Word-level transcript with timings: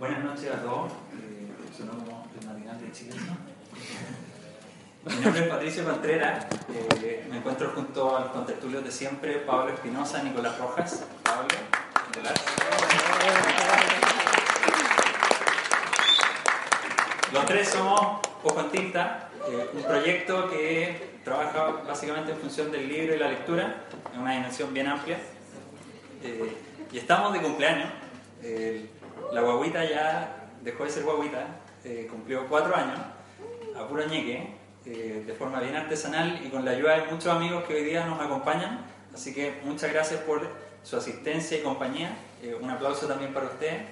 Buenas 0.00 0.24
noches 0.24 0.50
a 0.52 0.60
todos. 0.60 0.90
Eh, 0.90 1.46
sonó 1.76 1.92
como 1.92 2.26
de 2.32 2.92
Chile. 2.92 3.14
Mi 5.04 5.14
nombre 5.24 5.44
es 5.44 5.48
Patricio 5.48 5.84
Contreras. 5.84 6.46
Eh, 7.00 7.24
me 7.30 7.36
encuentro 7.36 7.70
junto 7.72 8.16
a 8.16 8.20
los 8.22 8.30
contertulios 8.30 8.82
de 8.82 8.90
siempre, 8.90 9.34
Pablo 9.34 9.72
Espinosa, 9.72 10.20
Nicolás 10.24 10.58
Rojas. 10.58 11.04
Pablo, 11.22 11.46
Nicolás. 12.08 12.34
Los 17.32 17.46
tres 17.46 17.68
somos 17.68 18.18
Ojo 18.42 18.60
en 18.60 18.70
Tinta, 18.70 19.28
un 19.74 19.82
proyecto 19.84 20.50
que 20.50 21.20
trabaja 21.22 21.66
básicamente 21.86 22.32
en 22.32 22.38
función 22.38 22.72
del 22.72 22.88
libro 22.88 23.14
y 23.14 23.18
la 23.18 23.28
lectura, 23.28 23.84
en 24.12 24.20
una 24.20 24.32
dimensión 24.32 24.74
bien 24.74 24.88
amplia. 24.88 25.18
Eh, 26.24 26.56
y 26.90 26.98
estamos 26.98 27.32
de 27.32 27.40
cumpleaños. 27.40 27.90
La 29.32 29.40
guaguita 29.40 29.84
ya 29.84 30.48
dejó 30.62 30.84
de 30.84 30.90
ser 30.90 31.04
guaguita, 31.04 31.46
eh, 31.84 32.06
cumplió 32.10 32.46
cuatro 32.48 32.74
años, 32.74 32.98
a 33.76 33.86
puro 33.86 34.04
ñeque, 34.06 34.54
eh, 34.84 35.24
de 35.26 35.34
forma 35.34 35.60
bien 35.60 35.76
artesanal 35.76 36.40
y 36.44 36.48
con 36.48 36.64
la 36.64 36.72
ayuda 36.72 36.98
de 36.98 37.10
muchos 37.10 37.26
amigos 37.26 37.64
que 37.64 37.74
hoy 37.74 37.84
día 37.84 38.06
nos 38.06 38.20
acompañan. 38.20 38.84
Así 39.14 39.34
que 39.34 39.60
muchas 39.64 39.92
gracias 39.92 40.20
por 40.20 40.48
su 40.82 40.96
asistencia 40.96 41.58
y 41.58 41.62
compañía. 41.62 42.16
Eh, 42.42 42.56
un 42.60 42.70
aplauso 42.70 43.06
también 43.06 43.32
para 43.32 43.46
ustedes. 43.46 43.82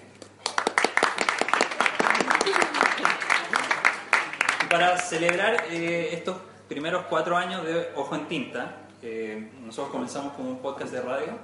Para 4.69 4.99
celebrar 4.99 5.65
estos 5.71 6.37
primeros 6.69 7.07
cuatro 7.09 7.37
años 7.37 7.65
de 7.65 7.93
Ojo 7.95 8.17
en 8.17 8.27
Tinta, 8.27 8.79
nosotros 9.61 9.93
comenzamos 9.93 10.33
con 10.33 10.47
un 10.47 10.59
podcast 10.59 10.91
de 10.91 11.01
radio, 11.01 11.39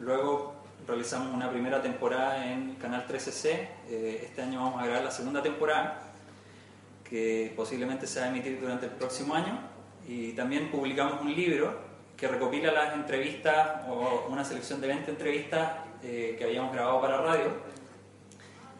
luego 0.00 0.53
realizamos 0.86 1.34
una 1.34 1.50
primera 1.50 1.80
temporada 1.80 2.50
en 2.52 2.74
Canal 2.74 3.06
13C, 3.06 3.68
eh, 3.88 4.20
este 4.24 4.42
año 4.42 4.60
vamos 4.62 4.82
a 4.82 4.86
grabar 4.86 5.04
la 5.04 5.10
segunda 5.10 5.42
temporada, 5.42 6.02
que 7.08 7.52
posiblemente 7.56 8.06
se 8.06 8.20
va 8.20 8.26
a 8.26 8.28
emitir 8.28 8.60
durante 8.60 8.86
el 8.86 8.92
próximo 8.92 9.34
año, 9.34 9.58
y 10.06 10.32
también 10.32 10.70
publicamos 10.70 11.20
un 11.22 11.34
libro 11.34 11.78
que 12.16 12.28
recopila 12.28 12.70
las 12.72 12.94
entrevistas 12.94 13.82
o 13.88 14.26
una 14.28 14.44
selección 14.44 14.80
de 14.80 14.88
20 14.88 15.10
entrevistas 15.10 15.72
eh, 16.02 16.36
que 16.38 16.44
habíamos 16.44 16.72
grabado 16.72 17.00
para 17.00 17.18
radio. 17.18 17.74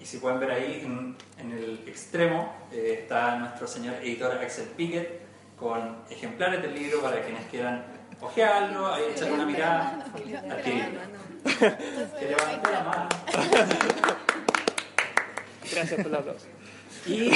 Y 0.00 0.06
si 0.06 0.18
pueden 0.18 0.39
ver 0.39 0.50
ahí 0.50 0.83
en, 0.84 1.16
en 1.39 1.52
el 1.52 1.89
extremo 1.89 2.55
eh, 2.70 3.00
está 3.00 3.36
nuestro 3.36 3.66
señor 3.66 3.94
editor 4.02 4.33
Axel 4.33 4.68
Pickett 4.77 5.22
con 5.58 5.96
ejemplares 6.11 6.61
del 6.61 6.74
libro 6.74 7.00
para 7.00 7.22
quienes 7.22 7.46
quieran 7.46 7.84
ojearlo, 8.20 8.96
echarle 8.98 9.34
una 9.34 9.46
mirada, 9.46 10.05
adquirirlo. 10.50 11.00
Que 11.45 12.37
la 12.73 12.83
mano. 12.84 13.09
Gracias 15.73 16.01
por 16.01 16.06
el 16.06 16.14
aplauso. 16.14 16.47
Y 17.06 17.31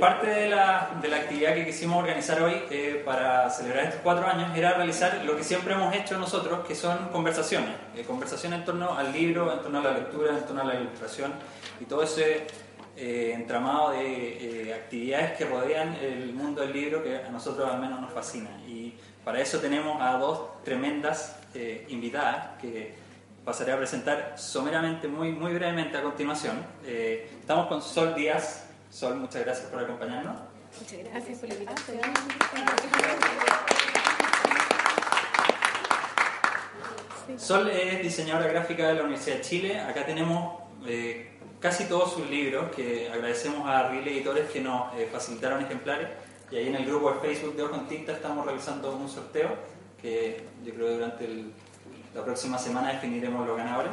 parte 0.00 0.26
de 0.26 0.48
la, 0.48 0.98
de 1.00 1.08
la 1.08 1.16
actividad 1.18 1.54
que 1.54 1.66
quisimos 1.66 1.98
organizar 1.98 2.42
hoy 2.42 2.62
eh, 2.70 3.00
para 3.04 3.48
celebrar 3.48 3.84
estos 3.84 4.00
cuatro 4.02 4.26
años 4.26 4.56
era 4.56 4.74
realizar 4.74 5.22
lo 5.24 5.36
que 5.36 5.44
siempre 5.44 5.74
hemos 5.74 5.94
hecho 5.94 6.18
nosotros, 6.18 6.66
que 6.66 6.74
son 6.74 7.10
conversaciones. 7.10 7.70
Eh, 7.96 8.02
conversaciones 8.02 8.60
en 8.60 8.64
torno 8.64 8.98
al 8.98 9.12
libro, 9.12 9.52
en 9.52 9.60
torno 9.60 9.78
a 9.78 9.82
la 9.82 9.92
lectura, 9.92 10.30
en 10.30 10.44
torno 10.44 10.62
a 10.62 10.64
la 10.64 10.74
ilustración 10.74 11.32
y 11.80 11.84
todo 11.84 12.02
ese 12.02 12.46
eh, 12.94 13.32
entramado 13.34 13.92
de 13.92 14.68
eh, 14.68 14.74
actividades 14.74 15.32
que 15.38 15.46
rodean 15.46 15.94
el 15.94 16.34
mundo 16.34 16.60
del 16.60 16.74
libro 16.74 17.02
que 17.02 17.16
a 17.16 17.30
nosotros 17.30 17.70
al 17.70 17.80
menos 17.80 18.00
nos 18.00 18.12
fascina. 18.12 18.50
Y 18.68 18.92
para 19.24 19.40
eso 19.40 19.58
tenemos 19.60 20.00
a 20.00 20.18
dos 20.18 20.62
tremendas 20.62 21.38
eh, 21.54 21.86
invitadas 21.88 22.60
que 22.60 22.94
pasaré 23.44 23.72
a 23.72 23.76
presentar 23.76 24.34
someramente, 24.36 25.08
muy, 25.08 25.32
muy 25.32 25.52
brevemente 25.54 25.96
a 25.98 26.02
continuación. 26.02 26.64
Eh, 26.84 27.28
estamos 27.40 27.66
con 27.66 27.82
Sol 27.82 28.14
Díaz. 28.14 28.64
Sol, 28.90 29.16
muchas 29.16 29.44
gracias 29.44 29.68
por 29.68 29.82
acompañarnos. 29.82 30.36
Muchas 30.80 30.98
gracias 31.10 31.38
por 31.38 31.48
la 31.48 31.54
invitación. 31.54 32.00
Sol 37.38 37.68
es 37.70 38.02
diseñadora 38.02 38.48
gráfica 38.48 38.88
de 38.88 38.94
la 38.94 39.02
Universidad 39.02 39.36
de 39.36 39.42
Chile. 39.42 39.80
Acá 39.80 40.04
tenemos 40.04 40.60
eh, 40.86 41.30
casi 41.60 41.84
todos 41.84 42.12
sus 42.12 42.28
libros, 42.28 42.74
que 42.74 43.10
agradecemos 43.10 43.68
a 43.68 43.88
Rile 43.88 44.12
Editores 44.12 44.50
que 44.50 44.60
nos 44.60 44.94
eh, 44.94 45.08
facilitaron 45.10 45.62
ejemplares. 45.64 46.08
Y 46.50 46.56
ahí 46.56 46.68
en 46.68 46.74
el 46.76 46.84
grupo 46.84 47.12
de 47.12 47.20
Facebook 47.20 47.56
de 47.56 47.62
Ojo 47.62 47.74
en 47.76 47.86
Tinta 47.88 48.12
estamos 48.12 48.44
realizando 48.44 48.94
un 48.94 49.08
sorteo 49.08 49.48
que 50.00 50.44
yo 50.64 50.74
creo 50.74 50.86
que 50.88 50.92
durante 50.94 51.24
el- 51.24 51.52
la 52.14 52.24
próxima 52.24 52.58
semana 52.58 52.92
definiremos 52.92 53.46
los 53.46 53.56
ganadores. 53.56 53.92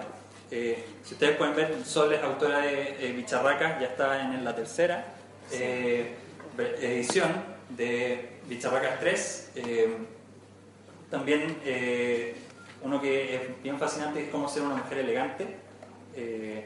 Eh, 0.51 0.83
si 1.03 1.13
ustedes 1.13 1.37
pueden 1.37 1.55
ver, 1.55 1.85
Sol 1.85 2.11
es 2.13 2.23
autora 2.23 2.59
de 2.59 2.97
eh, 2.99 3.13
Bicharracas, 3.13 3.79
ya 3.79 3.87
está 3.87 4.21
en 4.21 4.43
la 4.43 4.55
tercera 4.55 5.05
eh, 5.51 6.15
edición 6.81 7.31
de 7.69 8.39
Bicharracas 8.47 8.99
3. 8.99 9.51
Eh, 9.55 9.97
también 11.09 11.57
eh, 11.63 12.35
uno 12.83 13.01
que 13.01 13.35
es 13.35 13.63
bien 13.63 13.77
fascinante 13.77 14.23
es 14.23 14.29
cómo 14.29 14.47
ser 14.47 14.63
una 14.63 14.75
mujer 14.75 14.99
elegante, 14.99 15.47
eh, 16.15 16.65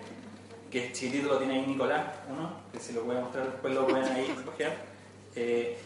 que 0.72 0.88
es 0.88 0.94
chiquitito, 0.94 1.28
lo 1.28 1.38
tiene 1.38 1.56
ahí 1.56 1.66
Nicolás, 1.68 2.04
uno, 2.30 2.62
que 2.72 2.80
si 2.80 2.94
lo 2.94 3.04
voy 3.04 3.18
a 3.18 3.22
mostrar 3.22 3.52
después 3.52 3.74
lo 3.74 3.88
pueden 3.88 4.12
ahí 4.12 4.28
coger. 4.46 4.94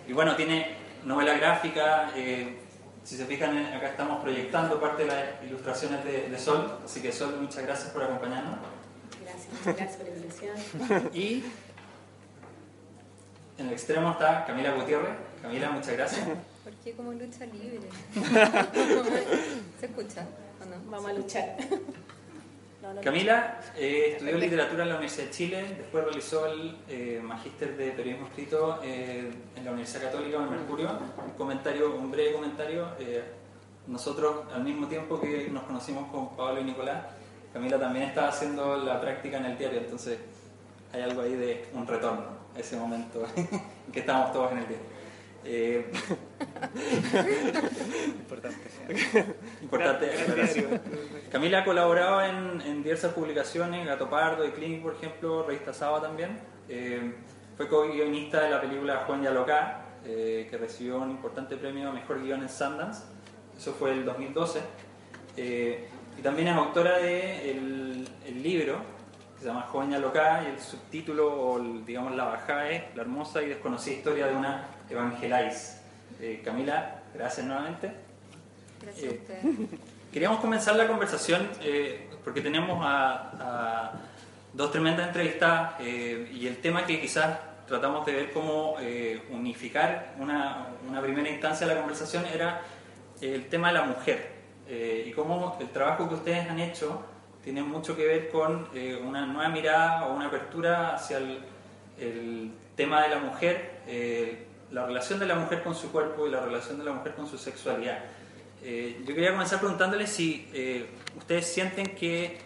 Y 0.08 0.14
bueno, 0.14 0.36
tiene 0.36 0.76
novela 1.06 1.34
gráfica, 1.38 2.12
si 3.08 3.16
se 3.16 3.26
fijan 3.26 3.58
eh, 3.58 3.74
acá 3.74 3.92
estamos 3.92 4.22
proyectando 4.22 4.82
parte 4.82 5.04
de 5.04 5.08
las 5.08 5.44
ilustraciones 5.48 6.04
de, 6.04 6.28
de 6.30 6.38
Sol, 6.38 6.80
así 6.84 7.02
que 7.02 7.10
Sol, 7.10 7.38
muchas 7.40 7.64
gracias 7.64 7.92
por 7.92 8.04
acompañarnos. 8.04 8.60
Gracias, 9.24 9.48
muchas 9.54 9.78
gracias 9.78 9.96
por 9.96 10.08
la 10.08 10.16
invitación. 10.16 11.10
Y 11.14 11.44
en 13.58 13.68
el 13.68 13.72
extremo 13.72 14.12
está 14.12 14.44
Camila 14.46 14.74
Gutiérrez. 14.74 15.16
Camila, 15.42 15.70
muchas 15.70 15.94
gracias. 15.94 16.28
¿Por 16.66 16.74
qué 16.84 16.92
como 16.92 17.14
lucha 17.14 17.46
libre? 17.46 17.88
¿Se 19.80 19.86
escucha 19.86 20.28
o 20.62 20.66
no? 20.66 20.92
Vamos 20.92 21.10
a 21.10 21.14
luchar. 21.14 21.56
No, 22.88 22.94
no, 22.94 23.02
Camila 23.02 23.60
eh, 23.76 24.12
estudió 24.14 24.38
literatura 24.38 24.84
en 24.84 24.90
la 24.90 24.96
Universidad 24.96 25.26
de 25.26 25.32
Chile, 25.32 25.76
después 25.78 26.06
realizó 26.06 26.46
el 26.46 26.78
eh, 26.88 27.20
magíster 27.22 27.76
de 27.76 27.92
periodismo 27.92 28.28
escrito 28.28 28.80
eh, 28.82 29.30
en 29.58 29.66
la 29.66 29.72
Universidad 29.72 30.04
Católica 30.04 30.40
de 30.40 30.46
Mercurio. 30.46 30.90
Un 31.26 31.34
comentario, 31.34 31.96
un 31.96 32.10
breve 32.10 32.34
comentario. 32.34 32.88
nosotros, 33.88 34.46
al 34.54 34.64
mismo 34.64 34.88
tiempo 34.88 35.20
que 35.20 35.50
nos 35.50 35.64
conocimos 35.64 36.10
con 36.12 36.36
Pablo 36.38 36.62
y 36.62 36.64
Nicolás, 36.64 37.04
Camila 37.52 37.78
también 37.78 38.06
estaba 38.06 38.30
haciendo 38.30 38.78
la 38.78 39.02
práctica 39.02 39.38
en 39.38 39.46
el 39.46 39.58
diario, 39.58 39.80
entonces 39.80 40.20
hay 40.94 41.02
algo 41.02 41.22
ahí 41.22 41.36
de 41.36 41.66
un 41.74 41.86
retorno 41.86 42.26
a 42.56 42.60
ese 42.60 42.78
momento 42.78 43.26
en 43.36 43.92
que 43.92 44.00
estábamos 44.00 44.32
todos 44.32 44.52
en 44.54 44.60
el 44.60 44.68
diario. 44.68 44.97
Eh, 45.50 45.90
Importante. 49.62 50.10
Camila 51.32 51.60
ha 51.60 51.66
colaborado 51.66 52.22
en, 52.24 52.62
en 52.62 52.84
diversas 52.84 53.14
publicaciones, 53.14 53.86
Gato 53.86 54.10
Pardo 54.10 54.46
y 54.46 54.52
Clinic, 54.52 54.82
por 54.82 54.96
ejemplo, 54.96 55.44
Revista 55.44 55.74
Saba 55.74 56.02
también. 56.02 56.38
Eh, 56.70 57.14
fue 57.56 57.68
co-guionista 57.68 58.42
de 58.42 58.50
la 58.50 58.62
película 58.62 59.04
Juan 59.08 59.24
Yalocá, 59.24 59.86
eh, 60.06 60.48
que 60.50 60.58
recibió 60.58 60.98
un 61.00 61.12
importante 61.12 61.56
premio 61.58 61.90
a 61.90 61.94
Mejor 61.94 62.22
Guión 62.22 62.42
en 62.42 62.50
Sundance. 62.50 63.04
Eso 63.58 63.74
fue 63.74 63.92
el 63.94 64.06
2012. 64.06 64.60
Eh, 65.38 65.88
y 66.18 66.22
también 66.22 66.50
es 66.50 66.56
autora 66.56 66.98
de 66.98 67.52
el, 67.52 68.08
el 68.26 68.44
libro 68.44 68.80
que 69.36 69.42
se 69.44 69.48
llama 69.48 69.62
Joven 69.72 69.92
Yalocá 69.92 70.44
y 70.44 70.48
el 70.52 70.60
subtítulo, 70.60 71.32
o 71.32 71.58
el- 71.60 71.86
digamos 71.86 72.16
la 72.16 72.26
bajada 72.26 72.70
es 72.72 72.84
La 72.96 73.04
hermosa 73.04 73.42
y 73.44 73.48
desconocida 73.50 73.96
historia 73.96 74.28
de 74.28 74.36
una 74.36 74.66
evangeláis. 74.90 75.82
Eh, 76.20 76.42
Camila, 76.44 77.02
gracias 77.14 77.46
nuevamente. 77.46 77.92
Gracias 78.82 79.04
Eh, 79.04 79.10
a 79.10 79.12
ustedes. 79.14 79.70
Queríamos 80.12 80.40
comenzar 80.40 80.76
la 80.76 80.88
conversación 80.88 81.50
eh, 81.62 82.10
porque 82.24 82.42
tenemos 82.42 82.80
a, 82.84 83.32
a 83.40 83.92
dos 84.54 84.72
tremendas 84.72 85.08
entrevistas 85.08 85.74
eh, 85.80 86.30
y 86.34 86.48
el 86.48 86.58
tema 86.58 86.86
que 86.86 87.00
quizás 87.00 87.38
tratamos 87.68 88.06
de 88.06 88.14
ver 88.14 88.32
cómo 88.32 88.78
eh, 88.80 89.22
unificar 89.30 90.16
una, 90.18 90.68
una 90.90 91.02
primera 91.02 91.30
instancia 91.30 91.68
de 91.68 91.74
la 91.76 91.82
conversación 91.82 92.26
era 92.34 92.62
el 93.22 93.48
tema 93.48 93.68
de 93.68 93.74
la 93.74 93.84
mujer 93.84 94.32
eh, 94.68 95.06
y 95.08 95.12
cómo 95.12 95.58
el 95.60 95.70
trabajo 95.70 96.08
que 96.08 96.16
ustedes 96.16 96.50
han 96.50 96.60
hecho 96.60 97.04
tiene 97.44 97.62
mucho 97.62 97.96
que 97.96 98.06
ver 98.06 98.30
con 98.30 98.68
eh, 98.74 99.00
una 99.06 99.26
nueva 99.26 99.50
mirada 99.50 100.08
o 100.08 100.14
una 100.16 100.28
apertura 100.28 100.96
hacia 100.96 101.18
el, 101.18 101.40
el 102.00 102.52
tema 102.76 103.04
de 103.04 103.10
la 103.10 103.20
mujer, 103.20 103.82
eh, 103.88 104.47
la 104.72 104.86
relación 104.86 105.20
de 105.20 105.26
la 105.26 105.36
mujer 105.36 105.64
con 105.64 105.76
su 105.76 105.92
cuerpo 105.92 106.28
y 106.28 106.32
la 106.32 106.42
relación 106.42 106.78
de 106.78 106.86
la 106.86 106.92
mujer 106.94 107.16
con 107.16 107.28
su 107.28 107.38
sexualidad. 107.38 108.00
Eh, 108.64 109.02
yo 109.06 109.14
quería 109.14 109.32
comenzar 109.32 109.60
preguntándole 109.60 110.08
si 110.08 110.50
eh, 110.54 110.90
ustedes 111.18 111.46
sienten 111.48 111.96
que 111.96 112.40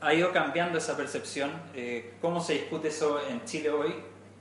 ha 0.00 0.14
ido 0.14 0.32
cambiando 0.32 0.78
esa 0.78 0.96
percepción, 0.96 1.50
eh, 1.74 2.14
cómo 2.20 2.40
se 2.40 2.54
discute 2.54 2.88
eso 2.88 3.20
en 3.28 3.44
Chile 3.44 3.70
hoy 3.70 3.94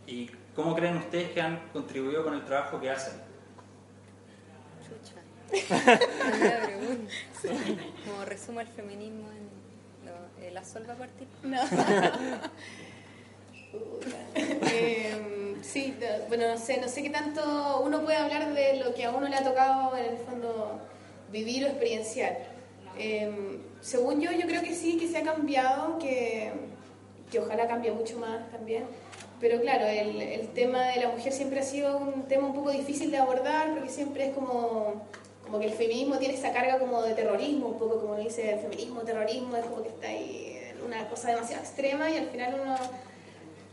y 0.07 0.31
cómo 0.55 0.75
creen 0.75 0.97
ustedes 0.97 1.31
que 1.31 1.41
han 1.41 1.59
contribuido 1.73 2.23
con 2.23 2.33
el 2.33 2.45
trabajo 2.45 2.79
que 2.79 2.89
hacen. 2.89 3.21
Chucha. 4.87 5.15
Buena 6.39 6.65
pregunta. 6.65 7.13
Como 8.05 8.25
resumo 8.25 8.61
el 8.61 8.67
feminismo 8.67 9.29
en, 9.31 9.49
Eh, 10.41 10.51
¿La 10.51 10.63
Sol 10.63 10.85
va 10.87 10.93
a 10.93 10.97
partir? 10.97 11.27
No. 11.43 11.59
Eh, 14.71 15.48
sí, 15.61 15.95
bueno, 16.27 16.47
no 16.47 16.57
sé, 16.57 16.79
no 16.79 16.87
sé 16.87 17.03
qué 17.03 17.09
tanto 17.09 17.81
uno 17.83 18.01
puede 18.03 18.17
hablar 18.17 18.53
de 18.53 18.77
lo 18.77 18.93
que 18.93 19.05
a 19.05 19.11
uno 19.11 19.27
le 19.27 19.35
ha 19.35 19.43
tocado 19.43 19.95
en 19.97 20.05
el 20.05 20.17
fondo 20.17 20.79
vivir 21.31 21.65
o 21.65 21.67
experienciar. 21.67 22.37
Eh, 22.97 23.59
según 23.81 24.19
yo, 24.19 24.31
yo 24.31 24.45
creo 24.47 24.61
que 24.61 24.75
sí, 24.75 24.97
que 24.97 25.07
se 25.07 25.17
ha 25.17 25.23
cambiado, 25.23 25.97
que, 25.99 26.51
que 27.31 27.39
ojalá 27.39 27.67
cambie 27.67 27.91
mucho 27.91 28.17
más 28.19 28.49
también. 28.51 28.83
Pero 29.39 29.61
claro, 29.61 29.85
el, 29.85 30.21
el 30.21 30.49
tema 30.49 30.87
de 30.87 30.99
la 30.99 31.09
mujer 31.09 31.31
siempre 31.31 31.61
ha 31.61 31.63
sido 31.63 31.97
un 31.97 32.23
tema 32.23 32.47
un 32.47 32.53
poco 32.53 32.71
difícil 32.71 33.09
de 33.09 33.17
abordar 33.17 33.73
porque 33.73 33.89
siempre 33.89 34.27
es 34.27 34.33
como, 34.33 35.05
como 35.43 35.59
que 35.59 35.67
el 35.67 35.73
feminismo 35.73 36.17
tiene 36.17 36.33
esa 36.33 36.51
carga 36.51 36.77
como 36.77 37.01
de 37.03 37.13
terrorismo, 37.13 37.69
un 37.69 37.79
poco 37.79 38.01
como 38.01 38.17
dice 38.17 38.51
el 38.53 38.59
feminismo, 38.59 39.01
terrorismo, 39.01 39.55
es 39.55 39.63
como 39.65 39.81
que 39.81 39.89
está 39.89 40.07
ahí 40.07 40.59
una 40.85 41.07
cosa 41.07 41.29
demasiado 41.29 41.63
extrema 41.63 42.09
y 42.09 42.17
al 42.17 42.27
final 42.27 42.59
uno 42.61 42.75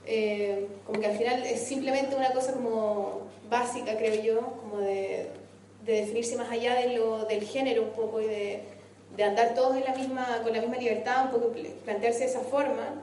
eh, 0.07 0.67
como 0.87 1.01
que 1.01 1.07
al 1.07 1.17
final 1.17 1.43
es 1.45 1.61
simplemente 1.61 2.17
una 2.17 2.33
cosa 2.33 2.53
como 2.53 3.23
básica, 3.51 3.97
creo 3.97 4.23
yo, 4.23 4.41
como 4.63 4.79
de, 4.81 5.29
de 5.85 5.93
definirse 5.93 6.37
más 6.37 6.51
allá 6.51 6.75
de 6.75 6.97
lo, 6.97 7.25
del 7.27 7.45
género 7.45 7.83
un 7.83 7.91
poco 7.91 8.21
y 8.21 8.27
de, 8.27 8.63
de 9.17 9.25
andar 9.25 9.55
todos 9.55 9.77
en 9.77 9.85
la 9.85 9.95
misma, 9.95 10.41
con 10.43 10.53
la 10.53 10.61
misma 10.61 10.77
libertad, 10.77 11.27
un 11.27 11.31
poco 11.31 11.53
pl- 11.53 11.71
plantearse 11.85 12.21
de 12.21 12.27
esa 12.27 12.41
forma 12.41 13.03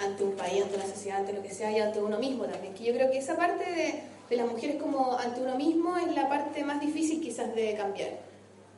ante 0.00 0.22
un 0.22 0.32
país, 0.32 0.62
ante 0.62 0.76
una 0.76 0.86
sociedad, 0.86 1.18
ante 1.18 1.32
lo 1.32 1.42
que 1.42 1.50
sea 1.50 1.72
y 1.72 1.80
ante 1.80 2.00
uno 2.00 2.18
mismo 2.18 2.44
también. 2.44 2.72
Que 2.74 2.84
yo 2.84 2.92
creo 2.94 3.10
que 3.10 3.18
esa 3.18 3.36
parte 3.36 3.64
de, 3.64 3.94
de 4.30 4.36
las 4.36 4.46
mujeres 4.46 4.76
como 4.76 5.18
ante 5.18 5.40
uno 5.40 5.56
mismo 5.56 5.96
es 5.98 6.14
la 6.14 6.28
parte 6.28 6.62
más 6.64 6.80
difícil 6.80 7.20
quizás 7.20 7.54
de 7.54 7.74
cambiar. 7.74 8.10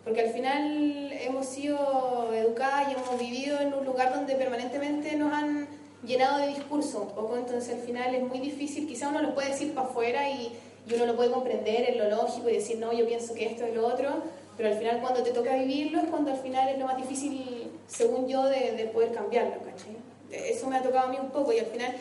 Porque 0.02 0.22
al 0.22 0.30
final 0.30 1.12
hemos 1.12 1.44
sido 1.46 2.32
educadas 2.32 2.88
y 2.88 2.92
hemos 2.94 3.20
vivido 3.20 3.60
en 3.60 3.74
un 3.74 3.84
lugar 3.84 4.14
donde 4.14 4.34
permanentemente 4.34 5.14
nos 5.14 5.30
han 5.32 5.68
llenado 6.04 6.38
de 6.38 6.48
discurso 6.48 7.02
un 7.02 7.14
poco, 7.14 7.36
entonces 7.36 7.74
al 7.74 7.80
final 7.80 8.14
es 8.14 8.22
muy 8.22 8.40
difícil, 8.40 8.86
quizá 8.86 9.08
uno 9.08 9.20
lo 9.22 9.34
puede 9.34 9.50
decir 9.50 9.74
para 9.74 9.88
afuera 9.88 10.30
y, 10.30 10.52
y 10.88 10.94
uno 10.94 11.06
lo 11.06 11.16
puede 11.16 11.30
comprender 11.30 11.90
en 11.90 11.98
lo 11.98 12.08
lógico 12.08 12.48
y 12.48 12.54
decir, 12.54 12.78
no, 12.78 12.92
yo 12.92 13.06
pienso 13.06 13.34
que 13.34 13.46
esto 13.46 13.64
es 13.64 13.74
lo 13.74 13.86
otro, 13.86 14.08
pero 14.56 14.70
al 14.70 14.78
final 14.78 15.00
cuando 15.00 15.22
te 15.22 15.30
toca 15.30 15.54
vivirlo 15.56 16.00
es 16.00 16.08
cuando 16.08 16.30
al 16.30 16.38
final 16.38 16.68
es 16.68 16.78
lo 16.78 16.86
más 16.86 16.96
difícil, 16.96 17.70
según 17.86 18.28
yo, 18.28 18.44
de, 18.44 18.72
de 18.72 18.84
poder 18.86 19.12
cambiarlo, 19.12 19.56
¿cachai? 19.64 19.96
Eso 20.30 20.68
me 20.68 20.76
ha 20.76 20.82
tocado 20.82 21.08
a 21.08 21.10
mí 21.10 21.18
un 21.20 21.30
poco 21.30 21.52
y 21.52 21.58
al 21.58 21.66
final 21.66 21.94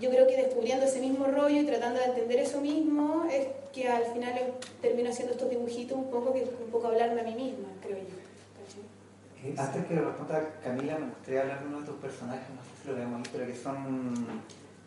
yo 0.00 0.10
creo 0.10 0.26
que 0.26 0.36
descubriendo 0.36 0.86
ese 0.86 1.00
mismo 1.00 1.26
rollo 1.26 1.60
y 1.60 1.64
tratando 1.64 2.00
de 2.00 2.06
entender 2.06 2.38
eso 2.40 2.60
mismo 2.60 3.26
es 3.30 3.46
que 3.72 3.88
al 3.88 4.04
final 4.06 4.32
termino 4.80 5.10
haciendo 5.10 5.34
estos 5.34 5.50
dibujitos 5.50 5.96
un 5.96 6.10
poco 6.10 6.32
que 6.32 6.42
es 6.42 6.48
un 6.48 6.70
poco 6.70 6.88
hablarme 6.88 7.20
a 7.20 7.24
mí 7.24 7.34
misma, 7.34 7.68
creo 7.82 7.98
yo. 7.98 8.21
Eh, 9.44 9.54
Antes 9.58 9.84
que 9.86 9.94
lo 9.94 10.04
responda 10.06 10.40
Camila, 10.62 10.98
me 10.98 11.06
gustaría 11.06 11.40
hablar 11.42 11.60
de 11.60 11.66
uno 11.66 11.80
de 11.80 11.86
tus 11.86 11.96
personajes, 11.96 12.44
no 12.54 12.62
sé 12.62 12.82
si 12.82 12.88
lo 12.88 12.94
vemos 12.94 13.16
ahí, 13.18 13.30
pero 13.32 13.46
que 13.46 13.56
son 13.56 14.14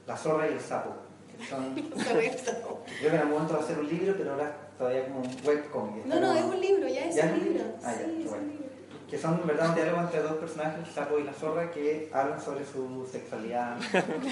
la 0.07 0.15
zorra 0.17 0.47
y 0.49 0.53
el 0.53 0.59
sapo. 0.61 0.91
que 1.37 1.45
son- 1.45 1.75
que 1.75 3.07
en 3.07 3.15
algún 3.15 3.31
momento 3.33 3.55
va 3.55 3.59
a 3.59 3.67
ser 3.67 3.77
un 3.79 3.89
libro, 3.89 4.15
pero 4.17 4.31
ahora 4.31 4.47
es 4.71 4.77
todavía 4.77 5.03
como 5.07 5.19
un 5.19 5.35
webcomic. 5.43 6.05
No, 6.05 6.19
no, 6.21 6.33
es 6.33 6.43
un 6.43 6.61
libro, 6.61 6.87
ya 6.87 7.05
es 7.09 7.15
¿Ya 7.15 7.25
un 7.25 7.43
libro. 7.43 7.63
Ah, 7.83 7.93
sí, 7.93 8.21
es 8.23 8.29
bueno. 8.29 8.43
un 8.45 8.49
libro. 8.51 8.65
Que 9.09 9.19
son, 9.19 9.39
en 9.39 9.45
verdad, 9.47 9.69
un 9.69 9.75
diálogo 9.75 10.01
entre 10.01 10.19
dos 10.21 10.33
personajes, 10.33 10.79
el 10.87 10.91
sapo 10.93 11.19
y 11.19 11.23
la 11.23 11.31
zorra, 11.33 11.69
que 11.69 12.09
hablan 12.11 12.41
sobre 12.41 12.65
su 12.65 13.07
sexualidad, 13.11 13.77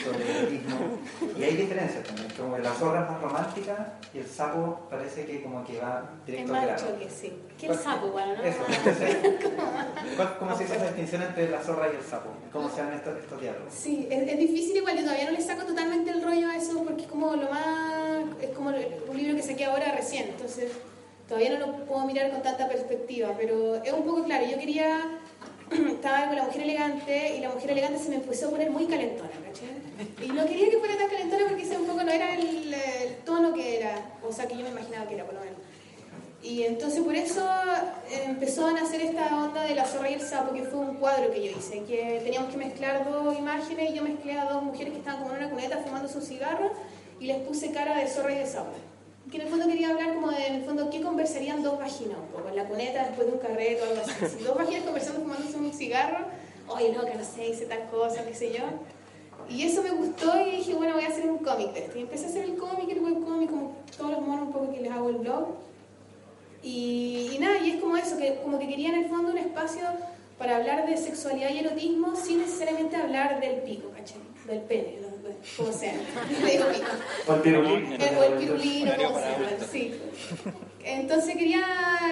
sobre 0.03 0.23
el 0.23 0.37
erotismo. 0.37 0.77
Y 1.37 1.43
hay 1.43 1.55
diferencias 1.57 2.03
también, 2.03 2.27
como 2.35 2.55
que 2.55 2.63
la 2.63 2.73
zorra 2.73 3.03
es 3.03 3.11
más 3.11 3.21
romántica 3.21 3.93
y 4.13 4.17
el 4.17 4.25
sapo 4.27 4.87
parece 4.89 5.25
que 5.27 5.43
como 5.43 5.63
que 5.63 5.79
va 5.79 6.09
Es 6.21 6.25
directo 6.25 6.55
al 6.55 6.59
más 6.67 6.81
grano. 6.81 6.93
choque, 6.93 7.09
sí. 7.09 7.33
Que 7.59 7.67
el 7.67 7.75
sapo, 7.77 8.07
bueno, 8.07 8.33
¿no? 8.35 8.43
Eso, 8.43 8.59
entonces, 8.67 9.17
¿cuál- 10.17 10.37
¿cómo 10.39 10.57
se 10.57 10.63
hizo 10.63 10.73
esa 10.73 10.85
distinción 10.85 11.21
entre 11.21 11.49
la 11.49 11.61
zorra 11.61 11.87
y 11.93 11.95
el 11.95 12.03
sapo? 12.03 12.29
¿Cómo 12.51 12.67
se 12.69 12.81
dan 12.81 12.93
estos, 12.93 13.15
estos 13.19 13.39
diálogos? 13.39 13.71
Sí, 13.71 14.07
es, 14.09 14.27
es 14.27 14.37
difícil 14.39 14.77
igual, 14.77 14.97
yo 14.97 15.03
todavía 15.03 15.25
no 15.25 15.31
le 15.31 15.41
saco 15.41 15.65
totalmente 15.65 16.09
el 16.09 16.23
rollo 16.23 16.49
a 16.49 16.55
eso 16.57 16.83
porque 16.83 17.03
es 17.03 17.07
como 17.07 17.35
lo 17.35 17.47
más, 17.49 18.23
es 18.41 18.49
como 18.49 18.69
un 18.71 19.17
libro 19.17 19.35
que 19.35 19.43
saqué 19.43 19.65
ahora 19.65 19.91
recién, 19.95 20.29
entonces 20.29 20.71
todavía 21.33 21.57
no 21.57 21.65
lo 21.65 21.85
puedo 21.85 22.05
mirar 22.05 22.29
con 22.29 22.43
tanta 22.43 22.67
perspectiva, 22.67 23.33
pero 23.35 23.83
es 23.83 23.91
un 23.91 24.03
poco 24.03 24.23
claro, 24.23 24.45
yo 24.45 24.57
quería, 24.59 25.19
estaba 25.71 26.27
con 26.27 26.35
la 26.35 26.43
mujer 26.43 26.61
elegante 26.61 27.37
y 27.37 27.41
la 27.41 27.49
mujer 27.49 27.71
elegante 27.71 27.99
se 27.99 28.09
me 28.09 28.15
empezó 28.17 28.47
a 28.47 28.51
poner 28.51 28.69
muy 28.69 28.85
calentona, 28.85 29.31
¿cachai? 29.31 30.27
Y 30.27 30.31
no 30.31 30.45
quería 30.45 30.69
que 30.69 30.77
fuera 30.77 30.95
tan 30.95 31.09
calentona 31.09 31.45
porque 31.47 31.63
ese 31.63 31.77
un 31.77 31.87
poco 31.87 32.03
no 32.03 32.11
era 32.11 32.35
el, 32.35 32.73
el 32.73 33.15
tono 33.25 33.53
que 33.53 33.77
era, 33.77 33.95
o 34.27 34.31
sea 34.31 34.47
que 34.47 34.55
yo 34.55 34.63
me 34.63 34.69
imaginaba 34.69 35.07
que 35.07 35.15
era 35.15 35.25
por 35.25 35.33
lo 35.33 35.39
menos. 35.39 35.57
Y 36.43 36.63
entonces 36.63 37.01
por 37.01 37.15
eso 37.15 37.43
eh, 38.11 38.23
empezó 38.25 38.67
a 38.67 38.73
nacer 38.73 39.01
esta 39.01 39.43
onda 39.43 39.63
de 39.63 39.73
la 39.73 39.85
zorra 39.85 40.11
y 40.11 40.15
el 40.15 40.21
sapo, 40.21 40.53
que 40.53 40.63
fue 40.63 40.79
un 40.81 40.95
cuadro 40.97 41.31
que 41.31 41.43
yo 41.43 41.57
hice, 41.57 41.83
que 41.85 42.21
teníamos 42.23 42.51
que 42.51 42.57
mezclar 42.57 43.09
dos 43.09 43.35
imágenes 43.35 43.89
y 43.89 43.95
yo 43.95 44.03
mezclé 44.03 44.37
a 44.37 44.45
dos 44.45 44.61
mujeres 44.61 44.93
que 44.93 44.99
estaban 44.99 45.23
como 45.23 45.33
en 45.33 45.39
una 45.39 45.49
cuneta 45.49 45.77
fumando 45.77 46.07
sus 46.07 46.25
cigarros 46.25 46.73
y 47.19 47.25
les 47.25 47.37
puse 47.37 47.71
cara 47.71 47.97
de 47.97 48.07
zorra 48.07 48.33
y 48.33 48.39
de 48.39 48.45
sapo. 48.45 48.73
Que 49.31 49.37
en 49.37 49.43
el 49.43 49.49
fondo 49.49 49.67
quería 49.67 49.89
hablar 49.89 50.13
como 50.15 50.31
de, 50.31 50.47
en 50.47 50.55
el 50.55 50.63
fondo, 50.63 50.89
¿qué 50.89 51.01
conversarían 51.01 51.63
dos 51.63 51.79
vaginas 51.79 52.17
un 52.17 52.27
poco? 52.27 52.49
En 52.49 52.55
la 52.55 52.65
cuneta 52.65 53.05
después 53.05 53.27
de 53.27 53.33
un 53.33 53.39
carrete 53.39 53.81
o 53.81 53.85
algo 53.85 54.01
así. 54.01 54.43
Dos 54.43 54.55
vaginas 54.55 54.83
conversando 54.83 55.21
fumándose 55.21 55.57
un 55.57 55.73
cigarro, 55.73 56.25
oye, 56.67 56.91
no, 56.91 57.05
que 57.05 57.15
no 57.15 57.23
sé, 57.23 57.49
hice 57.49 57.65
tal 57.65 57.89
cosa, 57.89 58.25
qué 58.25 58.35
sé 58.35 58.51
yo. 58.51 58.63
Y 59.49 59.63
eso 59.63 59.81
me 59.83 59.91
gustó 59.91 60.39
y 60.39 60.57
dije, 60.57 60.73
bueno, 60.73 60.95
voy 60.95 61.05
a 61.05 61.09
hacer 61.09 61.29
un 61.29 61.39
cómic 61.39 61.73
de 61.73 61.85
esto. 61.85 61.97
Y 61.97 62.01
empecé 62.01 62.25
a 62.25 62.29
hacer 62.29 62.45
el 62.45 62.57
cómic, 62.57 62.89
el 62.89 62.99
webcómic, 62.99 63.49
como 63.49 63.75
todos 63.97 64.11
los 64.11 64.21
monos 64.21 64.47
un 64.47 64.53
poco 64.53 64.71
que 64.71 64.81
les 64.81 64.91
hago 64.91 65.09
el 65.09 65.17
blog. 65.17 65.47
Y, 66.61 67.37
nada, 67.41 67.59
y 67.59 67.71
es 67.71 67.81
como 67.81 67.97
eso, 67.97 68.17
que 68.17 68.39
como 68.41 68.57
que 68.57 68.67
quería 68.67 68.89
en 68.89 69.03
el 69.03 69.09
fondo 69.09 69.31
un 69.31 69.37
espacio 69.37 69.81
para 70.37 70.57
hablar 70.57 70.87
de 70.87 70.95
sexualidad 70.97 71.49
y 71.49 71.59
erotismo 71.59 72.15
sin 72.15 72.39
necesariamente 72.39 72.95
hablar 72.95 73.41
del 73.41 73.61
pico, 73.61 73.89
¿cachai? 73.89 74.17
Del 74.47 74.61
pene, 74.61 74.97
como 75.57 75.71
sea. 75.71 75.93
O 77.27 77.33
el 77.33 77.41
pirulín. 77.41 77.97
O 78.17 78.23
el 78.23 78.33
pirulín, 78.37 78.89
o 78.89 78.95
como 78.95 79.19
sea, 79.19 79.57
sí. 79.71 79.93
Entonces 80.83 81.35
quería, 81.35 81.63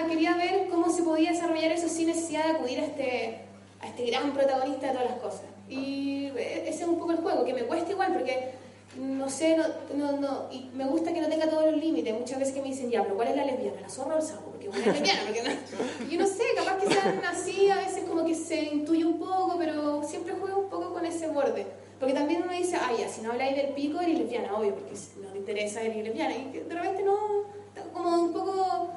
quería 0.08 0.36
ver 0.36 0.68
cómo 0.70 0.90
se 0.90 1.02
podía 1.02 1.30
desarrollar 1.30 1.72
eso 1.72 1.88
sin 1.88 2.08
necesidad 2.08 2.44
de 2.44 2.50
acudir 2.52 2.80
a 2.80 2.86
este, 2.86 3.40
a 3.80 3.88
este 3.88 4.06
gran 4.06 4.32
protagonista 4.32 4.88
de 4.88 4.92
todas 4.92 5.10
las 5.10 5.18
cosas. 5.18 5.42
Y 5.68 6.26
eh, 6.36 6.64
ese 6.66 6.82
es 6.82 6.88
un 6.88 6.98
poco 6.98 7.12
el 7.12 7.18
juego, 7.18 7.44
que 7.44 7.54
me 7.54 7.64
cuesta 7.64 7.90
igual 7.90 8.12
porque 8.12 8.52
no 8.98 9.28
sé, 9.28 9.56
no, 9.56 9.64
no, 9.94 10.20
no, 10.20 10.48
y 10.50 10.70
me 10.74 10.84
gusta 10.84 11.14
que 11.14 11.20
no 11.20 11.28
tenga 11.28 11.48
todos 11.48 11.70
los 11.70 11.80
límites. 11.80 12.12
Muchas 12.18 12.38
veces 12.38 12.54
que 12.54 12.62
me 12.62 12.68
dicen, 12.68 12.90
ya, 12.90 13.02
pero 13.02 13.16
¿cuál 13.16 13.28
es 13.28 13.36
la 13.36 13.44
lesbiana? 13.44 13.80
¿La 13.80 13.88
zorra 13.88 14.16
o 14.16 14.18
el 14.18 14.22
sapo? 14.22 14.50
Porque 14.50 14.68
una 14.68 14.78
es 14.78 14.86
lesbiana, 14.86 15.20
porque 15.24 15.42
no. 15.42 16.10
Yo 16.10 16.20
no 16.20 16.26
sé, 16.26 16.42
capaz 16.56 16.76
que 16.78 16.92
sean 16.92 17.22
así, 17.24 17.70
a 17.70 17.76
veces 17.76 18.04
como 18.04 18.24
que 18.24 18.34
se 18.34 18.62
intuye 18.64 19.04
un 19.04 19.18
poco, 19.18 19.56
pero 19.58 20.02
siempre 20.02 20.34
juego 20.34 20.60
un 20.60 20.68
poco 20.68 20.92
con 20.92 21.06
ese 21.06 21.28
borde. 21.28 21.66
Porque 22.02 22.14
también 22.14 22.42
uno 22.42 22.52
dice, 22.52 22.74
ah, 22.74 22.90
ya, 22.98 23.08
si 23.08 23.20
no 23.20 23.30
habláis 23.30 23.54
del 23.54 23.74
pico, 23.74 24.00
eres 24.00 24.18
lesbiana, 24.18 24.56
obvio, 24.56 24.74
porque 24.74 24.90
no 25.22 25.28
te 25.28 25.38
interesa, 25.38 25.82
eres 25.82 26.02
lesbiana. 26.02 26.34
Y 26.34 26.50
de 26.50 26.74
repente 26.74 27.04
no, 27.04 27.44
como 27.92 28.22
un 28.22 28.32
poco 28.32 28.90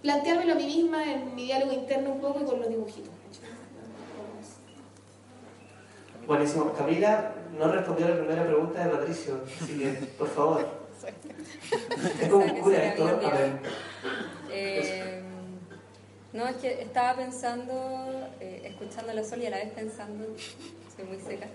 planteármelo 0.00 0.52
a 0.52 0.54
mí 0.54 0.66
misma 0.66 1.12
en 1.12 1.34
mi 1.34 1.46
diálogo 1.46 1.72
interno 1.72 2.12
un 2.12 2.20
poco 2.20 2.40
y 2.40 2.44
con 2.44 2.60
los 2.60 2.68
dibujitos. 2.68 3.10
Buenísimo. 6.24 6.72
Camila 6.72 7.34
no 7.58 7.72
respondió 7.72 8.06
a 8.06 8.10
la 8.10 8.16
primera 8.18 8.46
pregunta 8.46 8.84
de 8.84 8.90
Patricio, 8.90 9.40
así 9.60 9.78
que, 9.80 9.88
por 10.16 10.28
favor. 10.28 10.68
Es 12.20 12.28
como 12.28 12.44
un 12.44 12.60
cura 12.60 12.84
esto. 12.84 13.08
A 13.08 13.12
ver. 13.12 13.58
Eh, 14.52 15.20
no, 16.32 16.46
es 16.46 16.56
que 16.58 16.82
estaba 16.82 17.16
pensando, 17.16 18.28
eh, 18.38 18.62
escuchando 18.66 19.12
la 19.12 19.24
sol 19.24 19.42
y 19.42 19.46
a 19.46 19.50
la 19.50 19.56
vez 19.56 19.72
pensando, 19.72 20.26
soy 20.94 21.04
muy 21.06 21.18
seca. 21.18 21.48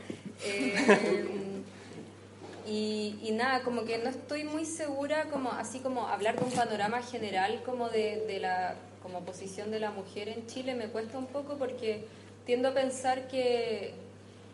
Eh, 0.46 0.74
y, 2.68 3.16
y 3.24 3.32
nada, 3.32 3.64
como 3.64 3.86
que 3.86 3.98
no 3.98 4.10
estoy 4.10 4.44
muy 4.44 4.66
segura, 4.66 5.26
como 5.32 5.52
así 5.52 5.80
como 5.80 6.08
hablar 6.08 6.38
de 6.40 6.46
un 6.46 6.52
panorama 6.52 7.02
general 7.02 7.62
como 7.66 7.90
de, 7.90 8.26
de 8.28 8.40
la 8.40 8.76
como 9.02 9.22
posición 9.22 9.72
de 9.72 9.80
la 9.80 9.92
mujer 9.92 10.28
en 10.28 10.46
Chile 10.48 10.76
me 10.76 10.88
cuesta 10.90 11.18
un 11.18 11.28
poco 11.28 11.56
porque 11.58 12.04
tiendo 12.46 12.70
a 12.70 12.74
pensar 12.74 13.28
que, 13.30 13.94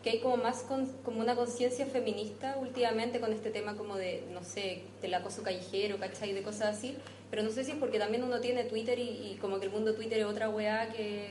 que 0.04 0.10
hay 0.10 0.20
como 0.20 0.36
más 0.36 0.58
con- 0.62 0.86
como 1.04 1.20
una 1.20 1.34
conciencia 1.34 1.86
feminista 1.86 2.56
últimamente 2.60 3.18
con 3.18 3.32
este 3.32 3.50
tema 3.50 3.74
como 3.74 3.96
de, 3.96 4.22
no 4.32 4.44
sé, 4.44 4.82
del 5.02 5.14
acoso 5.14 5.42
callejero, 5.42 5.98
¿cachai? 5.98 6.32
De 6.32 6.42
cosas 6.42 6.76
así. 6.76 6.96
Pero 7.30 7.42
no 7.42 7.50
sé 7.50 7.64
si 7.64 7.72
es 7.72 7.76
porque 7.78 7.98
también 7.98 8.22
uno 8.22 8.40
tiene 8.40 8.62
Twitter 8.64 8.96
y, 8.98 9.32
y 9.32 9.38
como 9.40 9.58
que 9.58 9.66
el 9.66 9.72
mundo 9.72 9.94
Twitter 9.94 10.20
es 10.20 10.26
otra 10.26 10.48
weá 10.50 10.92
que, 10.92 11.30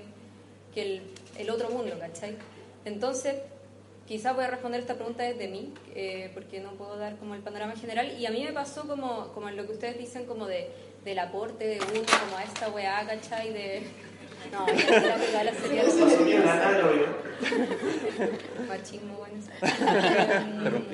que 0.74 0.82
el, 0.82 1.02
el 1.38 1.50
otro 1.50 1.70
mundo, 1.70 1.96
¿cachai? 1.98 2.36
Entonces, 2.84 3.36
quizás 4.14 4.36
voy 4.36 4.44
a 4.44 4.48
responder 4.48 4.80
esta 4.80 4.94
pregunta 4.94 5.24
desde 5.24 5.48
mí, 5.48 5.74
eh, 5.96 6.30
porque 6.36 6.60
no 6.60 6.74
puedo 6.74 6.98
dar 6.98 7.18
como 7.18 7.34
el 7.34 7.42
panorama 7.42 7.76
general. 7.76 8.16
Y 8.16 8.28
a 8.28 8.30
mí 8.30 8.44
me 8.44 8.54
pasó 8.54 8.88
como, 8.88 9.30
como 9.34 9.50
en 9.50 9.58
lo 9.58 9.66
que 9.66 9.72
ustedes 9.72 9.98
dicen, 9.98 10.28
como 10.28 10.46
de, 10.46 10.70
del 11.04 11.18
aporte 11.18 11.66
de 11.66 11.80
uno, 11.80 12.04
como 12.20 12.38
a 12.38 12.44
esta 12.44 12.70
weá, 12.70 13.04
¿cachai? 13.08 13.52
De... 13.52 13.82
No, 14.52 14.68
ya 14.68 14.74
la 15.44 15.52
que 15.52 16.40
la 16.40 16.72
de 16.74 16.84
oído. 16.84 17.08
machismo, 18.68 19.18
bueno. 19.18 19.42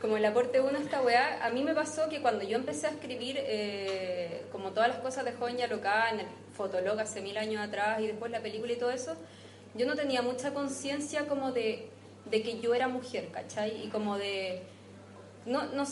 Como 0.00 0.16
el 0.16 0.24
aporte 0.24 0.60
uno 0.60 0.76
a 0.76 0.80
esta 0.80 1.02
weá, 1.02 1.46
a 1.46 1.50
mí 1.50 1.62
me 1.62 1.74
pasó 1.74 2.08
que 2.08 2.20
cuando 2.20 2.42
yo 2.42 2.56
empecé 2.56 2.88
a 2.88 2.90
escribir, 2.90 3.36
eh, 3.38 4.42
como 4.50 4.72
todas 4.72 4.88
las 4.88 4.98
cosas 4.98 5.24
de 5.24 5.30
joven 5.30 5.56
ya 5.56 5.68
loca 5.68 6.10
en 6.10 6.18
el 6.18 6.26
Fotolog 6.56 6.98
hace 6.98 7.20
mil 7.20 7.38
años 7.38 7.62
atrás 7.62 8.00
y 8.00 8.08
después 8.08 8.32
la 8.32 8.40
película 8.40 8.72
y 8.72 8.76
todo 8.76 8.90
eso, 8.90 9.16
yo 9.74 9.86
no 9.86 9.94
tenía 9.94 10.22
mucha 10.22 10.52
conciencia 10.52 11.26
como 11.26 11.52
de, 11.52 11.88
de 12.30 12.42
que 12.42 12.60
yo 12.60 12.74
era 12.74 12.88
mujer, 12.88 13.28
¿cachai? 13.30 13.84
Y 13.84 13.88
como 13.88 14.18
de... 14.18 14.62
No, 15.46 15.64
no, 15.72 15.84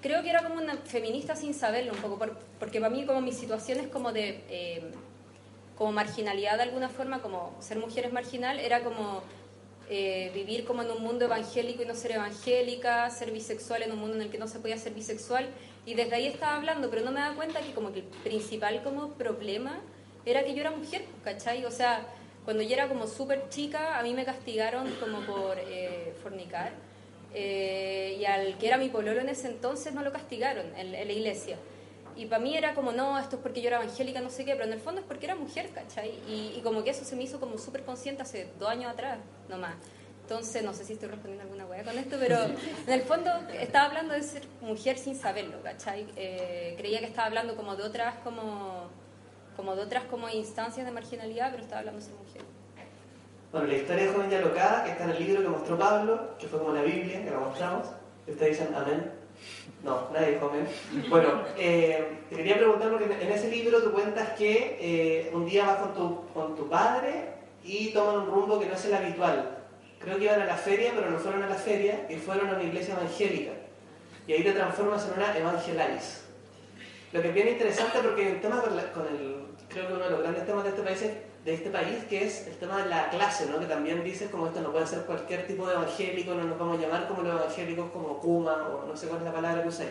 creo 0.00 0.22
que 0.22 0.30
era 0.30 0.42
como 0.42 0.56
una 0.56 0.76
feminista 0.76 1.34
sin 1.34 1.54
saberlo 1.54 1.92
un 1.92 2.00
poco, 2.00 2.18
porque 2.58 2.80
para 2.80 2.94
mí 2.94 3.04
como 3.06 3.20
mi 3.20 3.32
situación 3.32 3.80
es 3.80 3.88
como 3.88 4.12
de... 4.12 4.44
Eh, 4.48 4.92
como 5.76 5.92
marginalidad 5.92 6.58
de 6.58 6.64
alguna 6.64 6.88
forma, 6.88 7.22
como 7.22 7.56
ser 7.60 7.78
mujer 7.78 8.06
es 8.06 8.12
marginal, 8.12 8.60
era 8.60 8.84
como 8.84 9.22
eh, 9.88 10.30
vivir 10.32 10.64
como 10.64 10.82
en 10.82 10.90
un 10.90 11.02
mundo 11.02 11.24
evangélico 11.24 11.82
y 11.82 11.86
no 11.86 11.94
ser 11.94 12.12
evangélica, 12.12 13.10
ser 13.10 13.32
bisexual 13.32 13.82
en 13.82 13.92
un 13.92 13.98
mundo 13.98 14.16
en 14.16 14.22
el 14.22 14.30
que 14.30 14.38
no 14.38 14.46
se 14.46 14.58
podía 14.60 14.76
ser 14.76 14.94
bisexual. 14.94 15.48
Y 15.84 15.94
desde 15.94 16.14
ahí 16.14 16.26
estaba 16.26 16.56
hablando, 16.56 16.88
pero 16.88 17.02
no 17.02 17.10
me 17.10 17.20
da 17.20 17.34
cuenta 17.34 17.60
que 17.60 17.72
como 17.72 17.92
que 17.92 18.00
el 18.00 18.04
principal 18.04 18.82
como 18.82 19.14
problema 19.14 19.80
era 20.24 20.44
que 20.44 20.54
yo 20.54 20.60
era 20.60 20.70
mujer, 20.70 21.04
¿cachai? 21.24 21.64
O 21.64 21.70
sea, 21.70 22.06
cuando 22.44 22.62
yo 22.62 22.74
era 22.74 22.88
como 22.88 23.06
súper 23.06 23.48
chica, 23.48 23.98
a 23.98 24.02
mí 24.02 24.14
me 24.14 24.24
castigaron 24.24 24.90
como 25.00 25.20
por 25.20 25.58
eh, 25.58 26.14
fornicar. 26.22 26.72
Eh, 27.34 28.18
y 28.20 28.24
al 28.26 28.58
que 28.58 28.66
era 28.66 28.76
mi 28.76 28.90
pololo 28.90 29.20
en 29.20 29.30
ese 29.30 29.48
entonces 29.48 29.94
no 29.94 30.02
lo 30.02 30.12
castigaron 30.12 30.66
en, 30.76 30.94
en 30.94 31.06
la 31.06 31.12
iglesia. 31.12 31.56
Y 32.14 32.26
para 32.26 32.42
mí 32.42 32.56
era 32.56 32.74
como, 32.74 32.92
no, 32.92 33.18
esto 33.18 33.36
es 33.36 33.42
porque 33.42 33.62
yo 33.62 33.68
era 33.68 33.82
evangélica, 33.82 34.20
no 34.20 34.28
sé 34.28 34.44
qué, 34.44 34.52
pero 34.52 34.64
en 34.64 34.72
el 34.72 34.80
fondo 34.80 35.00
es 35.00 35.06
porque 35.06 35.26
era 35.26 35.34
mujer, 35.34 35.70
¿cachai? 35.70 36.10
Y, 36.28 36.54
y 36.56 36.60
como 36.62 36.84
que 36.84 36.90
eso 36.90 37.04
se 37.04 37.16
me 37.16 37.22
hizo 37.22 37.40
como 37.40 37.56
súper 37.56 37.84
consciente 37.84 38.22
hace 38.22 38.48
dos 38.58 38.68
años 38.68 38.92
atrás, 38.92 39.18
nomás. 39.48 39.76
Entonces, 40.22 40.62
no 40.62 40.72
sé 40.72 40.84
si 40.84 40.92
estoy 40.94 41.08
respondiendo 41.08 41.42
alguna 41.42 41.66
hueá 41.66 41.84
con 41.84 41.98
esto, 41.98 42.16
pero 42.18 42.38
en 42.86 42.92
el 42.92 43.02
fondo 43.02 43.30
estaba 43.58 43.86
hablando 43.86 44.14
de 44.14 44.22
ser 44.22 44.42
mujer 44.60 44.98
sin 44.98 45.16
saberlo, 45.16 45.62
¿cachai? 45.62 46.06
Eh, 46.16 46.74
creía 46.76 47.00
que 47.00 47.06
estaba 47.06 47.26
hablando 47.26 47.56
como 47.56 47.76
de 47.76 47.82
otras 47.82 48.14
como, 48.22 48.88
como 49.56 49.76
de 49.76 49.82
otras 49.82 50.04
como 50.04 50.28
instancias 50.28 50.86
de 50.86 50.92
marginalidad, 50.92 51.50
pero 51.50 51.62
estaba 51.62 51.80
hablando 51.80 52.00
de 52.00 52.06
ser 52.06 52.14
mujer. 52.14 52.42
Bueno, 53.52 53.66
la 53.66 53.74
historia 53.74 54.04
de 54.04 54.12
Joven 54.12 54.32
y 54.32 54.34
Alocada, 54.34 54.84
que 54.84 54.92
está 54.92 55.04
en 55.04 55.10
el 55.10 55.18
libro 55.26 55.42
que 55.42 55.48
mostró 55.48 55.78
Pablo, 55.78 56.38
que 56.38 56.46
fue 56.46 56.58
como 56.58 56.72
la 56.72 56.82
Biblia, 56.82 57.22
que 57.22 57.30
la 57.30 57.38
mostramos, 57.38 57.86
ustedes 58.26 58.58
dicen 58.58 58.74
amén. 58.74 59.12
No, 59.84 60.08
nadie 60.12 60.38
come. 60.38 60.60
Bueno, 61.08 61.42
eh, 61.58 62.18
te 62.30 62.36
quería 62.36 62.56
preguntar 62.56 62.90
porque 62.90 63.04
en 63.04 63.32
ese 63.32 63.50
libro 63.50 63.82
tú 63.82 63.92
cuentas 63.92 64.30
que 64.38 64.78
eh, 64.80 65.30
un 65.34 65.44
día 65.44 65.66
vas 65.66 65.78
con 65.78 65.94
tu, 65.94 66.32
con 66.32 66.56
tu 66.56 66.68
padre 66.68 67.32
y 67.64 67.88
toman 67.88 68.20
un 68.20 68.26
rumbo 68.26 68.60
que 68.60 68.66
no 68.66 68.74
es 68.74 68.84
el 68.86 68.94
habitual. 68.94 69.58
Creo 69.98 70.18
que 70.18 70.24
iban 70.24 70.40
a 70.40 70.46
la 70.46 70.56
feria, 70.56 70.92
pero 70.94 71.10
no 71.10 71.18
fueron 71.18 71.42
a 71.42 71.48
la 71.48 71.56
feria 71.56 72.06
y 72.08 72.16
fueron 72.16 72.48
a 72.48 72.54
una 72.54 72.62
iglesia 72.62 72.94
evangélica. 72.94 73.52
Y 74.26 74.32
ahí 74.32 74.42
te 74.42 74.52
transformas 74.52 75.06
en 75.06 75.14
una 75.14 75.36
evangelaris. 75.36 76.24
Lo 77.12 77.20
que 77.20 77.28
es 77.28 77.34
bien 77.34 77.48
interesante 77.48 77.98
porque 77.98 78.30
el 78.30 78.40
tema 78.40 78.62
con, 78.62 78.70
con 78.70 79.06
el, 79.14 79.41
creo 79.72 79.88
que 79.88 79.94
uno 79.94 80.04
de 80.04 80.10
los 80.10 80.20
grandes 80.20 80.46
temas 80.46 80.64
de 80.64 80.70
este 80.70 80.82
país 80.82 81.00
de 81.44 81.54
este 81.54 81.70
país, 81.70 82.04
que 82.08 82.24
es 82.24 82.46
el 82.46 82.54
tema 82.56 82.82
de 82.82 82.88
la 82.88 83.10
clase, 83.10 83.46
¿no? 83.46 83.58
que 83.58 83.66
también 83.66 84.04
dices 84.04 84.30
como 84.30 84.46
esto 84.46 84.60
no 84.60 84.70
puede 84.70 84.86
ser 84.86 85.00
cualquier 85.00 85.46
tipo 85.46 85.66
de 85.66 85.74
evangélico, 85.74 86.34
no 86.34 86.44
nos 86.44 86.58
vamos 86.58 86.78
a 86.78 86.82
llamar 86.82 87.08
como 87.08 87.22
los 87.22 87.34
evangélicos 87.34 87.90
como 87.90 88.20
Kuma, 88.20 88.68
o 88.68 88.86
no 88.86 88.96
sé 88.96 89.08
cuál 89.08 89.20
es 89.20 89.24
la 89.24 89.32
palabra 89.32 89.62
que 89.62 89.68
usáis. 89.68 89.90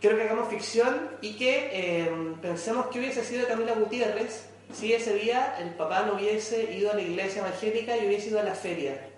Quiero 0.00 0.16
que 0.16 0.24
hagamos 0.24 0.48
ficción 0.48 1.10
y 1.20 1.36
que 1.36 1.70
eh, 1.72 2.10
pensemos 2.42 2.86
que 2.88 2.98
hubiese 2.98 3.24
sido 3.24 3.46
Camila 3.46 3.74
Gutiérrez 3.74 4.48
si 4.72 4.92
ese 4.92 5.14
día 5.14 5.56
el 5.60 5.74
papá 5.74 6.04
no 6.06 6.14
hubiese 6.14 6.74
ido 6.74 6.90
a 6.90 6.94
la 6.94 7.02
iglesia 7.02 7.42
evangélica 7.42 7.96
y 7.96 8.06
hubiese 8.06 8.28
ido 8.28 8.40
a 8.40 8.42
la 8.42 8.54
feria. 8.54 9.08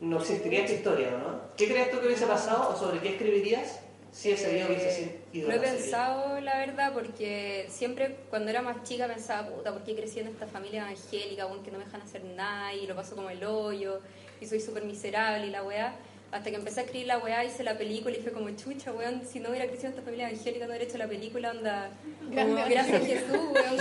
No 0.00 0.18
existiría 0.18 0.60
esta 0.60 0.74
historia, 0.74 1.10
¿no? 1.12 1.40
¿Qué 1.56 1.66
crees 1.66 1.90
tú 1.90 2.00
que 2.00 2.06
hubiese 2.06 2.26
pasado 2.26 2.68
o 2.70 2.76
sobre 2.76 3.00
qué 3.00 3.10
escribirías? 3.10 3.80
Sí, 4.14 4.30
ese 4.30 4.54
día 4.54 4.66
hubiese 4.66 5.18
sido. 5.32 5.48
Lo 5.48 5.54
he 5.54 5.58
pensado, 5.58 6.40
la 6.40 6.58
verdad, 6.58 6.92
porque 6.94 7.66
siempre 7.68 8.16
cuando 8.30 8.48
era 8.48 8.62
más 8.62 8.84
chica 8.84 9.08
pensaba, 9.08 9.48
puta, 9.48 9.72
¿por 9.72 9.82
qué 9.82 9.96
crecí 9.96 10.20
en 10.20 10.28
esta 10.28 10.46
familia 10.46 10.82
evangélica, 10.82 11.48
que 11.64 11.70
no 11.72 11.78
me 11.78 11.84
dejan 11.84 12.00
hacer 12.00 12.22
nada 12.24 12.72
y 12.72 12.86
lo 12.86 12.94
paso 12.94 13.16
como 13.16 13.28
el 13.28 13.42
hoyo 13.42 14.00
y 14.40 14.46
soy 14.46 14.60
súper 14.60 14.84
miserable 14.84 15.48
y 15.48 15.50
la 15.50 15.64
weá? 15.64 15.96
Hasta 16.30 16.50
que 16.50 16.56
empecé 16.56 16.80
a 16.80 16.82
escribir 16.84 17.08
la 17.08 17.18
weá, 17.18 17.44
hice 17.44 17.64
la 17.64 17.76
película 17.76 18.16
y 18.16 18.20
fue 18.20 18.30
como, 18.30 18.48
chucha, 18.50 18.92
weón, 18.92 19.26
si 19.26 19.40
no 19.40 19.50
hubiera 19.50 19.66
crecido 19.66 19.88
en 19.88 19.92
esta 19.94 20.02
familia 20.02 20.30
evangélica, 20.30 20.66
no 20.66 20.70
hubiera 20.70 20.84
hecho 20.84 20.98
la 20.98 21.08
película, 21.08 21.50
onda, 21.50 21.90
como, 22.20 22.54
gracias 22.54 23.02
a 23.02 23.04
Jesús, 23.04 23.30
weón, 23.30 23.76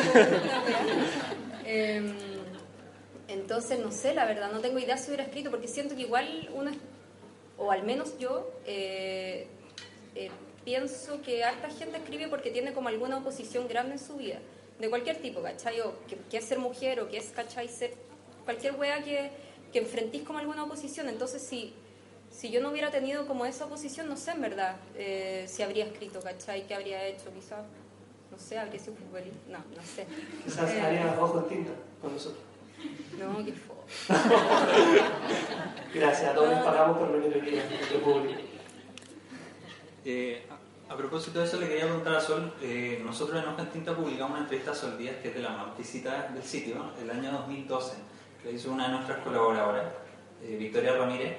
eh, 1.65 2.13
entonces, 3.27 3.79
no 3.79 3.91
sé, 3.91 4.15
la 4.15 4.25
verdad, 4.25 4.51
no 4.51 4.59
tengo 4.61 4.79
idea 4.79 4.97
si 4.97 5.09
hubiera 5.09 5.23
escrito, 5.23 5.51
porque 5.51 5.67
siento 5.67 5.95
que 5.95 6.01
igual 6.01 6.49
uno, 6.53 6.71
o 7.57 7.71
al 7.71 7.83
menos 7.83 8.17
yo, 8.17 8.51
eh, 8.65 9.47
eh, 10.15 10.29
pienso 10.63 11.21
que 11.21 11.43
harta 11.43 11.69
gente 11.69 11.97
escribe 11.97 12.27
porque 12.27 12.51
tiene 12.51 12.73
como 12.73 12.89
alguna 12.89 13.17
oposición 13.17 13.67
grande 13.67 13.93
en 13.93 13.99
su 13.99 14.15
vida, 14.15 14.39
de 14.79 14.89
cualquier 14.89 15.17
tipo, 15.17 15.41
¿cachai? 15.41 15.81
O 15.81 15.93
que, 16.07 16.37
es 16.37 16.45
ser 16.45 16.59
mujer 16.59 16.99
o 17.01 17.09
que 17.09 17.17
es, 17.17 17.27
¿cachai? 17.29 17.67
Ser 17.67 17.93
cualquier 18.45 18.75
wea 18.75 19.03
que, 19.03 19.31
que 19.71 19.79
enfrentís 19.79 20.23
como 20.23 20.39
alguna 20.39 20.63
oposición. 20.63 21.09
Entonces, 21.09 21.41
si, 21.43 21.73
si 22.29 22.49
yo 22.49 22.61
no 22.61 22.69
hubiera 22.71 22.91
tenido 22.91 23.27
como 23.27 23.45
esa 23.45 23.65
oposición, 23.65 24.07
no 24.07 24.17
sé 24.17 24.31
en 24.31 24.41
verdad 24.41 24.77
eh, 24.95 25.45
si 25.47 25.63
habría 25.63 25.85
escrito, 25.85 26.19
¿cachai? 26.21 26.65
¿Qué 26.67 26.75
habría 26.75 27.05
hecho? 27.05 27.33
Quizás, 27.33 27.65
no 28.31 28.37
sé, 28.37 28.57
habría 28.57 28.79
sido 28.79 28.95
futbolista. 28.95 29.37
No, 29.49 29.59
no 29.59 29.83
sé. 29.83 30.05
Quizás 30.43 30.73
eh, 30.73 30.81
haría 30.81 31.17
ojos 31.19 31.47
tinta 31.47 31.71
con 32.01 32.13
nosotros. 32.13 32.43
No, 33.17 33.45
qué 33.45 33.53
fo. 33.53 33.73
Gracias, 35.93 36.31
a 36.31 36.33
todos 36.33 36.49
les 36.49 36.59
pagamos 36.59 36.97
por 36.97 37.11
venir 37.11 37.37
aquí 37.37 37.57
a 37.59 38.03
público. 38.03 38.52
Eh, 40.05 40.43
a, 40.89 40.97
propósito 40.97 41.39
de 41.39 41.45
eso, 41.45 41.59
le 41.59 41.67
quería 41.67 41.85
preguntar 41.85 42.15
a 42.15 42.21
Sol. 42.21 42.53
Eh, 42.61 43.01
nosotros 43.03 43.41
en 43.41 43.49
Hoja 43.49 43.69
Tinta 43.69 43.95
publicamos 43.95 44.31
una 44.31 44.41
entrevista 44.41 44.71
a 44.71 44.75
Sol 44.75 44.97
Díaz, 44.97 45.15
que 45.21 45.29
es 45.29 45.35
de 45.35 45.41
la 45.41 45.49
más 45.49 45.77
visitada 45.77 46.29
del 46.29 46.43
sitio, 46.43 46.75
el 47.01 47.09
año 47.09 47.31
2012, 47.31 47.95
que 48.41 48.51
hizo 48.51 48.71
una 48.71 48.87
de 48.87 48.93
nuestras 48.93 49.19
colaboradoras, 49.19 49.85
eh, 50.43 50.57
Victoria 50.59 50.95
Ramírez. 50.97 51.37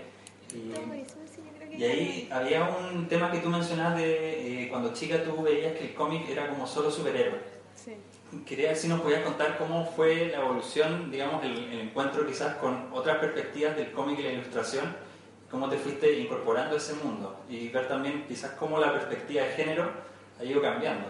Y, 0.54 1.76
y, 1.76 1.85
ahí 1.85 2.28
había 2.33 2.64
un 2.64 3.06
tema 3.09 3.30
que 3.30 3.38
tú 3.38 3.49
mencionabas 3.49 3.99
de 3.99 4.68
cuando 4.71 4.92
chica 4.92 5.23
tú 5.23 5.42
veías 5.42 5.75
que 5.75 5.88
el 5.88 5.94
cómic 5.94 6.28
era 6.28 6.49
como 6.49 6.66
solo 6.66 6.90
superhéroe. 6.90 7.40
Sí. 7.75 7.97
Quería 8.47 8.68
ver 8.68 8.76
si 8.76 8.88
nos 8.88 9.00
podías 9.00 9.23
contar 9.23 9.59
cómo 9.59 9.85
fue 9.85 10.28
la 10.28 10.38
evolución, 10.38 11.11
digamos, 11.11 11.44
el, 11.44 11.56
el 11.56 11.80
encuentro 11.80 12.26
quizás 12.26 12.56
con 12.56 12.88
otras 12.92 13.18
perspectivas 13.18 13.76
del 13.76 13.92
cómic 13.92 14.18
y 14.18 14.23
la 14.23 14.33
ilustración 14.33 15.03
cómo 15.54 15.68
te 15.68 15.76
fuiste 15.76 16.18
incorporando 16.18 16.75
a 16.75 16.78
ese 16.78 16.94
mundo 16.94 17.37
y 17.49 17.68
ver 17.68 17.87
también 17.87 18.25
quizás 18.26 18.50
cómo 18.58 18.76
la 18.78 18.92
perspectiva 18.92 19.44
de 19.44 19.50
género 19.50 19.88
ha 20.40 20.44
ido 20.44 20.61
cambiando. 20.61 21.06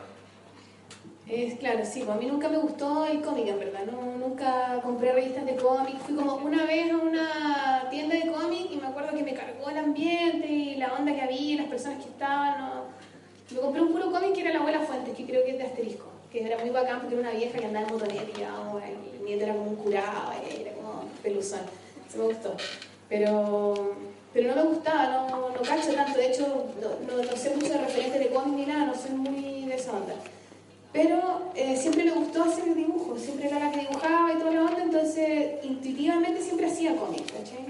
Es 1.26 1.54
claro, 1.58 1.82
sí, 1.82 2.02
pues 2.04 2.14
a 2.14 2.20
mí 2.20 2.26
nunca 2.26 2.50
me 2.50 2.58
gustó 2.58 3.06
el 3.06 3.22
cómic, 3.22 3.48
en 3.48 3.58
verdad, 3.58 3.86
no, 3.90 4.02
nunca 4.18 4.80
compré 4.82 5.12
revistas 5.12 5.46
de 5.46 5.56
cómic, 5.56 5.96
fui 5.96 6.14
como 6.14 6.34
una 6.34 6.66
vez 6.66 6.92
a 6.92 6.96
una 6.98 7.88
tienda 7.90 8.16
de 8.16 8.30
cómic 8.30 8.70
y 8.70 8.76
me 8.76 8.88
acuerdo 8.88 9.16
que 9.16 9.22
me 9.22 9.32
cargó 9.32 9.70
el 9.70 9.78
ambiente 9.78 10.46
y 10.46 10.76
la 10.76 10.92
onda 10.92 11.14
que 11.14 11.22
había, 11.22 11.62
las 11.62 11.70
personas 11.70 12.04
que 12.04 12.10
estaban, 12.10 12.60
no. 12.60 12.84
me 13.50 13.60
compré 13.60 13.80
un 13.80 13.92
puro 13.92 14.12
cómic 14.12 14.34
que 14.34 14.42
era 14.42 14.52
La 14.52 14.58
Abuela 14.58 14.80
Fuentes, 14.80 15.16
que 15.16 15.24
creo 15.24 15.42
que 15.42 15.52
es 15.52 15.58
de 15.58 15.64
Asterisco, 15.64 16.12
que 16.30 16.44
era 16.44 16.58
muy 16.58 16.68
bacán 16.68 17.00
porque 17.00 17.14
era 17.14 17.30
una 17.30 17.38
vieja 17.38 17.58
que 17.58 17.64
andaba 17.64 17.86
en 17.86 17.92
motoneta 17.94 18.22
y 18.22 19.16
el 19.16 19.24
nieto 19.24 19.44
era 19.44 19.54
como 19.54 19.70
un 19.70 19.76
curado, 19.76 20.32
era 20.54 20.72
como 20.74 21.08
peluzón, 21.22 21.60
eso 22.06 22.18
me 22.18 22.24
gustó, 22.24 22.54
pero 23.08 23.96
pero 24.34 24.52
no 24.52 24.56
me 24.56 24.68
gustaba, 24.70 25.28
no, 25.30 25.50
no 25.50 25.62
cacho 25.62 25.94
tanto, 25.94 26.18
de 26.18 26.26
hecho 26.26 26.66
no, 26.82 27.22
no, 27.22 27.36
sé 27.36 27.54
mucho 27.54 27.68
de 27.68 27.78
referentes 27.78 28.18
de 28.18 28.28
cómic 28.30 28.54
ni 28.54 28.66
nada, 28.66 28.86
no 28.86 28.94
soy 28.94 29.12
muy 29.12 29.64
de 29.64 29.74
esa 29.76 29.92
onda. 29.92 30.14
Pero 30.92 31.52
eh, 31.54 31.76
siempre 31.76 32.04
me 32.04 32.10
gustó 32.10 32.42
hacer 32.42 32.74
dibujos, 32.74 33.20
siempre 33.20 33.46
era 33.46 33.60
la 33.60 33.70
que 33.70 33.80
dibujaba 33.80 34.32
y 34.32 34.38
toda 34.38 34.50
la 34.50 34.62
onda, 34.64 34.82
entonces 34.82 35.64
intuitivamente 35.64 36.42
siempre 36.42 36.66
hacía 36.66 36.96
cómic, 36.96 37.26
¿cachai? 37.32 37.64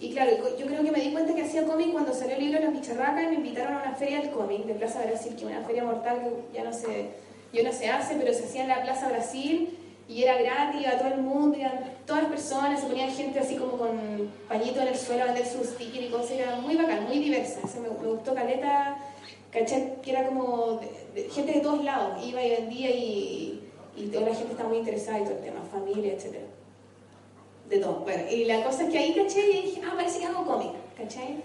Y 0.00 0.12
claro, 0.12 0.30
yo 0.56 0.66
creo 0.66 0.84
que 0.84 0.92
me 0.92 1.00
di 1.00 1.10
cuenta 1.10 1.34
que 1.34 1.42
hacía 1.42 1.64
cómic 1.64 1.90
cuando 1.90 2.14
salió 2.14 2.36
el 2.36 2.44
libro 2.44 2.60
Las 2.60 2.72
Bicharracas 2.72 3.24
y 3.24 3.26
me 3.26 3.34
invitaron 3.34 3.74
a 3.74 3.82
una 3.82 3.94
feria 3.96 4.20
del 4.20 4.30
cómic 4.30 4.64
de 4.66 4.74
Plaza 4.74 5.02
Brasil, 5.02 5.32
que 5.34 5.44
es 5.44 5.50
una 5.50 5.62
feria 5.62 5.82
mortal 5.82 6.20
que 6.22 6.56
ya 6.56 6.62
no 6.62 6.72
se, 6.72 7.10
yo 7.52 7.64
no 7.64 7.72
se 7.72 7.88
hace, 7.88 8.14
pero 8.14 8.32
se 8.32 8.44
hacía 8.44 8.62
en 8.62 8.68
la 8.68 8.82
Plaza 8.82 9.08
Brasil 9.08 9.76
y 10.08 10.22
era 10.22 10.38
gratis, 10.38 10.86
a 10.86 10.98
todo 10.98 11.08
el 11.08 11.20
mundo, 11.20 11.58
iban 11.58 11.80
todas 12.06 12.22
las 12.22 12.32
personas, 12.32 12.80
se 12.80 12.86
ponían 12.86 13.10
gente 13.10 13.38
así 13.38 13.56
como 13.56 13.72
con 13.72 14.32
pañito 14.48 14.80
en 14.80 14.88
el 14.88 14.96
suelo 14.96 15.24
a 15.24 15.26
vender 15.26 15.46
sus 15.46 15.66
stickers 15.66 16.06
y 16.06 16.08
cosas, 16.08 16.30
era 16.30 16.56
muy 16.56 16.76
bacán, 16.76 17.04
muy 17.04 17.18
diversa, 17.18 17.60
me, 17.78 17.88
gustó 17.88 18.34
Caleta, 18.34 18.96
caché 19.52 19.96
que 20.02 20.10
era 20.10 20.26
como 20.26 20.80
gente 21.30 21.52
de 21.52 21.60
todos 21.60 21.84
lados, 21.84 22.24
iba 22.24 22.42
y 22.42 22.50
vendía 22.50 22.90
y, 22.90 23.70
y 23.96 24.06
toda 24.06 24.30
la 24.30 24.34
gente 24.34 24.52
estaba 24.52 24.70
muy 24.70 24.78
interesada 24.78 25.18
en 25.18 25.24
todo 25.24 25.34
el 25.36 25.42
tema, 25.42 25.60
familia, 25.70 26.14
etc. 26.14 26.36
De 27.68 27.78
todo. 27.78 27.96
Bueno, 27.96 28.22
y 28.30 28.46
la 28.46 28.64
cosa 28.64 28.84
es 28.84 28.90
que 28.90 28.98
ahí 28.98 29.12
caché 29.12 29.46
y 29.46 29.62
dije, 29.62 29.82
ah, 29.84 29.92
parece 29.94 30.20
que 30.20 30.24
hago 30.24 30.46
cómic, 30.46 30.70
¿cachai? 30.96 31.36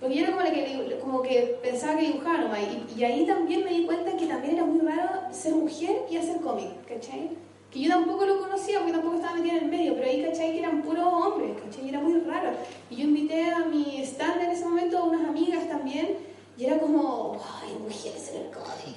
Porque 0.00 0.16
yo 0.16 0.24
era 0.24 0.32
como, 0.32 0.44
la 0.44 0.52
que, 0.52 0.98
como 1.00 1.22
que 1.22 1.58
pensaba 1.62 1.96
que 1.96 2.06
dibujaba 2.06 2.38
nomás, 2.38 2.60
y, 2.62 3.00
y 3.00 3.04
ahí 3.04 3.24
también 3.26 3.62
me 3.62 3.70
di 3.70 3.86
cuenta 3.86 4.16
que 4.16 4.26
también 4.26 4.54
era 4.54 4.64
muy 4.64 4.80
raro 4.80 5.32
ser 5.32 5.54
mujer 5.54 6.04
y 6.10 6.16
hacer 6.16 6.40
cómic, 6.40 6.84
¿cachai? 6.88 7.30
Que 7.70 7.80
yo 7.80 7.90
tampoco 7.90 8.24
lo 8.24 8.38
conocía 8.38 8.78
porque 8.78 8.92
tampoco 8.92 9.16
estaba 9.16 9.34
metida 9.36 9.58
en 9.58 9.64
el 9.64 9.70
medio, 9.70 9.94
pero 9.94 10.06
ahí 10.06 10.22
cachai 10.24 10.52
que 10.52 10.58
eran 10.60 10.82
puros 10.82 11.06
hombres, 11.06 11.50
cachai, 11.62 11.88
era 11.88 12.00
muy 12.00 12.20
raro. 12.20 12.50
Y 12.90 12.96
yo 12.96 13.04
invité 13.04 13.50
a 13.50 13.60
mi 13.66 14.02
stand 14.02 14.42
en 14.42 14.50
ese 14.50 14.64
momento 14.64 14.98
a 14.98 15.04
unas 15.04 15.28
amigas 15.28 15.68
también, 15.68 16.16
y 16.56 16.64
era 16.64 16.78
como, 16.78 17.38
ay, 17.62 17.76
mujeres 17.80 18.32
en 18.34 18.42
el 18.42 18.50
código. 18.50 18.96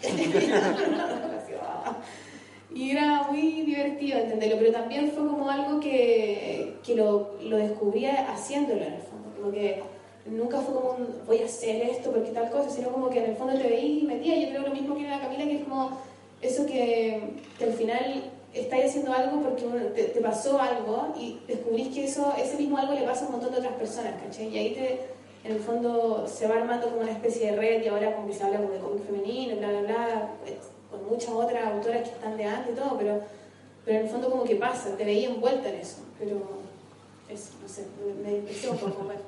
Y 2.74 2.92
era 2.92 3.28
muy 3.30 3.64
divertido 3.64 4.18
entenderlo, 4.18 4.58
pero 4.58 4.72
también 4.72 5.12
fue 5.12 5.28
como 5.28 5.50
algo 5.50 5.80
que, 5.82 6.78
que 6.86 6.96
lo, 6.96 7.36
lo 7.44 7.58
descubría 7.58 8.32
haciéndolo 8.32 8.82
en 8.82 8.94
el 8.94 9.02
fondo. 9.02 9.30
Como 9.38 9.52
que 9.52 9.84
nunca 10.26 10.62
fue 10.62 10.76
como 10.76 10.92
un, 10.92 11.08
voy 11.28 11.40
a 11.42 11.46
hacer 11.46 11.82
esto 11.84 12.12
porque 12.12 12.32
tal 12.32 12.50
cosa, 12.50 12.70
sino 12.70 12.90
como 12.90 13.10
que 13.10 13.20
en 13.20 13.32
el 13.32 13.36
fondo 13.36 13.60
te 13.60 13.68
veí 13.68 14.00
y 14.00 14.04
metía. 14.04 14.40
Yo 14.40 14.50
creo 14.50 14.62
lo 14.62 14.74
mismo 14.74 14.96
que 14.96 15.06
era 15.06 15.20
Camila, 15.20 15.44
que 15.44 15.58
es 15.58 15.64
como 15.64 15.98
eso 16.42 16.66
que, 16.66 17.22
que 17.58 17.66
al 17.66 17.74
final 17.74 18.32
estáis 18.54 18.86
haciendo 18.86 19.14
algo 19.14 19.42
porque 19.42 19.66
uno- 19.66 19.86
te, 19.96 20.04
pasó 20.22 20.60
algo 20.60 21.14
y 21.18 21.40
descubrís 21.48 21.94
que 21.94 22.06
eso, 22.06 22.34
ese 22.38 22.58
mismo 22.58 22.78
algo 22.78 22.94
le 22.94 23.04
pasa 23.04 23.24
a 23.24 23.28
un 23.28 23.34
montón 23.34 23.52
de 23.52 23.60
otras 23.60 23.74
personas, 23.74 24.14
¿cachai? 24.22 24.48
Y 24.50 24.58
ahí 24.58 24.74
te, 24.74 25.48
en 25.48 25.56
el 25.56 25.60
fondo 25.60 26.28
se 26.28 26.48
va 26.48 26.56
armando 26.56 26.90
como 26.90 27.02
una 27.02 27.12
especie 27.12 27.52
de 27.52 27.58
red 27.58 27.84
y 27.84 27.88
ahora 27.88 28.16
como 28.16 28.28
que 28.28 28.34
se 28.34 28.44
habla 28.44 28.58
como 28.58 28.72
de 28.72 28.80
cómic 28.80 29.06
femenino, 29.06 29.56
bla, 29.58 29.70
bla, 29.70 29.82
bla, 29.82 30.30
eh, 30.46 30.58
con 30.90 31.08
muchas 31.08 31.30
otras 31.30 31.66
autoras 31.66 32.02
que 32.04 32.16
están 32.16 32.38
de 32.38 32.46
antes 32.46 32.74
y 32.74 32.76
todo, 32.76 32.98
pero, 32.98 33.22
pero 33.86 34.00
en 34.00 34.06
el 34.06 34.12
fondo 34.12 34.30
como 34.30 34.44
que 34.44 34.56
pasa, 34.56 34.96
te 34.98 35.06
veía 35.06 35.30
envuelta 35.30 35.70
en 35.70 35.76
eso, 35.76 36.02
pero 36.20 36.42
eso, 37.30 37.54
no 37.62 37.68
sé, 37.68 37.86
me, 38.22 38.42
dispersé 38.42 38.70
un 38.70 38.78
poco, 38.78 39.04
bueno. 39.06 39.22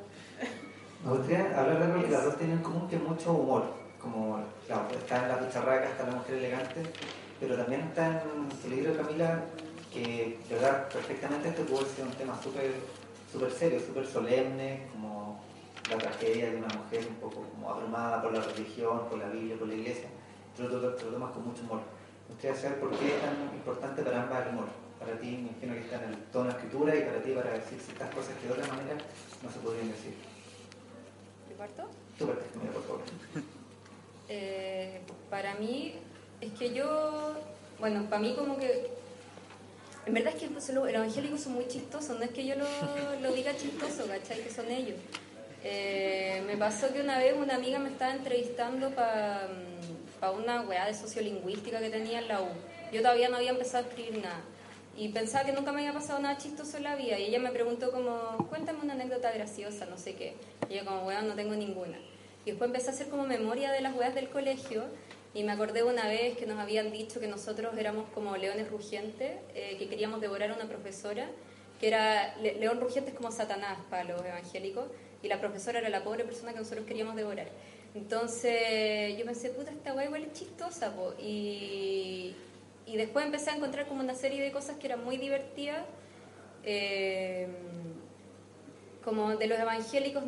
Me 1.06 1.12
gustaría 1.12 1.60
hablar 1.60 1.94
de 1.94 2.06
que 2.06 2.12
las 2.12 2.26
dos 2.26 2.38
tienen 2.38 2.58
en 2.58 2.64
común, 2.64 2.88
que 2.88 2.98
mucho 2.98 3.34
humor. 3.34 3.64
Como, 4.02 4.38
claro, 4.68 4.88
está 4.98 5.24
en 5.24 5.30
la 5.30 5.36
bicharraca, 5.38 5.90
está 5.90 6.04
la 6.06 6.16
mujer 6.16 6.36
elegante, 6.36 6.82
pero 7.44 7.58
también 7.58 7.82
está 7.82 8.24
en 8.24 8.50
tu 8.50 8.70
libro, 8.70 8.96
Camila, 8.96 9.44
que 9.92 10.40
de 10.48 10.56
verdad 10.56 10.88
perfectamente 10.90 11.50
esto 11.50 11.64
puede 11.64 11.86
ser 11.86 12.06
un 12.06 12.14
tema 12.14 12.42
súper 12.42 12.72
súper 13.32 13.52
serio, 13.52 13.80
súper 13.80 14.06
solemne, 14.06 14.88
como 14.92 15.42
la 15.90 15.98
tragedia 15.98 16.52
de 16.52 16.58
una 16.58 16.68
mujer 16.68 17.06
un 17.10 17.16
poco 17.16 17.42
como 17.42 17.70
abrumada 17.70 18.22
por 18.22 18.32
la 18.32 18.42
religión, 18.42 19.10
por 19.10 19.18
la 19.18 19.28
Biblia, 19.30 19.58
por 19.58 19.68
la 19.68 19.74
iglesia. 19.74 20.08
Te 20.56 20.64
lo, 20.64 20.70
te 20.70 21.06
lo 21.06 21.12
tomas 21.12 21.32
con 21.32 21.48
mucho 21.48 21.64
humor. 21.64 21.82
Me 22.28 22.36
gustaría 22.36 22.56
saber 22.56 22.80
por 22.80 22.92
qué 22.92 23.08
es 23.16 23.22
tan 23.22 23.34
importante 23.54 24.04
para 24.04 24.24
ambas 24.24 24.48
el 24.48 24.54
humor. 24.54 24.68
Para 25.00 25.20
ti, 25.20 25.32
me 25.32 25.50
imagino 25.50 25.74
que 25.74 25.80
está 25.82 26.04
en 26.04 26.14
el 26.14 26.18
tono 26.32 26.46
de 26.46 26.52
escritura 26.52 26.96
y 26.96 27.02
para 27.02 27.22
ti 27.24 27.32
para 27.32 27.52
decir 27.52 27.80
ciertas 27.80 28.14
cosas 28.14 28.36
que 28.38 28.48
de 28.48 28.54
otra 28.54 28.68
manera 28.68 28.96
no 29.42 29.52
se 29.52 29.60
podrían 29.60 29.90
decir. 29.90 30.14
¿Te 31.50 31.56
parto? 31.56 31.90
Tú 32.18 32.28
parte, 32.28 32.46
Camila, 32.54 32.72
por 32.72 32.84
favor. 32.84 33.02
Eh, 34.30 35.02
para 35.30 35.56
mí, 35.56 35.96
es 36.44 36.54
que 36.60 36.74
yo, 36.74 37.34
bueno, 37.80 38.06
para 38.10 38.22
mí 38.22 38.34
como 38.38 38.58
que, 38.58 38.90
en 40.06 40.14
verdad 40.14 40.34
es 40.36 40.42
que 40.42 40.50
pues, 40.50 40.70
los 40.70 40.88
evangélicos 40.88 41.42
son 41.42 41.54
muy 41.54 41.68
chistosos, 41.68 42.18
no 42.18 42.24
es 42.24 42.32
que 42.32 42.46
yo 42.46 42.56
lo, 42.56 42.66
lo 43.22 43.34
diga 43.34 43.56
chistoso, 43.56 44.06
¿cachai? 44.08 44.42
Que 44.42 44.50
son 44.50 44.70
ellos. 44.70 44.98
Eh, 45.64 46.44
me 46.46 46.58
pasó 46.58 46.92
que 46.92 47.02
una 47.02 47.18
vez 47.18 47.34
una 47.38 47.56
amiga 47.56 47.80
me 47.80 47.90
estaba 47.90 48.14
entrevistando 48.14 48.90
para 48.92 49.48
una 50.36 50.62
weá 50.62 50.86
de 50.86 50.94
sociolingüística 50.94 51.80
que 51.80 51.90
tenía 51.90 52.20
en 52.20 52.28
la 52.28 52.42
U. 52.42 52.50
Yo 52.92 53.02
todavía 53.02 53.30
no 53.30 53.38
había 53.38 53.52
empezado 53.52 53.86
a 53.86 53.88
escribir 53.88 54.22
nada. 54.22 54.42
Y 54.96 55.10
pensaba 55.10 55.46
que 55.46 55.54
nunca 55.54 55.72
me 55.72 55.80
había 55.80 55.94
pasado 55.94 56.20
nada 56.20 56.38
chistoso 56.38 56.78
en 56.78 56.84
la 56.84 56.96
vida. 56.96 57.18
Y 57.18 57.24
ella 57.26 57.40
me 57.40 57.50
preguntó 57.50 57.92
como, 57.92 58.46
cuéntame 58.50 58.82
una 58.82 58.94
anécdota 58.94 59.32
graciosa, 59.32 59.86
no 59.86 59.98
sé 59.98 60.16
qué. 60.16 60.36
Y 60.70 60.76
yo 60.76 60.86
como, 60.86 61.08
weá, 61.08 61.22
no 61.22 61.34
tengo 61.34 61.56
ninguna. 61.56 61.98
Y 62.46 62.52
después 62.52 62.68
empecé 62.68 62.90
a 62.90 62.94
hacer 62.94 63.08
como 63.08 63.24
memoria 63.24 63.72
de 63.72 63.82
las 63.82 63.96
weas 63.96 64.14
del 64.14 64.30
colegio 64.30 64.84
y 65.34 65.44
me 65.44 65.52
acordé 65.52 65.84
una 65.84 66.08
vez 66.08 66.38
que 66.38 66.46
nos 66.46 66.60
habían 66.60 66.92
dicho 66.92 67.20
que 67.20 67.28
nosotros 67.28 67.76
éramos 67.78 68.08
como 68.14 68.38
leones 68.38 68.70
rugientes, 68.70 69.32
eh, 69.56 69.78
que 69.80 69.88
queríamos 69.88 70.22
devorar 70.22 70.52
a 70.52 70.56
una 70.56 70.66
profesora, 70.66 71.28
que 71.80 71.88
era, 71.88 72.36
Le- 72.38 72.56
León 72.56 72.80
rugiente 72.80 73.12
es 73.12 73.16
como 73.18 73.32
Satanás 73.32 73.78
para 73.90 74.04
los 74.04 74.22
evangélicos, 74.24 74.86
y 75.22 75.28
la 75.28 75.40
profesora 75.40 75.80
era 75.80 75.90
la 75.90 76.04
pobre 76.04 76.24
persona 76.24 76.54
que 76.54 76.60
nosotros 76.60 76.86
queríamos 76.86 77.16
devorar. 77.16 77.48
Entonces 77.96 79.18
yo 79.18 79.26
pensé, 79.26 79.50
puta, 79.50 79.72
esta 79.72 79.94
wea 79.94 80.06
igual 80.06 80.24
es 80.24 80.34
chistosa, 80.34 80.96
po. 80.96 81.14
Y, 81.20 82.36
y 82.86 82.98
después 82.98 83.26
empecé 83.26 83.50
a 83.52 83.56
encontrar 83.56 83.88
como 83.88 84.02
una 84.02 84.16
serie 84.16 84.42
de 84.42 84.52
cosas 84.52 84.78
que 84.78 84.88
eran 84.88 85.04
muy 85.04 85.18
divertidas. 85.18 85.84
eh, 86.64 87.48
como 89.04 89.36
de 89.36 89.48
los 89.48 89.60
evangélicos, 89.60 90.24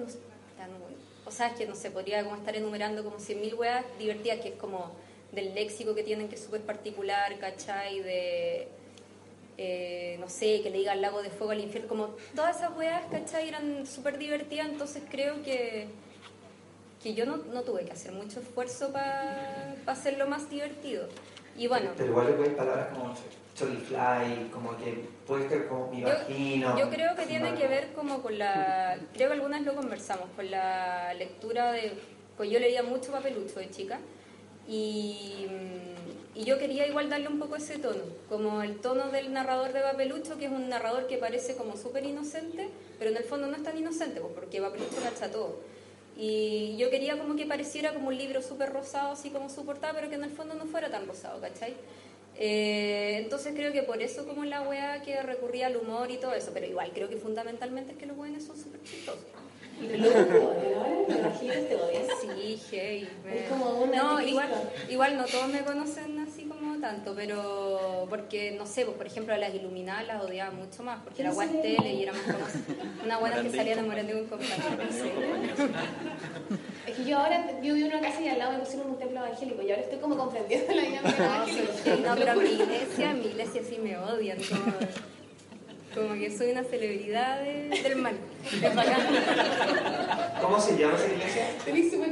es 1.30 1.58
que 1.58 1.66
no 1.66 1.76
sé, 1.76 1.92
podría 1.92 2.24
como 2.24 2.36
estar 2.36 2.56
enumerando 2.56 3.04
como 3.04 3.18
100.000 3.18 3.58
weas 3.58 3.86
divertidas, 4.00 4.40
que 4.40 4.50
es 4.50 4.56
como 4.56 4.92
del 5.32 5.54
léxico 5.54 5.96
que 5.96 6.04
tienen, 6.04 6.30
que 6.30 6.36
es 6.36 6.44
súper 6.44 6.62
particular, 6.62 7.38
¿cachai? 7.40 8.02
De, 8.02 8.68
eh, 9.58 10.18
no 10.20 10.30
sé, 10.30 10.62
que 10.62 10.70
le 10.70 10.80
diga 10.80 10.94
al 10.94 11.02
lago 11.02 11.22
de 11.22 11.30
fuego 11.30 11.52
al 11.52 11.60
infierno, 11.60 11.90
como 11.90 12.16
todas 12.36 12.58
esas 12.58 12.76
weas, 12.78 13.04
¿cachai? 13.12 13.48
Eran 13.48 13.86
súper 13.86 14.18
divertidas, 14.18 14.68
entonces 14.68 15.04
creo 15.10 15.44
que, 15.44 15.88
que 17.02 17.14
yo 17.14 17.26
no, 17.26 17.38
no 17.38 17.62
tuve 17.64 17.86
que 17.86 17.92
hacer 17.92 18.12
mucho 18.12 18.40
esfuerzo 18.40 18.92
para 18.92 19.76
hacerlo 19.86 20.28
más 20.28 20.50
divertido. 20.50 21.08
Y 21.58 21.68
bueno, 21.68 21.92
Pero 21.96 22.10
igual 22.10 22.28
le 22.28 22.34
puedes 22.34 22.54
palabras 22.54 22.88
como 22.94 23.16
fly, 23.56 24.50
como 24.52 24.78
que 24.78 25.06
puede 25.26 25.48
ser 25.48 25.68
como 25.68 25.90
mi 25.90 26.04
vagino. 26.04 26.78
Yo 26.78 26.90
creo 26.90 27.16
que 27.16 27.26
tiene 27.26 27.54
que 27.56 27.68
ver 27.68 27.94
como 27.94 28.22
con 28.22 28.38
la... 28.38 29.00
Creo 29.14 29.30
que 29.30 29.36
algunas 29.36 29.62
lo 29.62 29.76
conversamos, 29.76 30.28
con 30.36 30.50
la 30.52 31.14
lectura 31.14 31.72
de... 31.72 31.94
Pues 32.36 32.50
yo 32.50 32.60
leía 32.60 32.84
mucho 32.84 33.12
papelucho 33.14 33.60
de 33.60 33.70
chica 33.70 34.00
y, 34.68 35.48
y 36.34 36.44
yo 36.44 36.60
quería 36.60 36.86
igual 36.86 37.10
darle 37.10 37.30
un 37.30 37.40
poco 37.40 37.56
ese 37.56 37.78
tono, 37.78 38.02
como 38.28 38.62
el 38.62 38.80
tono 38.80 39.10
del 39.10 39.32
narrador 39.32 39.72
de 39.72 39.80
papelucho, 39.80 40.38
que 40.38 40.48
es 40.48 40.52
un 40.52 40.68
narrador 40.68 41.08
que 41.08 41.18
parece 41.18 41.56
como 41.56 41.78
súper 41.78 42.06
inocente, 42.06 42.70
pero 43.00 43.12
en 43.12 43.18
el 43.18 43.24
fondo 43.24 43.48
no 43.48 43.56
es 43.56 43.64
tan 43.64 43.78
inocente, 43.78 44.20
pues 44.20 44.34
porque 44.34 44.60
papelucho 44.60 44.98
cacha 45.02 45.32
todo. 45.32 45.60
Y 46.18 46.78
yo 46.78 46.90
quería 46.90 47.18
como 47.18 47.36
que 47.36 47.46
pareciera 47.46 47.94
como 47.94 48.08
un 48.08 48.18
libro 48.18 48.42
súper 48.42 48.72
rosado, 48.72 49.12
así 49.12 49.30
como 49.30 49.50
su 49.50 49.66
portada, 49.66 49.94
pero 49.94 50.10
que 50.10 50.16
en 50.16 50.24
el 50.24 50.32
fondo 50.32 50.54
no 50.56 50.66
fuera 50.66 50.90
tan 50.90 51.06
rosado, 51.08 51.42
¿cachai? 51.42 51.74
Eh, 52.38 53.18
entonces 53.24 53.54
creo 53.56 53.72
que 53.72 53.84
por 53.84 54.02
eso 54.02 54.26
como 54.26 54.44
la 54.44 54.62
wea 54.62 55.02
que 55.02 55.22
recurría 55.22 55.68
al 55.68 55.78
humor 55.78 56.12
y 56.12 56.18
todo 56.18 56.34
eso, 56.34 56.52
pero 56.54 56.66
igual 56.66 56.92
creo 56.94 57.10
que 57.10 57.18
fundamentalmente 57.18 57.94
es 57.94 57.98
que 57.98 58.06
los 58.06 58.18
buenos 58.18 58.44
son 58.44 58.58
súper 58.58 58.82
chistosos. 58.84 59.24
Y 59.82 59.88
te 59.88 59.98
lo 59.98 60.08
odian, 60.08 60.34
ahora 60.34 60.90
me 61.08 61.16
imagino 61.18 61.54
que 61.54 61.62
te 61.62 61.76
odian. 61.76 62.06
Sí, 62.22 62.62
hey. 62.72 63.10
Es 63.34 63.50
como 63.50 63.84
un 63.84 63.92
No, 63.92 64.22
igual, 64.22 64.50
igual 64.90 65.18
no 65.18 65.26
todos 65.26 65.50
me 65.50 65.64
conocen 65.64 66.18
así 66.20 66.45
tanto, 66.82 67.14
pero 67.16 68.06
porque, 68.10 68.52
no 68.52 68.66
sé, 68.66 68.86
pues, 68.86 68.98
por 68.98 69.08
ejemplo 69.08 69.34
a 69.34 69.38
las 69.38 69.54
iluminadas 69.54 70.06
las 70.08 70.22
odiaba 70.24 70.52
mucho 70.52 70.84
más, 70.84 71.02
porque 71.04 71.22
era 71.22 71.32
¿Quién 71.32 71.36
guas 71.36 71.48
sale? 71.50 71.62
tele 71.62 71.94
y 71.94 72.04
era 72.04 72.14
más 72.14 72.22
conocida. 72.22 72.84
Una 73.04 73.18
buena 73.20 73.42
que 73.42 73.50
salía 73.50 73.76
de. 73.76 73.82
Morandé 73.84 74.14
con 74.14 74.28
compañía. 74.40 74.90
sí. 74.92 75.10
Es 76.88 76.96
que 76.98 77.06
yo 77.06 77.18
ahora 77.18 77.60
yo 77.62 77.74
vivo 77.74 77.88
en 77.88 77.94
una 77.98 78.02
casa 78.02 78.22
y 78.22 78.28
al 78.28 78.38
lado 78.40 78.54
me 78.54 78.60
pusieron 78.60 78.90
un 78.92 78.98
templo 79.00 79.20
evangélico 79.26 79.62
y 79.62 79.70
ahora 79.72 79.82
estoy 79.84 80.00
como 80.00 80.16
comprendiendo 80.18 80.74
la 80.74 80.82
dinámica 80.84 81.18
No, 81.18 81.26
evangélica. 81.36 81.74
soy- 81.84 82.02
no, 82.02 82.16
pero 82.16 82.36
mi 82.36 82.50
iglesia, 82.50 83.14
mi 83.14 83.26
iglesia 83.26 83.62
sí 83.68 83.78
me 83.80 83.98
odian, 83.98 84.38
como, 84.38 84.74
como 85.96 86.14
que 86.14 86.30
soy 86.36 86.52
una 86.52 86.64
celebridad 86.64 87.40
de- 87.42 87.70
del 87.84 87.96
mal. 87.96 88.16
Es 88.62 88.76
bacán. 88.76 89.02
¿Cómo 90.42 90.60
se 90.60 90.78
llama 90.78 90.96
esa 90.96 91.08
iglesia? 91.08 91.48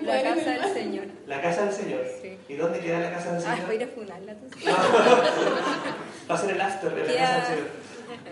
La 0.04 0.24
casa 0.24 0.50
del. 0.52 0.74
Señor. 0.74 1.06
La 1.28 1.42
casa 1.42 1.66
del 1.66 1.74
Señor. 1.74 2.02
Sí. 2.22 2.38
¿Y 2.50 2.56
dónde 2.56 2.80
queda 2.80 3.00
la 3.00 3.12
casa 3.12 3.34
del 3.34 3.46
Ah, 3.46 3.52
Señor? 3.54 3.66
voy 3.68 3.76
a 3.76 3.80
ir 3.80 3.84
a 3.84 3.88
funarla, 3.88 4.34
tú. 4.36 4.48
Va 6.32 6.36
a 6.36 6.38
ser 6.38 6.52
el 6.52 6.62
after 6.62 6.96
de 6.96 7.02
la 7.02 7.08
Queda- 7.08 7.20
casa 7.40 7.50
del 7.50 7.58
Señor. 7.60 7.70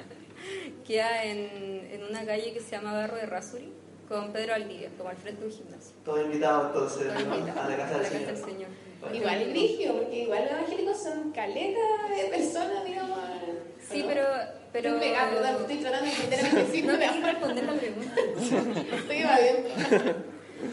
Queda 0.87 1.23
en, 1.25 1.87
en 1.91 2.03
una 2.09 2.25
calle 2.25 2.53
que 2.53 2.59
se 2.59 2.71
llama 2.71 2.93
Barro 2.93 3.15
de 3.17 3.25
Rasuri, 3.25 3.71
con 4.09 4.31
Pedro 4.33 4.53
Aldivia, 4.55 4.89
como 4.97 5.09
al 5.09 5.17
frente 5.17 5.41
de 5.41 5.47
un 5.47 5.53
gimnasio. 5.53 5.93
Todos 6.03 6.25
invitados 6.25 6.67
entonces 6.67 7.07
Todo 7.13 7.25
¿no? 7.29 7.35
invitado. 7.37 7.61
a 7.61 7.69
la 7.69 7.77
casa 7.77 7.97
del 7.99 8.05
Señor. 8.07 8.35
Señor. 8.37 8.69
Bueno. 9.01 9.15
Igual 9.15 9.49
grigio, 9.49 9.93
porque 9.97 10.15
igual 10.23 10.43
los 10.43 10.51
evangélicos 10.51 11.01
son 11.03 11.31
caletas 11.31 11.81
de 12.15 12.23
personas, 12.29 12.85
digamos. 12.85 13.19
Sí, 13.89 14.01
¿no? 14.01 14.07
pero... 14.07 14.25
pero... 14.73 14.95
Estoy 14.97 15.77
tratando 15.77 16.05
de 16.05 16.11
entender 16.11 16.39
a 16.39 16.49
mi 16.49 16.55
vecino. 16.61 16.93
No 16.93 16.99
te 16.99 17.07
quiero 17.09 17.27
responder 17.27 17.63
la 17.65 17.73
pregunta. 17.73 18.15
Estoy 18.95 19.17
evadiendo. 19.17 19.69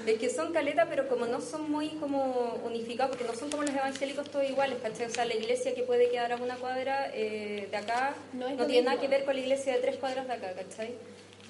Es 0.07 0.19
que 0.19 0.29
son 0.29 0.53
caletas, 0.53 0.87
pero 0.91 1.09
como 1.09 1.25
no 1.27 1.41
son 1.41 1.71
muy 1.71 1.89
como 1.97 2.61
unificados, 2.65 3.17
porque 3.17 3.31
no 3.31 3.39
son 3.39 3.51
como 3.51 3.63
los 3.63 3.75
evangélicos 3.75 4.31
todos 4.31 4.45
iguales, 4.49 4.79
¿cachai? 4.83 5.07
O 5.07 5.11
sea, 5.11 5.25
la 5.25 5.35
iglesia 5.35 5.75
que 5.75 5.83
puede 5.83 6.11
quedar 6.11 6.33
a 6.33 6.37
una 6.37 6.57
cuadra 6.57 7.11
eh, 7.15 7.69
de 7.71 7.77
acá 7.77 8.15
No 8.35 8.47
tiene 8.67 8.83
nada 8.83 9.01
que 9.01 9.09
ver 9.09 9.25
con 9.25 9.35
la 9.35 9.41
iglesia 9.41 9.73
de 9.75 9.79
tres 9.81 9.97
cuadras 9.97 10.27
de 10.27 10.33
acá, 10.35 10.53
¿cachai? 10.53 10.95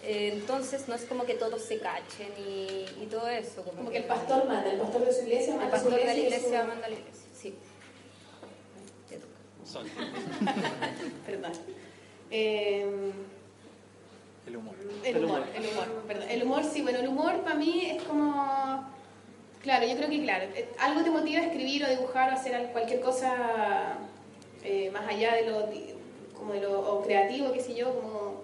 Eh, 0.05 0.31
entonces 0.35 0.87
no 0.87 0.95
es 0.95 1.03
como 1.03 1.25
que 1.27 1.35
todos 1.35 1.61
se 1.63 1.79
cachen 1.79 2.29
y, 2.39 2.87
y 3.03 3.07
todo 3.11 3.27
eso. 3.29 3.63
Como, 3.65 3.79
Como 3.79 3.91
que 3.91 3.99
el 3.99 4.05
pastor 4.05 4.47
manda, 4.47 4.71
el 4.71 4.79
pastor 4.79 5.05
de 5.05 5.13
su 5.13 5.23
iglesia 5.23 5.55
el 5.55 5.59
manda 5.61 5.67
a 5.67 5.71
pastor 5.73 5.93
su 5.93 5.99
de 5.99 6.05
la 6.05 6.15
iglesia. 6.15 6.63
su- 6.63 6.69
manda 6.69 6.87
a 6.87 6.91
la 6.91 6.95
iglesia, 6.97 7.23
sí. 7.37 7.55
Te 9.09 9.17
toca. 9.17 9.35
Sol. 9.65 9.87
Perdón. 11.27 11.53
Eh, 12.31 12.87
El 14.47 14.57
humor. 14.57 14.75
El 15.05 15.25
humor, 15.25 15.43
el 15.55 15.67
humor, 15.67 15.87
perdón. 16.07 16.29
El 16.31 16.43
humor, 16.43 16.65
sí, 16.65 16.83
bueno, 16.83 16.99
el 16.99 17.09
humor 17.09 17.43
para 17.43 17.55
mí 17.57 17.87
es 17.97 18.03
como. 18.03 18.85
Claro, 19.63 19.87
yo 19.87 19.97
creo 19.97 20.09
que, 20.09 20.23
claro, 20.23 20.45
eh, 20.55 20.69
algo 20.79 21.03
te 21.03 21.11
motiva 21.11 21.41
a 21.41 21.45
escribir 21.47 21.85
o 21.85 21.89
dibujar 21.91 22.31
o 22.33 22.37
hacer 22.37 22.55
al- 22.55 22.71
cualquier 22.73 23.01
cosa 23.01 23.99
eh, 24.65 24.91
más 24.93 25.07
allá 25.09 25.35
de 25.35 25.47
lo, 25.51 25.69
como 26.39 26.53
de 26.53 26.61
lo 26.61 26.81
o 26.81 27.03
creativo, 27.03 27.53
qué 27.53 27.61
sé 27.61 27.75
yo, 27.75 27.93
como 27.95 28.43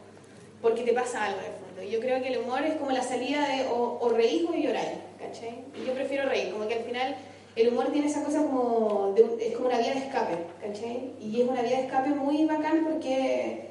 porque 0.60 0.82
te 0.82 0.92
pasa 0.92 1.24
algo 1.26 1.38
en 1.40 1.46
el 1.46 1.52
fondo. 1.52 1.82
Y 1.82 1.90
Yo 1.90 2.00
creo 2.00 2.20
que 2.22 2.28
el 2.28 2.38
humor 2.38 2.62
es 2.62 2.74
como 2.76 2.90
la 2.90 3.02
salida 3.02 3.46
de 3.48 3.66
o, 3.68 3.98
o 4.00 4.08
reír 4.10 4.46
o 4.48 4.54
llorar, 4.54 4.94
¿cachai? 5.18 5.64
Y 5.80 5.86
yo 5.86 5.94
prefiero 5.94 6.28
reír, 6.28 6.52
como 6.52 6.66
que 6.68 6.74
al 6.74 6.84
final 6.84 7.16
el 7.56 7.68
humor 7.68 7.92
tiene 7.92 8.08
esa 8.08 8.24
cosa 8.24 8.38
como, 8.42 9.12
de 9.14 9.46
es 9.48 9.54
como 9.56 9.68
una 9.68 9.78
vía 9.78 9.92
de 9.94 10.00
escape, 10.00 10.36
¿cachai? 10.60 11.12
Y 11.20 11.40
es 11.42 11.48
una 11.48 11.62
vía 11.62 11.78
de 11.78 11.84
escape 11.84 12.10
muy 12.10 12.44
bacán 12.44 12.84
porque, 12.84 13.70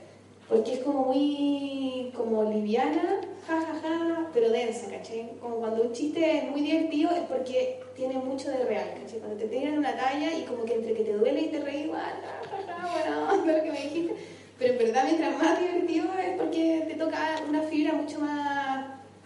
porque 0.50 0.74
es 0.74 0.80
como 0.80 1.06
muy 1.06 2.12
como 2.16 2.44
liviana, 2.44 3.22
jajaja, 3.48 4.30
pero 4.34 4.50
densa, 4.50 4.90
¿cachai? 4.90 5.32
Como 5.42 5.58
cuando 5.58 5.84
un 5.84 5.92
chiste 5.94 6.40
es 6.40 6.52
muy 6.52 6.62
divertido 6.62 7.12
es 7.12 7.22
porque 7.22 7.82
tiene 7.96 8.16
mucho 8.16 8.50
de 8.50 8.66
real, 8.66 8.94
¿cachai? 9.02 9.20
Cuando 9.20 9.38
te 9.38 9.48
tiran 9.48 9.78
una 9.78 9.96
talla 9.96 10.32
y 10.38 10.44
como 10.44 10.64
que 10.66 10.76
entre 10.76 10.94
que 10.94 11.04
te 11.04 11.14
duele 11.14 11.42
y 11.42 11.48
te 11.48 11.58
igual, 11.58 12.14
jajaja, 12.50 12.92
bueno, 12.92 13.34
onda 13.34 13.58
lo 13.58 13.64
que 13.64 13.72
me 13.72 13.82
dijiste, 13.82 14.16
pero 14.60 14.74
en 14.74 14.80
verdad 14.80 15.04
mientras 15.06 15.38
más 15.38 15.60
divertido 15.60 16.08
es 16.20 16.38
porque 16.38 16.86
te 16.88 16.96
toca 16.96 17.42
una 17.48 17.64
fibra 17.64 17.94
mucho 17.94 18.20
más 18.20 18.86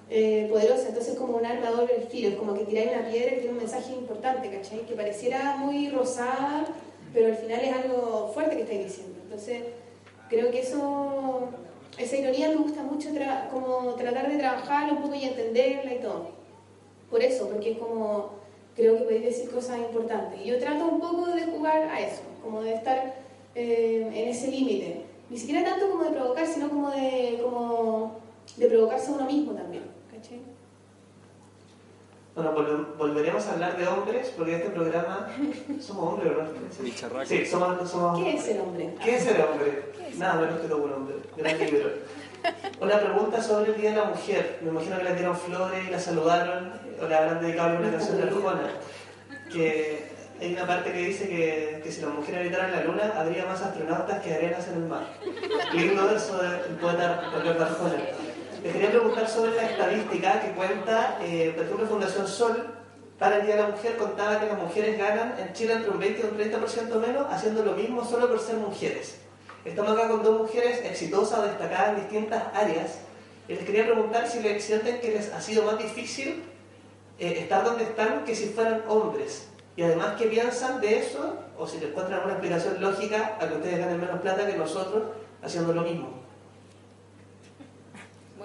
eh, 0.10 0.48
poderosa, 0.50 0.88
entonces 0.88 1.18
como 1.18 1.38
un 1.38 1.46
arma 1.46 1.70
doble 1.70 2.08
filo, 2.10 2.30
es 2.30 2.36
como 2.36 2.54
que 2.54 2.64
tiráis 2.64 2.92
una 2.92 3.10
piedra 3.10 3.32
que 3.32 3.38
tiene 3.38 3.52
un 3.52 3.58
mensaje 3.58 3.92
importante, 3.92 4.50
¿cachai? 4.50 4.86
Que 4.86 4.96
pareciera 4.96 5.58
muy 5.58 5.90
rosada, 5.90 6.66
pero 7.14 7.28
al 7.28 7.36
final 7.36 7.60
es 7.62 7.76
algo 7.76 8.32
fuerte 8.34 8.56
que 8.56 8.62
estáis 8.62 8.84
diciendo. 8.86 9.20
Entonces, 9.24 9.64
creo 10.30 10.52
que 10.52 10.60
eso, 10.62 11.50
esa 11.98 12.16
ironía 12.18 12.50
me 12.50 12.56
gusta 12.58 12.84
mucho, 12.84 13.10
tra- 13.10 13.50
como 13.50 13.94
tratar 13.96 14.30
de 14.32 14.38
trabajarla 14.38 14.94
un 14.94 15.02
poco 15.02 15.16
y 15.16 15.24
entenderla 15.26 15.94
y 15.94 16.00
todo. 16.00 16.28
Por 17.10 17.22
eso, 17.24 17.48
porque 17.50 17.72
es 17.72 17.78
como, 17.78 18.32
creo 18.76 18.98
que 18.98 19.04
podéis 19.04 19.24
decir 19.26 19.50
cosas 19.50 19.80
importantes. 19.80 20.42
Y 20.44 20.50
yo 20.50 20.60
trato 20.60 20.86
un 20.86 21.00
poco 21.00 21.28
de 21.28 21.44
jugar 21.46 21.84
a 21.90 22.00
eso, 22.02 22.22
como 22.44 22.62
de 22.62 22.74
estar 22.74 23.16
eh, 23.56 24.10
en 24.14 24.28
ese 24.28 24.50
límite. 24.52 25.04
Ni 25.30 25.38
siquiera 25.38 25.64
tanto 25.64 25.90
como 25.90 26.04
de 26.04 26.12
provocar, 26.12 26.46
sino 26.48 26.70
como 26.70 26.90
de, 26.92 27.40
como 27.44 28.12
de 28.58 28.68
provocarse 28.68 29.12
a 29.12 29.16
uno 29.16 29.26
mismo 29.26 29.54
también. 29.54 29.84
¿cachai? 30.12 30.40
Bueno, 32.38 32.54
vol- 32.56 32.96
volveremos 33.00 33.48
a 33.48 33.54
hablar 33.54 33.76
de 33.78 33.88
hombres 33.88 34.32
porque 34.38 34.58
este 34.58 34.70
programa 34.70 35.28
somos 35.82 36.14
hombres, 36.14 36.36
¿verdad? 36.38 36.52
Bicharraco. 36.80 37.26
Sí, 37.26 37.44
somos, 37.48 37.90
somos 37.90 38.24
¿Qué 38.24 38.38
es 38.38 38.48
el 38.50 38.62
hombre? 38.62 38.94
¿Qué 39.04 39.16
es 39.16 39.26
el 39.26 39.42
hombre? 39.42 39.84
Nada 40.18 40.36
menos 40.36 40.60
que 40.60 40.68
todo 40.68 40.84
un 40.84 40.94
hombre. 40.94 41.16
Gran 41.36 41.58
libro. 41.58 41.90
Una 42.80 43.00
pregunta 43.00 43.42
sobre 43.42 43.72
el 43.72 43.82
Día 43.82 43.90
de 43.90 43.96
la 43.98 44.04
Mujer. 44.06 44.60
Me 44.62 44.70
imagino 44.70 44.98
que 45.00 45.04
le 45.06 45.16
dieron 45.16 45.36
flores 45.36 45.88
y 45.88 45.90
la 45.92 46.00
saludaron 46.00 46.74
o 47.04 47.08
le 47.08 47.16
habrán 47.16 47.42
dedicado 47.42 47.70
alguna 47.72 47.90
canción 47.90 48.18
de 48.18 48.24
Arjona. 48.24 48.70
Que 49.52 50.06
hay 50.40 50.54
una 50.54 50.68
parte 50.68 50.92
que 50.92 51.00
dice 51.00 51.28
que, 51.28 51.82
que 51.84 51.92
si 51.92 52.02
las 52.02 52.12
mujeres 52.14 52.42
habitaran 52.42 52.72
la 52.72 52.84
luna, 52.84 53.14
habría 53.18 53.46
más 53.48 53.64
astronautas 53.64 54.22
que 54.22 54.36
arenas 54.36 54.68
en 54.68 54.76
el 54.84 54.88
mar. 54.88 55.08
Lindo 55.74 56.06
verso 56.06 56.38
del 56.38 56.76
poeta 56.80 57.32
Ricardo 57.36 57.66
Arjona. 57.66 57.96
Les 58.64 58.74
quería 58.74 58.90
preguntar 58.90 59.28
sobre 59.30 59.56
la 59.56 59.70
estadística 59.70 60.42
que 60.42 60.52
cuenta, 60.52 61.20
eh, 61.22 61.56
ejemplo, 61.56 61.86
Fundación 61.86 62.28
Sol, 62.28 62.66
para 63.20 63.38
el 63.38 63.46
Día 63.46 63.56
de 63.56 63.62
la 63.62 63.70
Mujer 63.70 63.98
contaba 63.98 64.40
que 64.40 64.48
las 64.48 64.58
mujeres 64.58 64.98
ganan 64.98 65.36
en 65.40 65.54
Chile 65.54 65.74
entre 65.74 65.92
un 65.92 66.00
20 66.00 66.22
y 66.22 66.24
un 66.24 66.38
30% 66.38 67.00
menos 67.00 67.28
haciendo 67.30 67.64
lo 67.64 67.74
mismo 67.74 68.04
solo 68.04 68.28
por 68.28 68.40
ser 68.40 68.56
mujeres. 68.56 69.20
Estamos 69.64 69.92
acá 69.92 70.08
con 70.08 70.24
dos 70.24 70.42
mujeres 70.42 70.84
exitosas 70.84 71.40
o 71.40 71.42
destacadas 71.44 71.90
en 71.90 71.96
distintas 72.04 72.44
áreas. 72.54 73.00
Y 73.48 73.54
les 73.54 73.64
quería 73.64 73.86
preguntar 73.86 74.28
si 74.28 74.40
les 74.40 74.64
sienten 74.64 75.00
que 75.02 75.12
les 75.12 75.32
ha 75.34 75.42
sido 75.42 75.64
más 75.64 75.78
difícil 75.78 76.44
eh, 77.20 77.40
estar 77.40 77.64
donde 77.64 77.84
están 77.84 78.24
que 78.24 78.36
si 78.36 78.48
fueran 78.48 78.84
hombres. 78.88 79.50
Y 79.76 79.84
además, 79.84 80.16
¿qué 80.18 80.26
piensan 80.26 80.82
de 80.82 81.00
eso? 81.00 81.38
O 81.58 81.68
si 81.68 81.80
le 81.80 81.90
encuentran 81.90 82.24
una 82.24 82.34
explicación 82.34 82.82
lógica 82.82 83.38
a 83.40 83.48
que 83.48 83.56
ustedes 83.56 83.78
ganen 83.78 84.00
menos 84.00 84.20
plata 84.22 84.48
que 84.48 84.58
nosotros 84.58 85.04
haciendo 85.44 85.74
lo 85.74 85.82
mismo. 85.82 86.27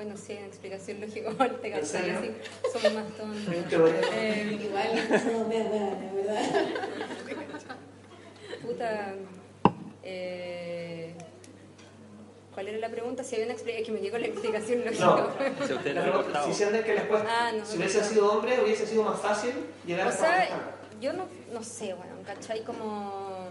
Bueno, 0.02 0.16
sí, 0.16 0.32
hay 0.32 0.38
una 0.38 0.46
explicación 0.48 1.00
lógica, 1.00 1.30
te 1.62 1.68
¿En 1.68 1.72
cansas 1.74 2.02
así, 2.02 2.30
somos 2.72 2.94
más 2.94 3.16
tontos. 3.16 3.54
Eh, 4.12 4.58
Igual 4.60 5.20
somos 5.22 5.46
medio 5.46 5.64
hueonas, 5.70 6.14
¿verdad? 6.14 6.42
puta, 8.66 9.14
eh, 10.02 11.14
¿cuál 12.52 12.66
era 12.68 12.78
la 12.78 12.88
pregunta? 12.90 13.22
Si 13.22 13.36
había 13.36 13.46
una 13.46 13.54
explicación, 13.54 13.86
que 13.86 13.92
me 13.92 14.00
llegó 14.04 14.18
la 14.18 14.26
explicación 14.26 14.84
lógica. 14.84 15.04
No. 15.04 15.66
Si 15.66 15.72
a 15.72 15.76
usted 15.76 15.94
La 15.94 16.44
si 16.46 16.52
sienten 16.52 16.82
que 16.82 16.94
les 16.94 17.04
cuesta, 17.04 17.28
Ah, 17.30 17.52
no, 17.52 17.64
si 17.64 17.74
no, 17.74 17.78
hubiese 17.78 17.98
no. 18.00 18.04
sido 18.04 18.32
hombre, 18.32 18.60
hubiese 18.60 18.86
sido 18.88 19.04
más 19.04 19.20
fácil 19.20 19.52
llegar 19.86 20.08
O 20.08 20.10
donde 20.10 20.26
sea, 20.26 20.42
están. 20.42 20.60
yo 21.00 21.12
no, 21.12 21.26
no 21.52 21.62
sé, 21.62 21.94
bueno, 21.94 22.14
¿cachai? 22.26 22.64
Como... 22.64 23.46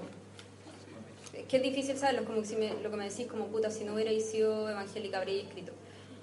es 1.33 1.45
que 1.45 1.57
es 1.57 1.63
difícil 1.63 1.97
saberlo, 1.97 2.25
como 2.25 2.41
que 2.41 2.47
si 2.47 2.57
me- 2.57 2.73
lo 2.83 2.91
que 2.91 2.97
me 2.97 3.09
decís, 3.09 3.27
como 3.27 3.45
puta, 3.47 3.71
si 3.71 3.85
no 3.85 3.93
hubiera 3.93 4.11
sido 4.19 4.69
evangélica 4.69 5.19
habría 5.19 5.43
escrito. 5.43 5.71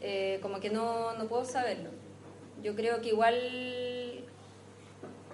Eh, 0.01 0.39
como 0.43 0.61
que 0.61 0.71
no, 0.71 1.13
no 1.15 1.27
puedo 1.27 1.45
saberlo. 1.45 1.91
Yo 2.63 2.75
creo 2.75 3.01
que 3.01 3.09
igual 3.09 4.25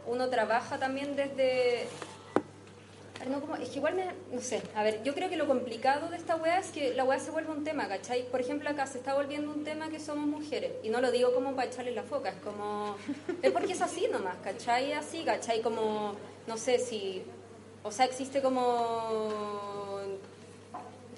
uno 0.07 0.29
trabaja 0.29 0.79
también 0.79 1.17
desde... 1.17 1.87
no, 3.29 3.41
como- 3.41 3.57
es 3.57 3.69
que 3.71 3.77
igual 3.79 3.95
me... 3.95 4.07
No 4.33 4.41
sé, 4.41 4.61
a 4.75 4.83
ver, 4.83 5.03
yo 5.03 5.15
creo 5.15 5.29
que 5.31 5.37
lo 5.37 5.47
complicado 5.47 6.09
de 6.11 6.17
esta 6.19 6.37
weá 6.37 6.59
es 6.59 6.71
que 6.71 6.93
la 6.95 7.05
weá 7.05 7.19
se 7.19 7.31
vuelve 7.31 7.51
un 7.53 7.65
tema, 7.65 7.89
¿cachai? 7.89 8.25
Por 8.31 8.41
ejemplo, 8.41 8.69
acá 8.69 8.87
se 8.87 8.99
está 8.99 9.15
volviendo 9.15 9.51
un 9.51 9.65
tema 9.65 9.89
que 9.89 9.99
somos 10.01 10.27
mujeres. 10.27 10.73
Y 10.83 10.91
no 10.91 11.01
lo 11.01 11.11
digo 11.11 11.33
como 11.35 11.55
para 11.55 11.69
echarle 11.69 11.93
la 11.93 12.03
foca, 12.03 12.31
es 12.31 12.37
como... 12.43 12.97
Es 13.43 13.51
porque 13.53 13.73
es 13.73 13.81
así 13.81 14.07
nomás, 14.13 14.37
¿cachai? 14.45 14.93
Así, 14.93 15.25
¿cachai? 15.25 15.63
Como, 15.63 16.15
no 16.47 16.57
sé 16.59 16.79
si... 16.79 17.23
O 17.83 17.91
sea, 17.91 18.05
existe 18.07 18.43
como... 18.43 19.64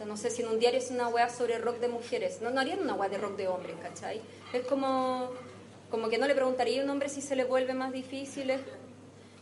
No 0.06 0.16
sé 0.16 0.30
si 0.30 0.42
en 0.42 0.48
un 0.48 0.58
diario 0.58 0.78
es 0.78 0.90
una 0.90 1.08
weá 1.08 1.28
sobre 1.28 1.58
rock 1.58 1.78
de 1.78 1.88
mujeres. 1.88 2.40
No, 2.40 2.50
no 2.50 2.60
harían 2.60 2.80
una 2.80 2.94
weá 2.94 3.08
de 3.08 3.18
rock 3.18 3.36
de 3.36 3.48
hombres, 3.48 3.76
¿cachai? 3.82 4.20
Es 4.52 4.64
como... 4.66 5.30
Como 5.90 6.08
que 6.08 6.18
no 6.18 6.26
le 6.26 6.34
preguntaría 6.34 6.80
a 6.80 6.84
un 6.84 6.90
hombre 6.90 7.08
si 7.08 7.20
se 7.22 7.36
le 7.36 7.44
vuelve 7.44 7.72
más 7.72 7.92
difícil. 7.92 8.52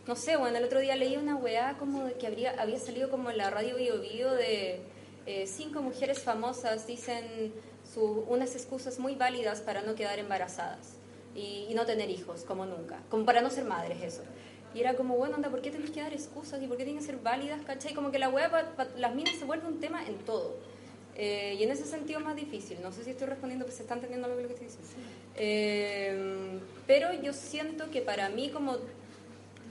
no 0.05 0.15
sé, 0.15 0.37
bueno, 0.37 0.57
el 0.59 0.63
otro 0.63 0.79
día 0.79 0.95
leí 0.95 1.17
una 1.17 1.35
weá 1.35 1.75
como 1.79 2.07
que 2.19 2.27
habría, 2.27 2.61
había 2.61 2.77
salido 2.79 3.09
como 3.09 3.31
en 3.31 3.37
la 3.37 3.49
radio 3.49 3.75
Bio 3.75 3.99
Bio 3.99 4.31
de 4.31 4.79
eh, 5.25 5.47
cinco 5.47 5.81
mujeres 5.81 6.19
famosas 6.21 6.85
dicen 6.85 7.51
su- 7.91 8.23
unas 8.27 8.55
excusas 8.55 8.99
muy 8.99 9.15
válidas 9.15 9.61
para 9.61 9.81
no 9.81 9.95
quedar 9.95 10.19
embarazadas 10.19 10.93
y, 11.33 11.65
y 11.67 11.73
no 11.73 11.87
tener 11.87 12.11
hijos, 12.11 12.43
como 12.43 12.67
nunca, 12.67 12.99
como 13.09 13.25
para 13.25 13.41
no 13.41 13.49
ser 13.49 13.63
madres, 13.65 13.97
eso. 14.03 14.21
Y 14.75 14.81
era 14.81 14.93
como, 14.95 15.15
bueno, 15.15 15.35
anda, 15.37 15.49
¿por 15.49 15.61
qué 15.61 15.71
tenés 15.71 15.89
que 15.89 16.01
dar 16.01 16.13
excusas 16.13 16.61
y 16.61 16.67
por 16.67 16.75
qué 16.77 16.83
tienen 16.83 16.99
que 17.01 17.05
ser 17.07 17.17
válidas, 17.17 17.61
cachai? 17.65 17.93
Como 17.93 18.11
que 18.11 18.19
la 18.19 18.29
pa- 18.75 18.87
las 18.97 19.15
minas 19.15 19.35
se 19.35 19.45
vuelve 19.45 19.65
un 19.67 19.79
tema 19.79 20.05
en 20.05 20.17
todo. 20.17 20.57
Eh, 21.15 21.55
y 21.57 21.63
en 21.63 21.71
ese 21.71 21.85
sentido 21.85 22.19
es 22.19 22.25
más 22.25 22.35
difícil. 22.35 22.79
No 22.81 22.91
sé 22.91 23.05
si 23.05 23.11
estoy 23.11 23.27
respondiendo, 23.27 23.63
pues 23.65 23.77
se 23.77 23.83
está 23.83 23.93
entendiendo 23.95 24.27
lo 24.27 24.35
que 24.35 24.41
estoy 24.43 24.67
diciendo. 24.67 24.89
Eh, 25.37 26.59
pero 26.85 27.13
yo 27.13 27.31
siento 27.31 27.89
que 27.89 28.01
para 28.01 28.27
mí 28.29 28.49
como 28.49 28.77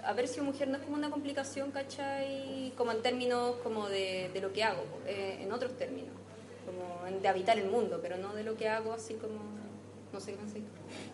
haber 0.04 0.26
sido 0.28 0.44
mujer 0.44 0.68
no 0.68 0.76
es 0.78 0.82
como 0.82 0.96
una 0.96 1.10
complicación, 1.10 1.70
¿cachai? 1.70 2.72
Como 2.76 2.92
en 2.92 3.02
términos 3.02 3.56
como 3.62 3.88
de, 3.88 4.30
de 4.32 4.40
lo 4.40 4.52
que 4.52 4.62
hago, 4.64 4.82
eh, 5.06 5.38
en 5.42 5.52
otros 5.52 5.76
términos, 5.76 6.14
como 6.64 7.20
de 7.20 7.28
habitar 7.28 7.58
el 7.58 7.68
mundo, 7.70 7.98
pero 8.02 8.16
no 8.16 8.34
de 8.34 8.42
lo 8.42 8.56
que 8.56 8.68
hago 8.68 8.92
así 8.94 9.14
como, 9.14 9.40
no 10.14 10.48
sé 10.48 10.54
qué. 10.58 10.62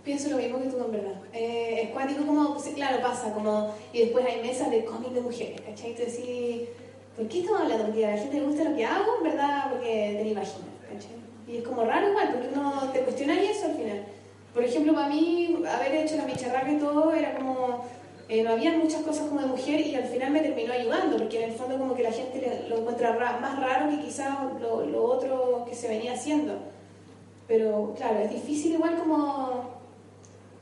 Pienso 0.05 0.31
lo 0.31 0.37
mismo 0.37 0.59
que 0.61 0.69
tú, 0.69 0.77
en 0.85 0.93
verdad. 0.93 1.21
Eh, 1.33 1.93
es 1.93 2.17
como, 2.17 2.55
pues, 2.55 2.67
claro, 2.75 3.03
pasa, 3.03 3.33
como, 3.33 3.75
y 3.93 4.01
después 4.01 4.25
hay 4.27 4.41
mesas 4.43 4.71
de 4.71 4.85
cómic 4.85 5.11
de 5.13 5.21
mujeres, 5.21 5.61
¿cachai? 5.61 5.95
Tú 5.95 6.03
decís, 6.03 6.69
¿por 7.17 7.29
qué 7.29 7.41
estamos 7.41 7.61
hablando? 7.63 7.85
Porque 7.87 8.07
a 8.07 8.15
la 8.15 8.19
gente 8.21 8.41
le 8.41 8.47
gusta 8.47 8.65
lo 8.65 8.77
que 8.77 8.85
hago, 8.85 9.17
en 9.19 9.25
verdad, 9.25 9.71
porque 9.71 10.15
te 10.19 10.25
lo 10.25 10.31
imaginas, 10.31 10.69
¿cachai? 10.93 11.17
Y 11.49 11.57
es 11.59 11.65
como 11.65 11.85
raro 11.85 12.09
igual, 12.11 12.29
porque 12.33 12.49
uno 12.55 12.91
te 12.93 13.01
cuestionaría 13.01 13.51
eso 13.51 13.67
al 13.67 13.75
final. 13.75 14.05
Por 14.55 14.65
ejemplo, 14.65 14.95
para 14.95 15.09
mí, 15.09 15.63
haber 15.69 15.95
hecho 15.95 16.17
la 16.17 16.25
bicharraca 16.25 16.71
y 16.73 16.79
todo, 16.79 17.13
era 17.13 17.35
como, 17.37 17.85
eh, 18.29 18.43
no 18.43 18.51
había 18.51 18.73
muchas 18.73 19.03
cosas 19.03 19.29
como 19.29 19.41
de 19.41 19.47
mujer 19.47 19.81
y 19.81 19.95
al 19.95 20.05
final 20.05 20.31
me 20.31 20.41
terminó 20.41 20.73
ayudando, 20.73 21.17
porque 21.19 21.43
en 21.45 21.51
el 21.51 21.57
fondo 21.57 21.79
como 21.79 21.95
que 21.95 22.03
la 22.03 22.13
gente 22.13 22.67
lo 22.69 22.79
encuentra 22.79 23.15
ra- 23.17 23.39
más 23.41 23.59
raro 23.59 23.91
que 23.91 24.01
quizás 24.01 24.37
lo, 24.61 24.85
lo 24.87 25.05
otro 25.05 25.65
que 25.69 25.75
se 25.75 25.89
venía 25.89 26.13
haciendo. 26.15 26.55
Pero 27.51 27.93
claro, 27.97 28.21
es 28.21 28.31
difícil 28.31 28.75
igual 28.75 28.95
como... 28.95 29.65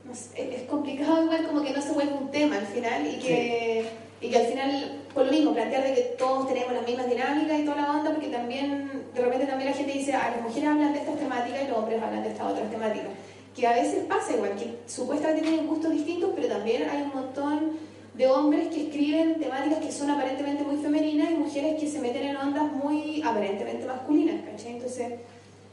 no 0.07 0.15
sé, 0.15 0.57
es 0.57 0.63
complicado 0.63 1.23
igual 1.23 1.47
como 1.47 1.61
que 1.61 1.71
no 1.71 1.83
se 1.83 1.93
vuelve 1.93 2.15
un 2.15 2.31
tema 2.31 2.57
al 2.57 2.67
final 2.67 3.07
y 3.07 3.19
que, 3.19 3.85
y 4.23 4.31
que 4.31 4.39
al 4.39 4.47
final, 4.47 5.03
por 5.13 5.27
lo 5.27 5.31
mismo, 5.31 5.53
plantear 5.53 5.85
de 5.85 5.93
que 5.93 6.01
todos 6.17 6.49
tenemos 6.49 6.73
las 6.73 6.87
mismas 6.87 7.11
dinámicas 7.11 7.61
y 7.61 7.65
toda 7.65 7.77
la 7.77 7.91
onda, 7.91 8.11
porque 8.13 8.29
también, 8.29 9.05
de 9.15 9.21
repente 9.21 9.45
también 9.45 9.71
la 9.71 9.77
gente 9.77 9.93
dice, 9.93 10.15
ah, 10.15 10.33
las 10.35 10.43
mujeres 10.43 10.67
hablan 10.67 10.95
de 10.95 11.01
estas 11.01 11.19
temáticas 11.19 11.61
y 11.63 11.69
los 11.69 11.77
hombres 11.77 12.03
hablan 12.03 12.23
de 12.23 12.31
estas 12.31 12.53
otras 12.53 12.71
temáticas. 12.71 13.11
Que 13.55 13.67
a 13.67 13.75
veces 13.75 14.05
pasa 14.09 14.35
igual, 14.35 14.57
que 14.57 14.79
supuestamente 14.87 15.43
tienen 15.43 15.67
gustos 15.67 15.93
distintos, 15.93 16.31
pero 16.35 16.49
también 16.49 16.89
hay 16.89 17.03
un 17.03 17.13
montón 17.13 17.73
de 18.15 18.27
hombres 18.29 18.69
que 18.69 18.87
escriben 18.87 19.39
temáticas 19.39 19.81
que 19.81 19.93
son 19.93 20.09
aparentemente 20.09 20.65
muy 20.65 20.79
femeninas 20.79 21.33
y 21.33 21.35
mujeres 21.35 21.79
que 21.79 21.87
se 21.87 22.01
meten 22.01 22.29
en 22.29 22.37
ondas 22.39 22.73
muy 22.73 23.21
aparentemente 23.23 23.85
masculinas, 23.85 24.41
¿cachai? 24.51 24.77
Entonces, 24.77 25.13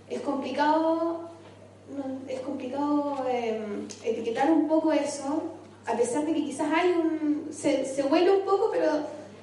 es 0.10 0.22
complicado, 0.22 1.30
no, 1.96 2.20
es 2.28 2.40
complicado 2.42 3.26
eh, 3.28 3.62
etiquetar 4.04 4.52
un 4.52 4.68
poco 4.68 4.92
eso, 4.92 5.44
a 5.86 5.96
pesar 5.96 6.26
de 6.26 6.34
que 6.34 6.46
quizás 6.46 6.72
hay 6.74 6.92
un, 6.92 7.48
se, 7.52 7.86
se 7.86 8.04
vuelve 8.04 8.32
un 8.32 8.46
poco, 8.46 8.70
pero 8.72 8.92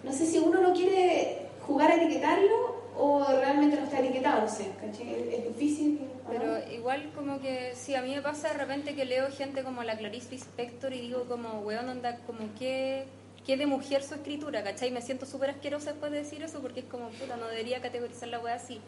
no 0.03 0.13
sé 0.13 0.27
si 0.27 0.39
uno 0.39 0.61
no 0.61 0.73
quiere 0.73 1.47
jugar 1.67 1.91
a 1.91 1.97
etiquetarlo 1.97 2.83
o 2.97 3.25
realmente 3.25 3.77
no 3.77 3.85
está 3.85 4.01
etiquetado, 4.01 4.43
no 4.43 4.49
sé, 4.49 4.71
¿cachai? 4.81 5.29
Es 5.33 5.49
difícil. 5.49 6.01
Pero 6.29 6.59
igual 6.73 7.11
como 7.15 7.41
que, 7.41 7.73
sí, 7.75 7.95
a 7.95 8.03
mí 8.03 8.15
me 8.15 8.23
pasa 8.23 8.49
de 8.49 8.55
repente 8.55 8.95
que 8.95 9.05
leo 9.05 9.31
gente 9.31 9.63
como 9.63 9.83
la 9.83 9.97
Clarice 9.97 10.31
Lispector 10.31 10.93
y 10.93 11.01
digo 11.01 11.25
como, 11.25 11.61
weón, 11.61 11.89
onda, 11.89 12.19
como 12.27 12.55
que, 12.59 13.05
que 13.47 13.57
de 13.57 13.67
mujer 13.67 14.03
su 14.03 14.15
escritura, 14.15 14.63
¿cachai? 14.63 14.91
Me 14.91 15.03
siento 15.03 15.27
súper 15.27 15.51
asquerosa 15.51 15.93
después 15.93 16.13
de 16.13 16.19
decir 16.19 16.43
eso 16.43 16.61
porque 16.61 16.81
es 16.81 16.87
como, 16.87 17.09
puta, 17.11 17.37
no 17.37 17.47
debería 17.49 17.81
categorizar 17.81 18.29
la 18.29 18.41
wea 18.41 18.55
así. 18.55 18.81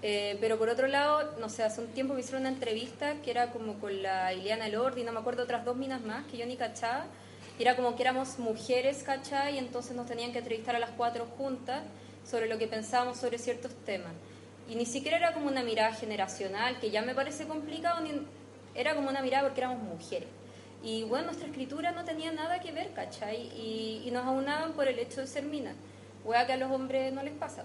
Eh, 0.00 0.38
pero 0.40 0.58
por 0.58 0.68
otro 0.68 0.86
lado, 0.86 1.34
no 1.40 1.48
sé, 1.48 1.64
hace 1.64 1.80
un 1.80 1.88
tiempo 1.88 2.14
me 2.14 2.20
hicieron 2.20 2.42
una 2.42 2.50
entrevista 2.50 3.14
que 3.22 3.32
era 3.32 3.50
como 3.50 3.80
con 3.80 4.02
la 4.02 4.32
Ileana 4.32 4.68
Lordi, 4.68 5.02
no 5.02 5.12
me 5.12 5.18
acuerdo 5.18 5.42
otras 5.42 5.64
dos 5.64 5.76
minas 5.76 6.00
más, 6.02 6.24
que 6.26 6.36
yo 6.36 6.46
ni 6.46 6.56
cachaba. 6.56 7.06
Y 7.58 7.62
era 7.62 7.74
como 7.74 7.96
que 7.96 8.02
éramos 8.02 8.38
mujeres, 8.38 9.02
¿cachai? 9.02 9.56
Y 9.56 9.58
entonces 9.58 9.96
nos 9.96 10.06
tenían 10.06 10.32
que 10.32 10.38
entrevistar 10.38 10.76
a 10.76 10.78
las 10.78 10.90
cuatro 10.90 11.26
juntas 11.36 11.82
sobre 12.24 12.48
lo 12.48 12.58
que 12.58 12.68
pensábamos 12.68 13.18
sobre 13.18 13.38
ciertos 13.38 13.74
temas. 13.84 14.12
Y 14.68 14.76
ni 14.76 14.86
siquiera 14.86 15.16
era 15.16 15.32
como 15.32 15.48
una 15.48 15.64
mirada 15.64 15.92
generacional, 15.92 16.78
que 16.78 16.90
ya 16.90 17.02
me 17.02 17.14
parece 17.14 17.48
complicado, 17.48 18.00
ni, 18.00 18.12
era 18.76 18.94
como 18.94 19.08
una 19.08 19.22
mirada 19.22 19.44
porque 19.48 19.60
éramos 19.60 19.82
mujeres. 19.82 20.28
Y 20.84 21.02
bueno, 21.04 21.26
nuestra 21.26 21.48
escritura 21.48 21.90
no 21.90 22.04
tenía 22.04 22.30
nada 22.30 22.60
que 22.60 22.70
ver, 22.70 22.92
¿cachai? 22.92 23.50
Y, 23.56 24.02
y 24.06 24.10
nos 24.12 24.24
aunaban 24.24 24.74
por 24.74 24.86
el 24.86 24.98
hecho 25.00 25.20
de 25.20 25.26
ser 25.26 25.42
minas. 25.42 25.74
Wea 26.24 26.46
que 26.46 26.52
a 26.52 26.56
los 26.56 26.70
hombres 26.70 27.12
no 27.12 27.24
les 27.24 27.34
pasa. 27.34 27.64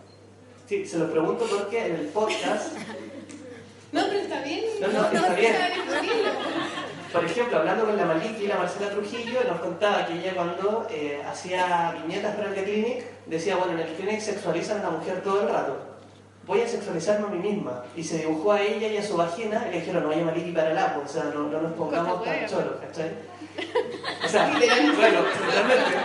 Sí, 0.68 0.86
se 0.86 0.98
lo 0.98 1.12
pregunto 1.12 1.46
porque 1.50 1.86
en 1.88 1.96
el 1.96 2.08
podcast, 2.08 2.74
No, 3.92 4.02
pero 4.08 4.20
está 4.22 4.42
bien. 4.42 4.64
No, 4.82 4.88
no, 4.88 5.06
está 5.06 5.34
bien. 5.36 5.56
por 7.12 7.26
ejemplo, 7.26 7.58
hablando 7.58 7.86
con 7.86 7.98
la 7.98 8.06
Maliki, 8.06 8.48
la 8.48 8.58
Marcela 8.58 8.90
Trujillo, 8.90 9.44
nos 9.48 9.60
contaba 9.60 10.08
que 10.08 10.14
ella 10.14 10.34
cuando 10.34 10.88
eh, 10.90 11.22
hacía 11.30 11.96
viñetas 12.02 12.36
para 12.36 12.50
el 12.50 12.56
The 12.56 12.64
Clinic, 12.64 13.04
decía, 13.28 13.58
bueno, 13.58 13.74
en 13.74 13.88
el 13.88 13.94
Clinic 13.94 14.20
sexualizan 14.20 14.80
a 14.80 14.84
la 14.84 14.90
mujer 14.92 15.22
todo 15.22 15.42
el 15.42 15.50
rato. 15.50 15.78
Voy 16.48 16.62
a 16.62 16.68
sexualizarme 16.68 17.28
a 17.28 17.30
mí 17.30 17.40
misma. 17.40 17.84
Y 17.96 18.04
se 18.04 18.18
dibujó 18.20 18.54
a 18.54 18.62
ella 18.62 18.88
y 18.88 18.98
a 18.98 19.04
su 19.04 19.16
vagina 19.16 19.66
y 19.68 19.72
le 19.74 19.80
dijeron, 19.82 20.04
no 20.04 20.10
vaya 20.10 20.24
Maliki 20.24 20.52
para 20.54 20.72
el 20.72 20.78
agua, 20.78 21.04
o 21.06 21.08
sea, 21.08 21.26
no, 21.26 21.50
no 21.50 21.62
nos 21.62 21.74
pongamos 21.74 22.24
tan 22.24 22.48
choros, 22.48 22.80
¿cachai? 22.82 23.12
O 24.26 24.28
sea, 24.28 24.48
bueno, 24.48 25.20
totalmente. 25.22 26.03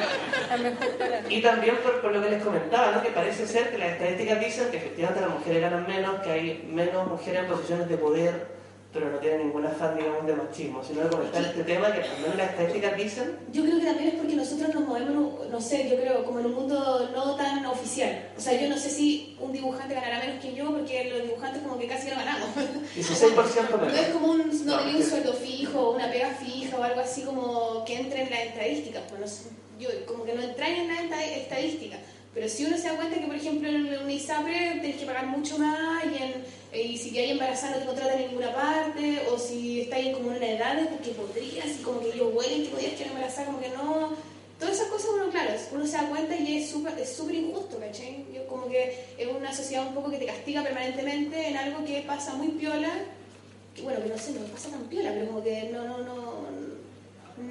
Y 1.28 1.42
también 1.42 1.76
por, 1.78 2.00
por 2.00 2.12
lo 2.12 2.22
que 2.22 2.30
les 2.30 2.42
comentaba, 2.42 2.92
¿no? 2.92 3.02
que 3.02 3.10
parece 3.10 3.46
ser 3.46 3.70
que 3.70 3.78
las 3.78 3.92
estadísticas 3.92 4.40
dicen 4.40 4.70
que 4.70 4.78
efectivamente 4.78 5.20
las 5.20 5.30
mujeres 5.30 5.62
ganan 5.62 5.86
menos, 5.86 6.20
que 6.22 6.30
hay 6.30 6.68
menos 6.72 7.06
mujeres 7.08 7.42
en 7.42 7.48
posiciones 7.48 7.88
de 7.88 7.96
poder, 7.96 8.58
pero 8.90 9.10
no 9.10 9.18
tienen 9.18 9.40
ningún 9.48 9.66
afán, 9.66 9.96
digamos, 9.98 10.26
de 10.26 10.34
machismo, 10.34 10.82
sino 10.82 11.02
de 11.02 11.10
comentar 11.10 11.42
este 11.44 11.62
tema 11.62 11.92
que 11.92 12.00
al 12.00 12.20
menos 12.22 12.36
las 12.36 12.50
estadísticas 12.50 12.96
dicen 12.96 13.36
Yo 13.52 13.62
creo 13.62 13.78
que 13.78 13.84
también 13.84 14.08
es 14.08 14.14
porque 14.14 14.34
nosotros 14.34 14.74
nos 14.74 14.88
movemos, 14.88 15.46
no, 15.50 15.60
sé, 15.60 15.90
yo 15.90 15.96
creo, 16.00 16.24
como 16.24 16.40
en 16.40 16.46
un 16.46 16.54
mundo 16.54 17.10
no 17.14 17.36
tan 17.36 17.66
oficial. 17.66 18.30
O 18.36 18.40
sea, 18.40 18.58
yo 18.58 18.66
no 18.66 18.78
sé 18.78 18.88
si 18.88 19.36
un 19.40 19.52
dibujante 19.52 19.94
ganará 19.94 20.20
menos 20.20 20.42
que 20.42 20.54
yo, 20.54 20.72
porque 20.72 21.10
los 21.10 21.22
dibujantes 21.22 21.62
como 21.62 21.78
que 21.78 21.86
casi 21.86 22.08
no 22.08 22.16
ganamos. 22.16 22.48
16% 22.96 23.78
No 23.78 23.86
es 23.86 23.92
menos. 23.92 24.06
como 24.14 24.26
un, 24.32 24.38
no 24.38 24.76
No, 24.76 24.78
tenía 24.82 24.96
un 24.96 25.02
sueldo 25.02 25.32
fijo, 25.34 25.90
una 25.90 26.10
pega 26.10 26.30
fija 26.30 26.78
o 26.78 26.82
algo 26.82 27.00
así 27.00 27.22
como 27.22 27.84
que 27.84 27.94
entre 28.00 28.22
en 28.22 28.30
las 28.30 28.40
estadísticas. 28.40 29.02
Pues 29.10 29.20
no 29.20 29.28
sé, 29.28 29.50
yo 29.78 29.88
como 30.06 30.24
que 30.24 30.34
no 30.34 30.42
entran 30.42 30.72
en 30.72 30.88
las 30.88 31.00
esta- 31.00 31.24
estadísticas. 31.24 32.00
Pero 32.34 32.48
si 32.48 32.66
uno 32.66 32.76
se 32.76 32.88
da 32.88 32.96
cuenta 32.96 33.18
que, 33.18 33.26
por 33.26 33.34
ejemplo, 33.34 33.68
en 33.68 34.02
un 34.04 34.10
ISAPRE 34.10 34.78
tenés 34.82 34.96
que 34.96 35.06
pagar 35.06 35.26
mucho 35.26 35.58
más 35.58 36.04
y, 36.04 36.22
en, 36.22 36.44
eh, 36.72 36.82
y 36.82 36.96
si 36.98 37.16
hay 37.18 37.30
embarazada 37.30 37.72
no 37.74 37.80
te 37.80 37.86
contratan 37.86 38.20
en 38.20 38.26
ninguna 38.28 38.54
parte, 38.54 39.22
o 39.32 39.38
si 39.38 39.80
estás 39.82 40.00
en 40.00 40.12
como 40.12 40.28
una 40.28 40.46
edad 40.46 40.88
porque 40.90 41.10
podrías, 41.10 41.66
y 41.66 41.82
como 41.82 42.00
que 42.00 42.08
ellos 42.12 42.30
huelen 42.34 42.64
que 42.64 42.68
podías 42.68 42.92
quedar 42.92 43.08
embarazada, 43.08 43.46
como 43.46 43.60
que 43.60 43.70
no. 43.70 44.12
Todas 44.60 44.74
esas 44.74 44.88
cosas 44.88 45.10
uno, 45.14 45.30
claro, 45.30 45.52
uno 45.72 45.86
se 45.86 45.92
da 45.92 46.08
cuenta 46.08 46.36
y 46.36 46.56
es 46.58 46.68
súper 46.70 46.98
es 46.98 47.12
súper 47.12 47.36
injusto, 47.36 47.78
¿cachai? 47.78 48.24
Yo 48.34 48.46
como 48.46 48.68
que 48.68 48.92
es 49.16 49.26
una 49.28 49.52
sociedad 49.54 49.86
un 49.86 49.94
poco 49.94 50.10
que 50.10 50.18
te 50.18 50.26
castiga 50.26 50.62
permanentemente 50.64 51.48
en 51.48 51.56
algo 51.56 51.84
que 51.84 52.00
pasa 52.02 52.34
muy 52.34 52.48
piola 52.48 52.90
que 53.74 53.82
bueno, 53.82 54.02
que 54.02 54.08
no 54.08 54.18
sé, 54.18 54.32
no 54.32 54.40
pasa 54.46 54.68
tan 54.70 54.82
piola, 54.88 55.12
pero 55.14 55.26
como 55.28 55.44
que 55.44 55.70
no, 55.72 55.84
no, 55.84 55.98
no, 55.98 56.37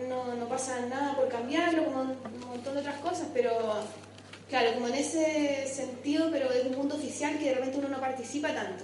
no, 0.07 0.35
no 0.35 0.47
pasa 0.47 0.85
nada 0.85 1.15
por 1.15 1.27
cambiarlo, 1.29 1.85
como 1.85 2.01
un 2.01 2.39
montón 2.47 2.73
de 2.73 2.81
otras 2.81 2.99
cosas, 2.99 3.27
pero 3.33 3.51
claro, 4.49 4.73
como 4.73 4.87
en 4.87 4.95
ese 4.95 5.67
sentido, 5.67 6.29
pero 6.31 6.51
es 6.51 6.65
un 6.65 6.75
mundo 6.77 6.95
oficial 6.95 7.37
que 7.37 7.45
de 7.45 7.55
repente 7.55 7.77
uno 7.77 7.89
no 7.89 7.99
participa 7.99 8.53
tanto. 8.53 8.83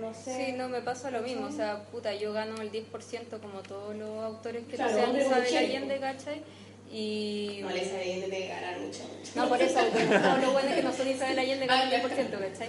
No 0.00 0.14
sé. 0.14 0.46
Sí, 0.46 0.52
no, 0.52 0.68
me 0.68 0.80
pasa 0.80 1.10
lo 1.10 1.22
mismo. 1.22 1.46
O 1.46 1.52
sea, 1.52 1.82
puta, 1.90 2.14
yo 2.14 2.32
gano 2.32 2.60
el 2.62 2.70
10% 2.70 3.40
como 3.40 3.62
todos 3.62 3.96
los 3.96 4.24
autores 4.24 4.64
que 4.66 4.76
Claro, 4.76 4.92
no 4.92 5.12
sean 5.12 5.16
Isabel 5.20 5.56
Allende, 5.56 5.98
¿cachai? 5.98 6.42
Y... 6.90 7.58
No 7.62 7.70
les 7.70 7.92
hay 7.92 8.20
de 8.20 8.48
ganar 8.48 8.78
mucho. 8.78 9.00
mucho. 9.02 9.32
No, 9.34 9.48
por 9.48 9.60
eso, 9.60 9.80
no, 10.22 10.38
lo 10.38 10.52
bueno 10.52 10.68
es 10.70 10.76
que 10.76 10.82
no 10.82 10.92
son 10.92 11.08
Isabel 11.08 11.38
Allende 11.38 11.66
con 11.66 11.76
Ah, 11.76 11.82
el 11.82 12.02
10%, 12.02 12.30
¿cachai? 12.30 12.68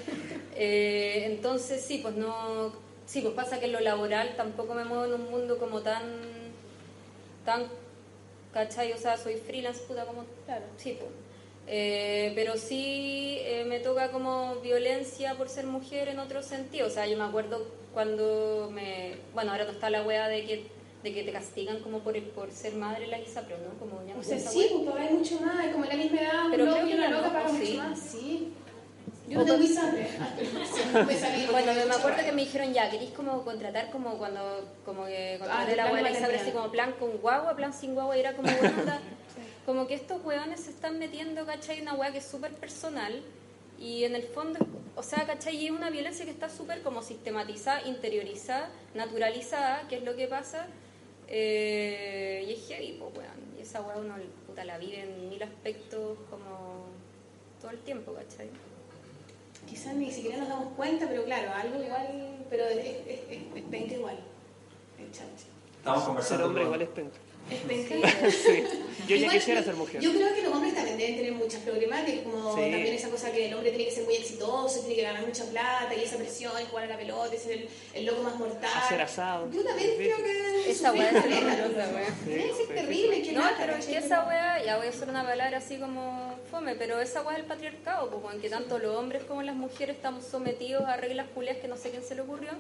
Eh, 0.56 1.24
entonces, 1.28 1.82
sí, 1.86 2.00
pues 2.00 2.16
no... 2.16 2.74
Sí, 3.06 3.22
pues 3.22 3.34
pasa 3.34 3.60
que 3.60 3.66
en 3.66 3.72
lo 3.72 3.80
laboral 3.80 4.36
tampoco 4.36 4.74
me 4.74 4.84
muevo 4.84 5.06
en 5.06 5.14
un 5.14 5.32
mundo 5.32 5.58
como 5.58 5.82
tan... 5.82 6.04
tan 7.50 7.68
¿cachai? 8.54 8.94
O 8.94 8.98
sea, 8.98 9.18
soy 9.18 9.36
freelance, 9.36 9.82
puta, 9.88 10.06
como... 10.06 10.26
Claro, 10.46 10.66
sí, 10.78 10.98
pues. 11.00 11.12
Eh, 11.72 12.32
pero 12.36 12.58
sí 12.58 13.38
eh, 13.42 13.64
me 13.68 13.80
toca 13.80 14.12
como 14.12 14.56
violencia 14.56 15.36
por 15.36 15.50
ser 15.50 15.68
mujer 15.68 16.08
en 16.08 16.20
otro 16.20 16.42
sentido. 16.42 16.88
O 16.88 16.90
sea, 16.90 17.06
yo 17.08 17.18
me 17.18 17.24
acuerdo 17.24 17.66
cuando 17.94 18.70
me... 18.72 19.16
Bueno, 19.34 19.52
ahora 19.52 19.66
no 19.66 19.72
está 19.72 19.90
la 19.90 20.04
wea 20.04 20.28
de 20.28 20.46
que, 20.46 20.66
de 21.04 21.14
que 21.14 21.24
te 21.24 21.32
castigan 21.32 21.80
como 21.82 22.00
por, 22.00 22.20
por 22.32 22.52
ser 22.52 22.74
madre 22.74 23.08
la 23.08 23.20
Isa, 23.20 23.44
pero 23.44 23.58
no, 23.60 23.80
como 23.80 24.04
ya 24.08 24.16
no 24.16 24.20
O 24.20 24.24
sea, 24.24 24.40
sí, 24.40 24.68
pues 24.72 24.90
pagáis 24.90 25.12
mucho 25.12 25.40
más, 25.42 25.66
es 25.66 25.72
como 25.72 25.84
en 25.86 25.90
la 25.90 25.96
misma 25.96 26.22
edad, 26.22 26.46
un 26.46 26.52
Pero 26.52 26.66
loco 26.66 26.78
creo 26.78 26.88
que 26.88 26.96
una 26.96 27.10
no, 27.10 27.18
loca 27.18 27.34
paga 27.34 27.50
¿o 27.50 27.54
mucho 27.54 27.66
sí? 27.66 27.78
más, 27.78 28.00
sí. 28.00 28.54
Yo 29.30 29.46
tengo 29.46 29.58
me 31.88 31.96
acuerdo 31.96 32.24
que 32.24 32.32
me 32.32 32.42
dijeron 32.44 32.74
ya, 32.74 32.90
queréis 32.90 33.12
como 33.12 33.44
contratar 33.44 33.92
como 33.92 34.18
cuando 34.18 34.68
como 34.86 35.06
que 35.06 35.38
contraté 35.40 35.74
Ah, 35.74 35.76
la 35.76 35.84
abuela 35.86 36.14
sabré 36.14 36.38
así 36.40 36.52
como 36.52 36.72
plan 36.72 36.94
con 36.94 37.18
guagua, 37.18 37.56
plan 37.56 37.74
sin 37.74 37.94
guagua 37.94 38.18
y 38.18 38.22
era 38.22 38.36
como 38.36 38.50
onda. 38.80 39.00
Como 39.66 39.88
que 39.88 39.94
estos 39.94 40.24
hueones 40.26 40.62
se 40.62 40.72
están 40.72 40.98
metiendo, 40.98 41.46
¿cachai? 41.46 41.82
Una 41.82 41.94
hueá 41.94 42.12
que 42.12 42.18
es 42.18 42.26
súper 42.26 42.52
personal 42.54 43.22
y 43.78 44.04
en 44.04 44.16
el 44.16 44.24
fondo, 44.24 44.60
o 44.96 45.04
sea, 45.04 45.26
¿cachai? 45.28 45.56
Y 45.58 45.66
es 45.68 45.72
una 45.72 45.92
violencia 45.92 46.26
que 46.26 46.32
está 46.32 46.50
súper 46.50 46.82
como 46.82 47.04
sistematizada, 47.04 47.84
interiorizada, 47.88 48.70
naturalizada, 48.96 49.88
que 49.88 49.98
es 49.98 50.04
lo 50.04 50.16
que 50.16 50.28
pasa. 50.28 50.66
eh, 51.28 52.46
y 52.48 52.54
es 52.54 52.68
heavy, 52.68 52.98
pues, 53.00 53.14
weón. 53.16 53.58
Y 53.58 53.62
esa 53.62 53.82
hueá 53.82 53.98
uno 53.98 54.16
puta, 54.48 54.64
la 54.66 54.78
vive 54.80 55.02
en 55.02 55.30
mil 55.30 55.44
aspectos 55.44 56.18
como 56.32 56.88
todo 57.62 57.70
el 57.72 57.78
tiempo, 57.80 58.14
¿cachai? 58.14 58.50
Quizás 59.68 59.94
ni 59.96 60.12
siquiera 60.12 60.38
nos 60.38 60.50
damos 60.50 60.74
cuenta, 60.76 61.08
pero 61.08 61.24
claro, 61.26 61.52
algo 61.54 61.84
igual, 61.84 62.38
pero 62.50 62.66
es, 62.66 62.78
es, 62.78 63.20
es, 63.30 63.40
es 63.56 63.64
penca 63.70 63.94
igual. 63.94 64.18
El 64.98 65.12
chancho. 65.12 65.46
Estamos 65.78 66.04
conversando 66.04 66.46
hombre 66.46 66.62
con- 66.64 66.68
igual 66.68 66.82
es 66.82 66.90
penca. 66.90 67.18
Es. 67.52 68.36
Sí. 68.46 68.64
Yo 69.08 69.16
ya 69.16 69.30
quisiera 69.30 69.64
ser 69.64 69.74
mujer. 69.74 70.00
Yo 70.02 70.12
creo 70.12 70.36
que 70.36 70.44
los 70.44 70.54
hombres 70.54 70.76
también 70.76 70.96
deben 71.00 71.16
tener 71.18 71.32
muchas 71.34 71.62
problemáticas, 71.62 72.22
como 72.24 72.54
Sí. 72.56 72.62
también 72.62 72.94
esa 72.94 73.10
cosa 73.10 73.32
que 73.32 73.48
el 73.48 73.54
hombre 73.56 73.72
tiene 73.72 73.86
que 73.86 73.92
ser 73.92 74.04
muy 74.04 74.16
exitoso, 74.16 74.82
tiene 74.82 74.96
que 74.98 75.02
ganar 75.02 75.26
mucha 75.26 75.46
plata 75.46 75.96
y 75.96 76.02
esa 76.04 76.18
presión, 76.18 76.52
jugar 76.70 76.84
a 76.86 76.88
la 76.90 76.98
pelota, 76.98 77.36
y 77.36 77.40
ser 77.40 77.52
el, 77.54 77.70
el 77.96 78.06
loco 78.06 78.22
más 78.22 78.36
mortal. 78.36 78.70
Hacer 78.76 79.02
asado. 79.02 79.50
Yo 79.52 79.64
también 79.64 79.96
creo 79.98 80.18
que 80.18 80.70
Esa 80.72 80.92
weá 80.94 81.10
es 81.10 81.24
Sí, 81.24 82.52
sí, 82.58 82.68
terrible, 82.74 83.22
que 83.24 83.32
No, 83.32 83.44
pero 83.58 83.76
es 83.76 83.86
que 83.88 83.98
esa 83.98 84.28
weá, 84.28 84.64
ya 84.64 84.78
voy 84.78 84.88
a 84.88 84.90
usar 84.92 85.10
una 85.10 85.24
palabra 85.26 85.58
así 85.58 85.78
como 85.78 86.36
fome, 86.52 86.76
pero 86.76 87.02
esa 87.02 87.24
weá 87.24 87.34
es 87.38 87.40
el 87.40 87.46
patriarcado, 87.48 88.10
pues, 88.12 88.36
en 88.36 88.42
que 88.42 88.50
tanto 88.50 88.78
los 88.78 88.96
hombres 88.96 89.24
como 89.24 89.42
las 89.42 89.56
mujeres 89.56 89.96
estamos 89.96 90.24
sometidos 90.24 90.84
a 90.86 90.98
reglas 90.98 91.28
culias 91.34 91.58
que 91.58 91.68
no 91.68 91.78
sé 91.78 91.90
quién 91.90 92.04
se 92.04 92.14
le 92.14 92.22
ocurrió, 92.22 92.52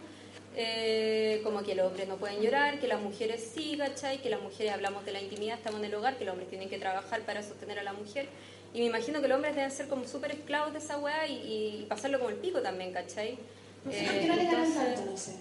eh, 0.62 1.40
como 1.44 1.64
que 1.64 1.74
los 1.74 1.88
hombres 1.88 2.06
no 2.10 2.18
pueden 2.18 2.42
llorar, 2.42 2.80
que 2.82 2.88
las 2.88 3.00
mujeres 3.02 3.50
sí, 3.56 3.76
¿cachai? 3.78 4.22
Que 4.22 4.30
las 4.30 4.42
mujeres 4.42 4.74
hablamos 4.74 5.06
de 5.06 5.14
la 5.14 5.22
intimidad, 5.22 5.58
estamos 5.58 5.80
en 5.80 5.86
el 5.86 5.96
hogar, 5.96 6.18
que 6.18 6.26
los 6.26 6.34
hombres 6.34 6.50
tienen 6.50 6.68
que 6.70 6.78
trabajar 6.78 7.22
para 7.22 7.42
sostener 7.44 7.80
a 7.80 7.84
la 7.84 7.94
mujer. 7.94 8.28
Y 8.74 8.80
me 8.80 8.86
imagino 8.86 9.22
que 9.22 9.30
los 9.30 9.36
hombres 9.38 9.56
deben 9.56 9.72
ser 9.72 9.88
como 9.88 10.06
súper 10.06 10.32
esclavos 10.34 10.74
de 10.74 10.80
esa 10.80 10.98
weá 11.00 11.26
y, 11.28 11.34
y 11.34 11.86
pasarlo 11.88 12.18
como 12.20 12.30
el 12.30 12.36
pico 12.36 12.62
también, 12.62 12.92
¿cachai? 12.92 13.38
No 13.86 13.92
sé 13.92 14.00
Eh, 14.02 14.06
por 14.06 14.20
qué 14.20 14.28
no 14.28 14.36
le 14.36 14.44
ganan 14.44 14.74
tanto, 14.74 15.06
no 15.10 15.18
sé. 15.18 15.32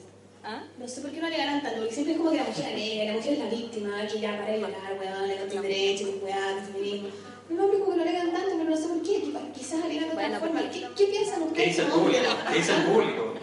¿Ah? 0.44 0.62
No 0.78 0.86
sé 0.86 1.00
por 1.00 1.10
qué 1.10 1.20
no 1.20 1.28
le 1.28 1.36
ganan 1.36 1.62
tanto, 1.62 1.78
porque 1.78 1.92
siempre 1.94 2.12
es 2.12 2.18
como 2.18 2.30
que 2.30 2.36
la 2.36 2.44
mujer 2.44 2.64
alega, 2.66 3.04
la 3.06 3.12
mujer 3.14 3.32
es 3.32 3.38
la 3.40 3.46
víctima, 3.50 4.06
que 4.06 4.20
ya 4.20 4.38
para 4.38 4.52
de 4.52 4.60
llorar, 4.60 4.92
weón, 5.00 5.28
le 5.28 5.36
no 5.40 5.44
tiene 5.46 5.68
derecho, 5.68 6.04
que 6.04 6.24
weón, 6.24 6.56
que 6.60 6.72
feminismo. 6.72 7.08
No, 7.50 7.66
pero 7.70 7.84
como 7.84 7.90
que 7.90 7.96
no 7.96 8.02
alegan 8.02 8.32
tanto, 8.32 8.50
pero 8.56 8.70
no 8.70 8.76
sé 8.76 8.88
por 8.88 9.02
qué, 9.02 9.22
quizás 9.52 9.82
alegan 9.84 10.04
de 10.08 10.14
otra 10.14 10.28
Bueno, 10.28 10.38
forma. 10.40 10.70
¿Qué, 10.70 10.86
¿Qué 10.96 11.04
piensan 11.06 11.38
¿Qué 11.40 11.44
ustedes? 11.48 11.68
dice 11.68 11.82
el 11.82 11.88
público? 11.88 12.20
¿Qué 12.52 12.58
dice 12.58 12.72
el 12.76 12.82
público? 12.84 13.34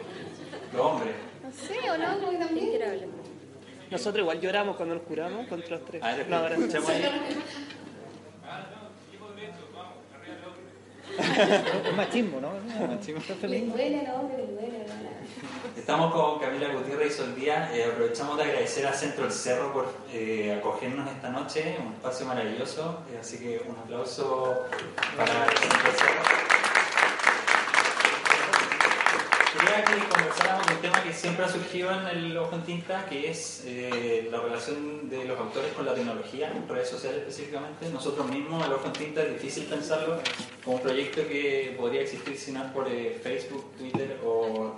Los 0.74 0.82
hombres. 0.86 1.16
No 1.62 1.68
sé, 1.68 1.90
¿o 1.92 1.98
no? 1.98 2.20
Como 2.20 2.32
que 2.32 2.38
¿Quién 2.38 2.80
también. 2.80 3.12
Nosotros 3.92 4.22
igual 4.22 4.42
lloramos 4.42 4.76
cuando 4.76 4.96
nos 4.96 5.04
curamos 5.04 5.48
contra 5.48 5.78
los 5.78 5.86
tres. 5.86 6.04
A 6.04 6.16
ver, 6.16 6.28
No, 6.28 6.38
ahora 6.38 6.56
escuchemos 6.56 6.90
ahí. 6.90 7.04
Es 11.18 11.96
machismo, 11.96 12.42
¿no? 12.42 12.50
Machismo. 12.88 13.20
Es 13.22 13.30
Les 13.30 13.38
feminismo. 13.38 13.74
duele 13.76 13.98
les 14.04 14.50
duele. 14.52 14.86
Estamos 15.78 16.14
con 16.14 16.40
Camila 16.40 16.74
Gutiérrez 16.74 17.14
y 17.14 17.18
Soldía. 17.18 17.70
Eh, 17.74 17.86
aprovechamos 17.86 18.38
de 18.38 18.44
agradecer 18.44 18.86
a 18.88 18.92
Centro 18.94 19.26
El 19.26 19.32
Cerro 19.32 19.72
por 19.72 19.94
eh, 20.12 20.54
acogernos 20.58 21.10
esta 21.10 21.30
noche, 21.30 21.78
un 21.80 21.94
espacio 21.94 22.26
maravilloso. 22.26 23.04
Eh, 23.14 23.18
así 23.22 23.38
que 23.40 23.62
un 23.68 23.78
aplauso 23.78 24.66
para 25.16 25.46
el 25.46 25.58
Centro 25.58 25.90
El 25.90 25.96
Cerro. 25.98 26.45
Quería 29.58 29.84
que 29.86 30.08
conversáramos 30.10 30.68
un 30.70 30.78
tema 30.82 31.04
que 31.04 31.14
siempre 31.14 31.46
ha 31.46 31.50
surgido 31.50 31.92
en 31.92 32.08
el 32.08 32.38
Ojo 32.38 32.56
en 32.56 32.64
Tinta, 32.64 33.06
que 33.06 33.30
es 33.30 33.64
eh, 33.66 34.28
la 34.32 34.40
relación 34.40 35.10
de 35.10 35.26
los 35.26 35.40
autores 35.40 35.72
con 35.74 35.86
la 35.86 35.94
tecnología, 35.94 36.52
redes 36.68 36.90
sociales 36.90 37.20
específicamente. 37.20 37.90
Nosotros 37.90 38.30
mismos, 38.30 38.66
el 38.66 38.74
Ojo 38.74 38.88
en 38.88 38.94
Tinta, 38.94 39.24
es 39.24 39.34
difícil 39.34 39.66
pensarlo 39.66 40.20
como 40.64 40.78
un 40.78 40.82
proyecto 40.82 41.22
que 41.28 41.76
podría 41.78 42.02
existir 42.02 42.38
sin 42.38 42.56
nada 42.56 42.74
por 42.74 42.88
eh, 42.88 43.20
Facebook, 43.22 43.72
Twitter 43.78 44.20
o 44.26 44.76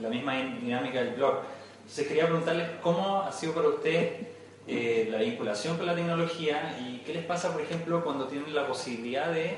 la 0.00 0.08
misma 0.08 0.34
dinámica 0.34 1.02
del 1.02 1.14
blog. 1.14 1.40
Entonces 1.80 2.08
quería 2.08 2.26
preguntarles 2.26 2.70
cómo 2.82 3.22
ha 3.22 3.32
sido 3.32 3.54
para 3.54 3.68
ustedes 3.68 4.26
eh, 4.66 5.08
la 5.10 5.18
vinculación 5.18 5.76
con 5.76 5.86
la 5.86 5.94
tecnología 5.94 6.76
y 6.80 6.98
qué 6.98 7.14
les 7.14 7.24
pasa, 7.24 7.52
por 7.52 7.62
ejemplo, 7.62 8.02
cuando 8.02 8.26
tienen 8.26 8.54
la 8.54 8.66
posibilidad 8.66 9.32
de 9.32 9.56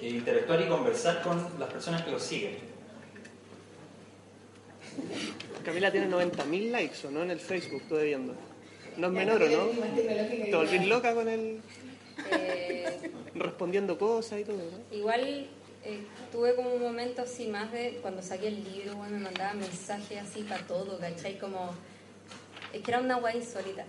interactuar 0.00 0.60
y 0.62 0.66
conversar 0.66 1.22
con 1.22 1.44
las 1.58 1.68
personas 1.68 2.02
que 2.02 2.10
los 2.10 2.22
siguen. 2.22 2.67
Camila 5.64 5.90
tiene 5.90 6.08
90.000 6.08 6.70
likes, 6.70 7.06
¿o 7.06 7.10
no? 7.10 7.22
En 7.22 7.30
el 7.30 7.40
Facebook, 7.40 7.82
estoy 7.82 8.06
viendo. 8.06 8.34
No 8.96 9.08
es 9.08 9.12
menor, 9.12 9.42
¿o 9.42 9.48
no? 9.48 9.66
Te 9.96 10.56
volvís 10.56 10.86
loca 10.86 11.14
con 11.14 11.28
él. 11.28 11.60
Eh, 12.32 13.10
respondiendo 13.34 13.98
cosas 13.98 14.40
y 14.40 14.44
todo, 14.44 14.56
¿no? 14.56 14.96
Igual 14.96 15.46
eh, 15.84 16.00
tuve 16.32 16.54
como 16.54 16.74
un 16.74 16.82
momento 16.82 17.22
así 17.22 17.46
más 17.46 17.72
de 17.72 17.98
cuando 18.02 18.22
saqué 18.22 18.48
el 18.48 18.64
libro, 18.64 18.96
bueno, 18.96 19.18
me 19.18 19.24
mandaba 19.24 19.54
mensajes 19.54 20.18
así 20.18 20.42
para 20.42 20.66
todo, 20.66 20.98
¿cachai? 20.98 21.38
Como. 21.38 21.70
Es 22.72 22.82
que 22.82 22.90
era 22.90 23.00
una 23.00 23.16
guay 23.16 23.36
insólita. 23.36 23.84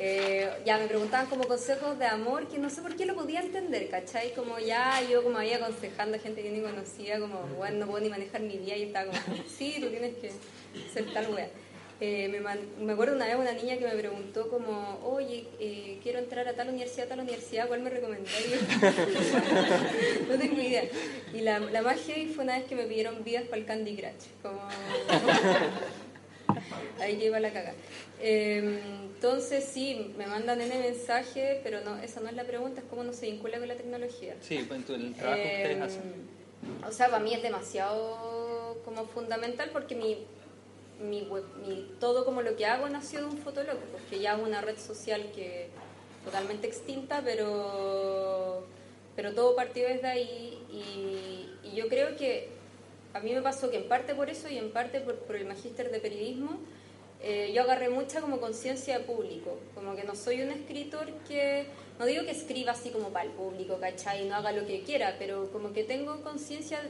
Eh, 0.00 0.50
ya 0.64 0.76
me 0.78 0.86
preguntaban 0.86 1.26
como 1.26 1.46
consejos 1.46 1.98
de 1.98 2.06
amor 2.06 2.48
que 2.48 2.58
no 2.58 2.68
sé 2.68 2.82
por 2.82 2.96
qué 2.96 3.06
lo 3.06 3.14
podía 3.14 3.40
entender, 3.40 3.88
¿cachai? 3.88 4.32
Como 4.34 4.58
ya 4.58 5.00
yo 5.08 5.22
como 5.22 5.38
ahí 5.38 5.52
aconsejando 5.52 6.16
a 6.16 6.20
gente 6.20 6.42
que 6.42 6.50
ni 6.50 6.60
conocía, 6.60 7.20
como, 7.20 7.40
bueno, 7.56 7.78
no 7.78 7.86
puedo 7.86 8.02
ni 8.02 8.10
manejar 8.10 8.40
mi 8.40 8.58
día 8.58 8.76
y 8.76 8.84
estaba 8.84 9.06
como, 9.06 9.20
sí, 9.48 9.76
tú 9.80 9.88
tienes 9.88 10.16
que 10.16 10.32
ser 10.92 11.12
tal 11.12 11.32
wea. 11.32 11.48
Eh, 12.00 12.28
me, 12.28 12.40
me, 12.84 12.92
acuerdo 12.92 13.14
una 13.14 13.26
vez 13.26 13.36
una 13.36 13.52
niña 13.52 13.76
que 13.78 13.86
me 13.86 13.94
preguntó 13.94 14.50
como, 14.50 14.98
oye, 15.04 15.46
eh, 15.60 16.00
quiero 16.02 16.18
entrar 16.18 16.46
a 16.48 16.54
tal 16.54 16.68
universidad, 16.70 17.06
a 17.06 17.10
tal 17.10 17.20
universidad, 17.20 17.68
¿cuál 17.68 17.82
me 17.82 17.90
recomendáis? 17.90 18.60
no 20.28 20.36
tengo 20.36 20.60
idea. 20.60 20.84
Y 21.32 21.40
la, 21.42 21.60
la 21.60 21.82
más 21.82 22.00
heavy 22.00 22.26
fue 22.26 22.42
una 22.42 22.58
vez 22.58 22.66
que 22.66 22.74
me 22.74 22.84
pidieron 22.84 23.22
vidas 23.22 23.44
para 23.44 23.58
el 23.58 23.64
Candy 23.64 23.96
Crush. 23.96 24.26
Ahí 27.00 27.22
iba 27.22 27.40
la 27.40 27.52
caga. 27.52 27.74
Em, 28.20 28.78
entonces 29.14 29.64
sí, 29.64 30.14
me 30.16 30.26
mandan 30.26 30.60
ese 30.60 30.78
mensaje, 30.78 31.60
pero 31.62 31.80
no, 31.82 31.96
esa 31.98 32.20
no 32.20 32.28
es 32.28 32.34
la 32.34 32.44
pregunta, 32.44 32.80
es 32.80 32.86
cómo 32.88 33.04
no 33.04 33.12
se 33.12 33.26
vincula 33.26 33.58
con 33.58 33.68
la 33.68 33.74
tecnología. 33.74 34.36
Sí, 34.40 34.64
pues 34.66 34.88
el 34.90 35.14
trabajo 35.14 35.42
que 35.42 35.48
ustedes 35.48 35.76
em, 35.76 35.82
hacen. 35.82 36.02
O 36.86 36.92
sea, 36.92 37.10
para 37.10 37.22
mí 37.22 37.34
es 37.34 37.42
demasiado 37.42 38.78
como 38.84 39.04
fundamental 39.06 39.70
porque 39.72 39.94
mi, 39.94 40.18
mi, 41.00 41.26
mi, 41.66 41.90
todo 42.00 42.24
como 42.24 42.42
lo 42.42 42.56
que 42.56 42.66
hago 42.66 42.88
nació 42.88 43.20
de 43.20 43.26
un 43.26 43.38
fotolog, 43.38 43.78
porque 43.92 44.20
ya 44.20 44.32
hago 44.32 44.44
una 44.44 44.60
red 44.60 44.78
social 44.78 45.30
que 45.34 45.68
totalmente 46.24 46.66
extinta, 46.66 47.22
pero, 47.24 48.66
pero 49.16 49.34
todo 49.34 49.54
partió 49.54 49.86
desde 49.86 50.06
ahí 50.06 50.58
y, 50.70 51.68
y 51.68 51.74
yo 51.74 51.88
creo 51.88 52.16
que 52.16 52.48
a 53.14 53.20
mí 53.20 53.32
me 53.32 53.40
pasó 53.40 53.70
que 53.70 53.78
en 53.78 53.88
parte 53.88 54.14
por 54.14 54.28
eso 54.28 54.48
y 54.48 54.58
en 54.58 54.70
parte 54.72 55.00
por, 55.00 55.16
por 55.20 55.36
el 55.36 55.46
magíster 55.46 55.90
de 55.90 56.00
periodismo, 56.00 56.58
eh, 57.26 57.52
yo 57.54 57.62
agarré 57.62 57.88
mucha 57.88 58.20
como 58.20 58.38
conciencia 58.38 58.98
de 58.98 59.04
público, 59.06 59.58
como 59.74 59.96
que 59.96 60.04
no 60.04 60.14
soy 60.14 60.42
un 60.42 60.50
escritor 60.50 61.10
que, 61.26 61.64
no 61.98 62.04
digo 62.04 62.24
que 62.26 62.32
escriba 62.32 62.72
así 62.72 62.90
como 62.90 63.08
para 63.08 63.24
el 63.24 63.30
público, 63.30 63.78
¿cachai? 63.80 64.26
Y 64.26 64.28
no 64.28 64.34
haga 64.34 64.52
lo 64.52 64.66
que 64.66 64.82
quiera, 64.82 65.16
pero 65.18 65.50
como 65.50 65.72
que 65.72 65.84
tengo 65.84 66.20
conciencia, 66.22 66.80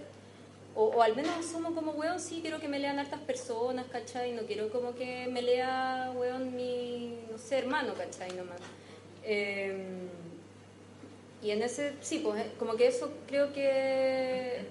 o, 0.74 1.00
al 1.02 1.14
menos 1.14 1.30
asumo 1.38 1.72
como, 1.72 1.92
weón, 1.92 2.18
sí, 2.18 2.40
quiero 2.40 2.58
que 2.58 2.66
me 2.66 2.80
lean 2.80 2.98
hartas 2.98 3.20
personas, 3.20 3.86
¿cachai? 3.86 4.32
No 4.32 4.42
quiero 4.42 4.70
como 4.70 4.96
que 4.96 5.28
me 5.28 5.40
lea, 5.40 6.10
weón, 6.16 6.56
mi, 6.56 7.16
no 7.30 7.38
sé, 7.38 7.58
hermano, 7.58 7.94
¿cachai? 7.94 8.32
Nomás. 8.32 8.58
Em, 9.22 10.08
y 11.44 11.50
en 11.52 11.62
ese, 11.62 11.92
sí, 12.00 12.18
pues 12.24 12.40
eh, 12.40 12.50
como 12.58 12.74
que 12.74 12.88
eso 12.88 13.12
creo 13.28 13.52
que 13.52 14.66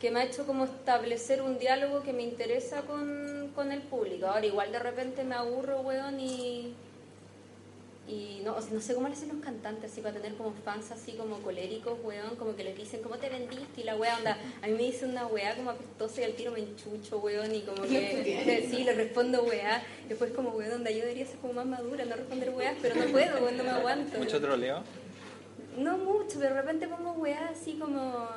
que 0.00 0.10
me 0.10 0.20
ha 0.20 0.24
hecho 0.24 0.46
como 0.46 0.64
establecer 0.64 1.42
un 1.42 1.58
diálogo 1.58 2.02
que 2.02 2.12
me 2.12 2.22
interesa 2.22 2.82
con, 2.82 3.50
con 3.54 3.72
el 3.72 3.80
público. 3.80 4.26
Ahora 4.26 4.44
igual 4.44 4.70
de 4.72 4.78
repente 4.78 5.24
me 5.24 5.34
aburro, 5.34 5.80
weón, 5.80 6.20
y, 6.20 6.74
y 8.06 8.42
no, 8.44 8.56
no 8.60 8.80
sé 8.80 8.94
cómo 8.94 9.08
le 9.08 9.14
hacen 9.14 9.30
los 9.30 9.38
cantantes 9.38 9.90
así 9.90 10.02
para 10.02 10.14
tener 10.14 10.36
como 10.36 10.52
fans 10.64 10.90
así 10.90 11.12
como 11.12 11.38
coléricos, 11.38 11.98
weón, 12.04 12.36
como 12.36 12.54
que 12.54 12.64
les 12.64 12.76
dicen 12.76 13.00
cómo 13.02 13.16
te 13.16 13.30
vendiste 13.30 13.80
y 13.80 13.84
la 13.84 13.96
weá 13.96 14.18
onda, 14.18 14.38
a 14.62 14.66
mí 14.66 14.74
me 14.74 14.82
dice 14.82 15.06
una 15.06 15.26
weá 15.26 15.56
como 15.56 15.70
apestosa 15.70 16.20
y 16.20 16.24
al 16.24 16.34
tiro 16.34 16.52
me 16.52 16.60
enchucho, 16.60 17.18
weón, 17.18 17.54
y 17.54 17.62
como 17.62 17.82
que 17.82 18.66
sí, 18.70 18.84
le 18.84 18.92
respondo 18.92 19.44
weá, 19.44 19.82
después 20.08 20.30
como 20.32 20.50
weón, 20.50 20.74
onda 20.74 20.90
yo 20.90 21.00
debería 21.00 21.24
ser 21.24 21.38
como 21.38 21.54
más 21.54 21.66
madura, 21.66 22.04
no 22.04 22.16
responder 22.16 22.50
weá, 22.50 22.76
pero 22.82 22.96
no 22.96 23.06
puedo, 23.10 23.38
weón, 23.38 23.56
no 23.56 23.64
me 23.64 23.70
aguanto. 23.70 24.18
¿Mucho 24.18 24.40
troleo? 24.42 24.82
No 25.78 25.96
mucho, 25.98 26.38
pero 26.38 26.54
de 26.54 26.62
repente 26.62 26.86
pongo 26.88 27.12
weá 27.12 27.48
así 27.48 27.78
como 27.78 28.28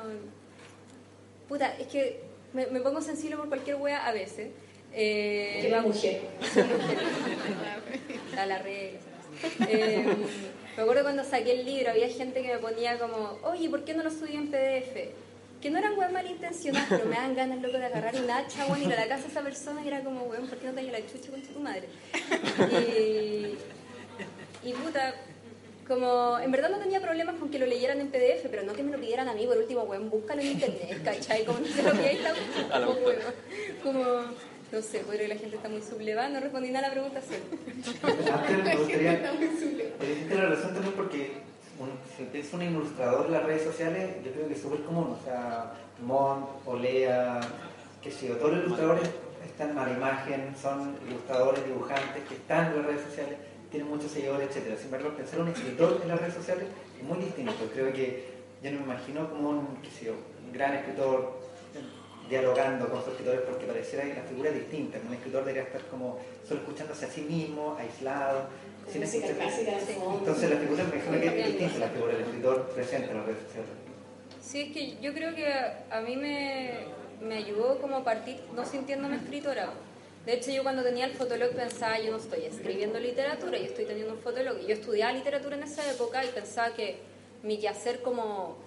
puta, 1.50 1.74
es 1.78 1.88
que 1.88 2.20
me, 2.52 2.64
pongo 2.80 3.02
sensible 3.02 3.36
por 3.36 3.48
cualquier 3.48 3.76
wea 3.76 4.06
a 4.06 4.12
veces. 4.12 4.50
Eh, 4.92 5.58
que 5.62 5.80
mujer. 5.80 6.22
a 8.38 8.46
la 8.46 8.58
regla. 8.58 9.00
Eh, 9.68 10.06
me 10.76 10.82
acuerdo 10.82 11.02
cuando 11.02 11.24
saqué 11.24 11.60
el 11.60 11.66
libro, 11.66 11.90
había 11.90 12.08
gente 12.08 12.42
que 12.42 12.54
me 12.54 12.58
ponía 12.58 12.98
como, 12.98 13.38
oye, 13.42 13.68
¿por 13.68 13.84
qué 13.84 13.94
no 13.94 14.02
lo 14.02 14.10
subí 14.10 14.36
en 14.36 14.48
PDF? 14.48 15.10
Que 15.60 15.70
no 15.70 15.78
eran 15.78 15.98
weas 15.98 16.12
malintencionadas, 16.12 16.88
pero 16.88 17.06
me 17.06 17.16
dan 17.16 17.34
ganas, 17.34 17.60
loco, 17.60 17.78
de 17.78 17.86
agarrar 17.86 18.14
un 18.14 18.30
hacha, 18.30 18.66
weón, 18.66 18.82
ir 18.82 18.92
a 18.92 19.00
la 19.00 19.08
casa 19.08 19.24
de 19.24 19.30
esa 19.30 19.42
persona 19.42 19.82
y 19.84 19.88
era 19.88 20.02
como, 20.02 20.22
weón, 20.24 20.46
¿por 20.46 20.58
qué 20.58 20.68
no 20.68 20.72
tenía 20.72 20.92
la 20.92 21.06
chucha 21.06 21.30
con 21.30 21.42
tu 21.42 21.58
madre? 21.60 21.88
Y, 24.64 24.68
y 24.68 24.72
puta, 24.72 25.14
como, 25.90 26.38
en 26.38 26.52
verdad 26.52 26.70
no 26.70 26.78
tenía 26.78 27.00
problemas 27.00 27.34
con 27.34 27.50
que 27.50 27.58
lo 27.58 27.66
leyeran 27.66 28.00
en 28.00 28.12
PDF, 28.12 28.46
pero 28.48 28.62
no 28.62 28.74
que 28.74 28.84
me 28.84 28.92
lo 28.92 29.00
pidieran 29.00 29.28
a 29.28 29.34
mí, 29.34 29.44
por 29.44 29.58
último, 29.58 29.82
weón, 29.82 30.08
búscalo 30.08 30.40
en 30.40 30.52
internet, 30.52 31.00
¿cachai? 31.04 31.44
Como 31.44 31.58
no 31.58 31.66
sé 31.66 31.82
lo 31.82 31.92
que 31.92 32.06
hay, 32.06 32.16
está 32.16 32.32
como, 32.80 32.94
como, 33.82 34.04
no 34.70 34.82
sé, 34.82 35.00
porque 35.00 35.26
la 35.26 35.34
gente 35.34 35.56
está 35.56 35.68
muy 35.68 35.82
sublevada, 35.82 36.28
no 36.28 36.38
respondí 36.38 36.70
nada 36.70 36.86
a 36.86 36.88
la 36.90 36.94
pregunta, 36.94 37.20
sí. 37.20 37.34
me 38.62 38.76
gustaría 38.76 39.12
decirte 39.98 40.34
la 40.36 40.46
razón 40.46 40.74
también 40.74 40.94
porque 40.94 41.32
si 42.16 42.38
es 42.38 42.52
un 42.52 42.62
ilustrador 42.62 43.26
en 43.26 43.32
las 43.32 43.42
redes 43.42 43.64
sociales, 43.64 44.10
yo 44.24 44.30
creo 44.30 44.46
que 44.46 44.54
es 44.54 44.62
súper 44.62 44.82
común, 44.82 45.16
o 45.20 45.24
sea, 45.24 45.72
Mont, 46.06 46.46
Olea, 46.66 47.40
que 48.00 48.12
si 48.12 48.28
todos 48.28 48.52
los 48.52 48.64
ilustradores 48.66 49.10
están 49.44 49.76
a 49.76 49.86
la 49.88 49.92
imagen, 49.92 50.54
son 50.60 50.96
ilustradores, 51.08 51.66
dibujantes 51.66 52.22
que 52.28 52.34
están 52.34 52.66
en 52.66 52.76
las 52.76 52.86
redes 52.86 53.02
sociales 53.02 53.38
tiene 53.70 53.86
muchos 53.86 54.10
seguidores, 54.10 54.48
etcétera. 54.48 54.76
Sin 54.76 54.86
embargo, 54.86 55.16
pensar 55.16 55.40
un 55.40 55.48
escritor 55.48 56.00
en 56.02 56.08
las 56.08 56.20
redes 56.20 56.34
sociales 56.34 56.64
es 56.98 57.04
muy 57.04 57.18
distinto. 57.18 57.70
Creo 57.72 57.92
que 57.92 58.24
yo 58.62 58.70
no 58.72 58.78
me 58.78 58.84
imagino 58.84 59.30
como 59.30 59.50
un, 59.50 59.56
un 59.58 60.52
gran 60.52 60.74
escritor 60.74 61.40
dialogando 62.28 62.88
con 62.88 63.00
sus 63.00 63.08
escritores 63.12 63.40
porque 63.42 63.66
pareciera 63.66 64.04
que 64.04 64.14
la 64.14 64.22
figura 64.22 64.50
es 64.50 64.56
distinta. 64.56 64.98
Un 65.06 65.14
escritor 65.14 65.40
debería 65.40 65.62
estar 65.62 65.82
como 65.86 66.18
solo 66.46 66.60
escuchándose 66.60 67.06
a 67.06 67.08
sí 67.10 67.22
mismo, 67.22 67.76
aislado. 67.78 68.48
Sin 68.90 69.02
Entonces 69.02 70.50
la 70.50 70.56
figura 70.56 70.84
me 70.84 70.96
imagino 70.96 71.20
que 71.20 71.40
es 71.40 71.46
distinta 71.46 71.78
la 71.78 71.88
figura 71.88 72.12
del 72.14 72.22
escritor 72.22 72.70
presente 72.70 73.10
en 73.10 73.16
las 73.16 73.26
redes 73.26 73.42
sociales. 73.44 73.70
Sí, 74.40 74.60
es 74.62 74.72
que 74.72 75.00
yo 75.00 75.12
creo 75.12 75.34
que 75.34 75.46
a 75.46 76.00
mí 76.00 76.16
me, 76.16 76.86
me 77.20 77.36
ayudó 77.36 77.80
como 77.80 77.98
a 77.98 78.04
partir 78.04 78.40
no 78.54 78.64
sintiéndome 78.64 79.16
escritora 79.16 79.70
de 80.26 80.34
hecho, 80.34 80.50
yo 80.50 80.62
cuando 80.62 80.82
tenía 80.82 81.06
el 81.06 81.12
fotolog 81.12 81.50
pensaba, 81.52 81.98
yo 81.98 82.10
no 82.10 82.18
estoy 82.18 82.44
escribiendo 82.44 83.00
literatura, 83.00 83.56
yo 83.56 83.64
estoy 83.64 83.86
teniendo 83.86 84.12
un 84.12 84.20
fotolog. 84.20 84.58
Y 84.60 84.66
yo 84.66 84.74
estudiaba 84.74 85.12
literatura 85.12 85.56
en 85.56 85.62
esa 85.62 85.90
época 85.90 86.22
y 86.22 86.28
pensaba 86.28 86.74
que 86.74 86.98
mi 87.42 87.58
quehacer 87.58 88.02
como 88.02 88.58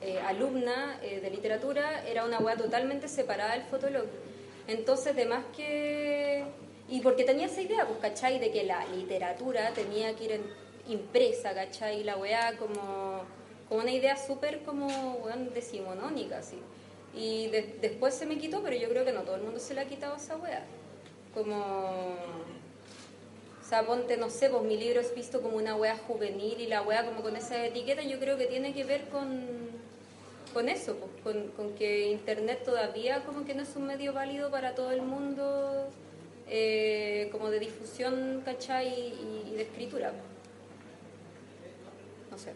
eh, 0.00 0.18
alumna 0.20 0.98
eh, 1.02 1.20
de 1.20 1.30
literatura 1.30 2.06
era 2.08 2.24
una 2.24 2.38
weá 2.38 2.56
totalmente 2.56 3.08
separada 3.08 3.52
del 3.52 3.64
fotolog. 3.64 4.06
Entonces, 4.66 5.14
de 5.14 5.26
más 5.26 5.44
que... 5.54 6.44
Y 6.88 7.00
porque 7.00 7.24
tenía 7.24 7.46
esa 7.46 7.60
idea, 7.60 7.86
pues, 7.86 7.98
¿cachai? 8.00 8.38
De 8.38 8.50
que 8.50 8.64
la 8.64 8.86
literatura 8.86 9.70
tenía 9.74 10.16
que 10.16 10.24
ir 10.24 10.40
impresa, 10.88 11.54
¿cachai? 11.54 12.04
La 12.04 12.16
weá 12.16 12.56
como, 12.56 13.20
como 13.68 13.82
una 13.82 13.90
idea 13.90 14.16
súper 14.16 14.62
como, 14.62 14.88
decimonónica, 15.52 16.38
así. 16.38 16.58
Y 17.14 17.48
después 17.82 18.14
se 18.14 18.24
me 18.24 18.38
quitó, 18.38 18.62
pero 18.62 18.76
yo 18.76 18.88
creo 18.88 19.04
que 19.04 19.12
no 19.12 19.20
todo 19.20 19.36
el 19.36 19.42
mundo 19.42 19.60
se 19.60 19.74
le 19.74 19.82
ha 19.82 19.84
quitado 19.84 20.16
esa 20.16 20.36
weá 20.36 20.64
como... 21.34 22.16
O 23.60 23.74
sea, 23.74 23.86
ponte, 23.86 24.16
no 24.18 24.28
sé, 24.28 24.50
pues 24.50 24.62
mi 24.64 24.76
libro 24.76 25.00
es 25.00 25.14
visto 25.14 25.40
como 25.40 25.56
una 25.56 25.74
wea 25.74 25.96
juvenil 25.96 26.60
y 26.60 26.66
la 26.66 26.82
wea 26.82 27.06
como 27.06 27.22
con 27.22 27.36
esa 27.36 27.64
etiqueta, 27.64 28.02
yo 28.02 28.18
creo 28.18 28.36
que 28.36 28.46
tiene 28.46 28.74
que 28.74 28.84
ver 28.84 29.08
con, 29.08 29.46
con 30.52 30.68
eso, 30.68 30.94
pues, 31.22 31.36
con, 31.56 31.74
que 31.74 32.10
Internet 32.10 32.64
todavía 32.64 33.24
como 33.24 33.44
que 33.44 33.54
no 33.54 33.62
es 33.62 33.74
un 33.74 33.86
medio 33.86 34.12
válido 34.12 34.50
para 34.50 34.74
todo 34.74 34.90
el 34.90 35.00
mundo, 35.00 35.88
eh, 36.48 37.28
como 37.32 37.50
de 37.50 37.60
difusión, 37.60 38.42
¿cachai? 38.44 38.88
Y, 38.88 39.54
de 39.54 39.62
escritura. 39.62 40.12
No 42.30 42.36
sé. 42.36 42.52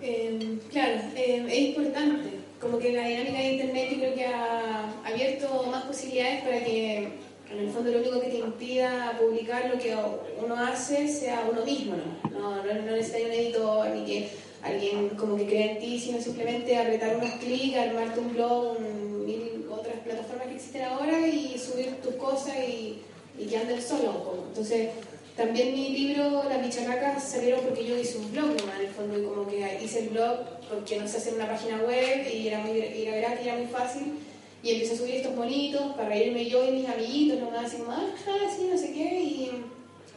Eh, 0.00 0.58
claro, 0.70 1.00
eh, 1.16 1.46
es 1.48 1.58
importante 1.58 2.30
como 2.60 2.78
que 2.78 2.92
la 2.92 3.06
dinámica 3.06 3.38
de 3.38 3.52
Internet 3.52 3.88
yo 3.90 3.98
creo 3.98 4.14
que 4.14 4.26
ha 4.26 4.92
abierto 5.04 5.66
más 5.70 5.84
posibilidades 5.84 6.42
para 6.42 6.64
que 6.64 7.08
en 7.50 7.58
el 7.58 7.70
fondo 7.70 7.90
lo 7.90 7.98
único 7.98 8.20
que 8.20 8.28
te 8.28 8.38
impida 8.38 9.16
publicar 9.20 9.70
lo 9.70 9.78
que 9.78 9.94
uno 10.42 10.56
hace 10.56 11.06
sea 11.08 11.46
uno 11.50 11.64
mismo, 11.64 11.96
¿no? 11.96 12.30
No, 12.30 12.56
no, 12.56 12.74
no 12.74 12.92
un 12.92 13.32
editor 13.32 13.88
ni 13.90 14.04
que 14.04 14.28
alguien 14.62 15.10
como 15.10 15.36
que 15.36 15.46
crea 15.46 15.72
en 15.72 15.78
ti, 15.78 16.00
sino 16.00 16.20
simplemente 16.20 16.76
apretar 16.76 17.16
unos 17.16 17.30
clics, 17.34 17.76
armarte 17.76 18.20
un 18.20 18.32
blog, 18.32 18.80
mil 18.80 19.66
otras 19.70 19.96
plataformas 19.96 20.46
que 20.46 20.54
existen 20.54 20.82
ahora 20.82 21.26
y 21.26 21.58
subir 21.58 21.96
tus 22.02 22.14
cosas 22.14 22.56
y, 22.66 23.02
y 23.38 23.46
que 23.46 23.56
anden 23.58 23.82
solo 23.82 24.32
un. 24.32 24.48
Entonces, 24.48 24.88
también 25.36 25.74
mi 25.74 25.90
libro, 25.90 26.43
Las 26.84 26.96
bicharracas, 26.96 27.24
salieron 27.24 27.60
porque 27.60 27.86
yo 27.86 27.98
hice 27.98 28.18
un 28.18 28.30
blog 28.30 28.48
nomás, 28.48 28.78
en 28.78 28.86
el 28.86 28.92
fondo, 28.92 29.18
y 29.18 29.24
como 29.24 29.46
que 29.48 29.80
hice 29.82 30.00
el 30.00 30.08
blog 30.10 30.38
porque 30.68 30.98
no 30.98 31.08
sé 31.08 31.16
hacer 31.16 31.34
una 31.34 31.48
página 31.48 31.78
web 31.78 32.26
y 32.32 32.48
era, 32.48 32.58
muy, 32.58 32.78
y 32.78 33.06
era 33.06 33.16
verdad 33.16 33.38
que 33.38 33.48
era 33.48 33.56
muy 33.56 33.66
fácil. 33.66 34.18
Y 34.62 34.70
empecé 34.72 34.94
a 34.94 34.96
subir 34.98 35.14
estos 35.16 35.36
bonitos 35.36 35.94
para 35.94 36.08
reírme 36.10 36.46
yo 36.46 36.66
y 36.66 36.72
mis 36.72 36.88
amiguitos, 36.88 37.38
nomás 37.38 37.66
así 37.66 37.78
como, 37.78 37.92
ah, 37.92 38.04
sí, 38.16 38.68
no 38.70 38.78
sé 38.78 38.92
qué. 38.92 39.20
Y, 39.20 39.50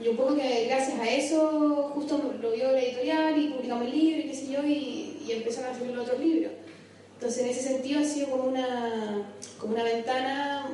y, 0.03 0.07
un 0.07 0.17
poco 0.17 0.35
que 0.35 0.65
gracias 0.65 0.99
a 0.99 1.09
eso, 1.09 1.91
justo 1.93 2.33
lo 2.41 2.51
vio 2.51 2.71
la 2.71 2.81
editorial 2.81 3.41
y 3.41 3.49
publicamos 3.49 3.85
el 3.85 3.91
libro 3.91 4.19
y 4.19 4.29
qué 4.29 4.35
sé 4.35 4.51
yo, 4.51 4.63
y, 4.63 5.23
y 5.25 5.31
empezaron 5.31 5.71
a 5.71 5.75
hacer 5.75 5.87
los 5.87 6.05
otros 6.05 6.19
libros. 6.19 6.51
Entonces, 7.15 7.43
en 7.43 7.49
ese 7.49 7.61
sentido, 7.61 7.99
ha 8.01 8.03
sido 8.03 8.29
como 8.29 8.43
una, 8.43 9.27
como 9.57 9.73
una 9.73 9.83
ventana 9.83 10.67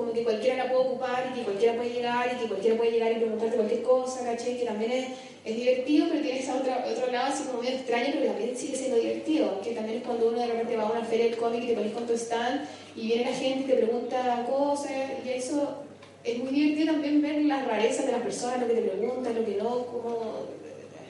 como 0.00 0.14
que 0.14 0.24
cualquiera 0.24 0.64
la 0.64 0.72
puede 0.72 0.88
ocupar 0.88 1.30
y 1.30 1.38
que 1.38 1.44
cualquiera 1.44 1.74
puede 1.74 1.90
llegar 1.90 2.32
y 2.32 2.40
que 2.40 2.48
cualquiera 2.48 2.76
puede 2.78 2.90
llegar 2.92 3.12
y 3.12 3.16
preguntarte 3.16 3.56
cualquier 3.56 3.82
cosa, 3.82 4.24
¿cachai? 4.24 4.58
Que 4.58 4.64
también 4.64 4.92
es, 4.92 5.06
es 5.44 5.56
divertido, 5.56 6.06
pero 6.08 6.22
tiene 6.22 6.38
ese 6.38 6.52
otro, 6.52 6.72
otro 6.90 7.12
lado 7.12 7.26
así 7.30 7.44
como 7.44 7.60
medio 7.60 7.76
extraño, 7.76 8.14
pero 8.14 8.32
también 8.32 8.56
sigue 8.56 8.76
siendo 8.76 8.96
divertido, 8.96 9.60
que 9.60 9.72
también 9.72 9.98
es 9.98 10.04
cuando 10.04 10.28
uno 10.28 10.38
de 10.38 10.46
repente 10.46 10.76
va 10.78 10.84
a 10.84 10.92
una 10.92 11.04
feria 11.04 11.26
del 11.26 11.36
cómic 11.36 11.64
y 11.64 11.66
te 11.66 11.74
pones 11.74 11.92
con 11.92 12.06
tu 12.06 12.14
stand 12.14 12.62
y 12.96 13.08
viene 13.08 13.30
la 13.30 13.36
gente 13.36 13.64
y 13.64 13.66
te 13.66 13.74
pregunta 13.74 14.46
cosas 14.50 14.92
y 15.22 15.28
eso 15.28 15.82
es 16.24 16.38
muy 16.38 16.48
divertido 16.48 16.94
también 16.94 17.20
ver 17.20 17.42
las 17.42 17.66
rarezas 17.66 18.06
de 18.06 18.12
las 18.12 18.22
personas, 18.22 18.58
lo 18.58 18.68
que 18.68 18.74
te 18.74 18.82
preguntan, 18.82 19.34
lo 19.34 19.44
que 19.44 19.56
no, 19.56 19.86
como... 19.86 20.60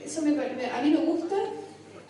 Eso 0.04 0.22
me, 0.22 0.30
a 0.30 0.82
mí 0.82 0.90
me 0.90 1.04
gusta 1.04 1.36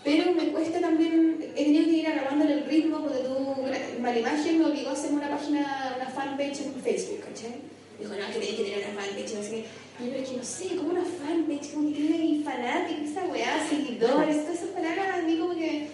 pero 0.03 0.33
me 0.33 0.49
cuesta 0.49 0.81
también, 0.81 1.53
he 1.55 1.65
tenido 1.65 1.85
que 1.85 1.91
ir 1.91 2.07
agarrando 2.07 2.45
el 2.45 2.65
ritmo, 2.65 3.01
porque 3.01 3.19
tu 3.19 4.19
imagen 4.19 4.59
me 4.59 4.65
obligó 4.65 4.91
a 4.91 4.93
hacer 4.93 5.13
una 5.13 5.31
página, 5.31 5.95
una 5.97 6.09
fanpage 6.09 6.61
en 6.63 6.75
Facebook, 6.75 7.21
¿cachai? 7.21 7.57
Dijo, 7.99 8.15
no, 8.15 8.27
que 8.29 8.41
tenés 8.41 8.55
que 8.55 8.65
tener 8.65 8.79
una 8.79 9.03
fanpage, 9.03 9.35
no 9.35 9.43
sé 9.43 9.51
qué. 9.51 9.65
Y 10.01 10.07
yo, 10.07 10.13
pero 10.13 10.23
es 10.23 10.29
que 10.31 10.37
no 10.39 10.45
sé, 10.45 10.77
como 10.77 10.91
una 10.91 11.05
fanpage, 11.05 11.75
como 11.75 11.89
que 11.91 11.97
tiene 11.97 12.43
fanáticos, 12.43 13.11
esa 13.11 13.25
weá, 13.27 13.69
seguidores, 13.69 14.43
todas 14.43 14.57
esas 14.57 14.71
palabras 14.71 15.19
a 15.19 15.23
mí 15.23 15.37
como 15.37 15.55
que, 15.55 15.89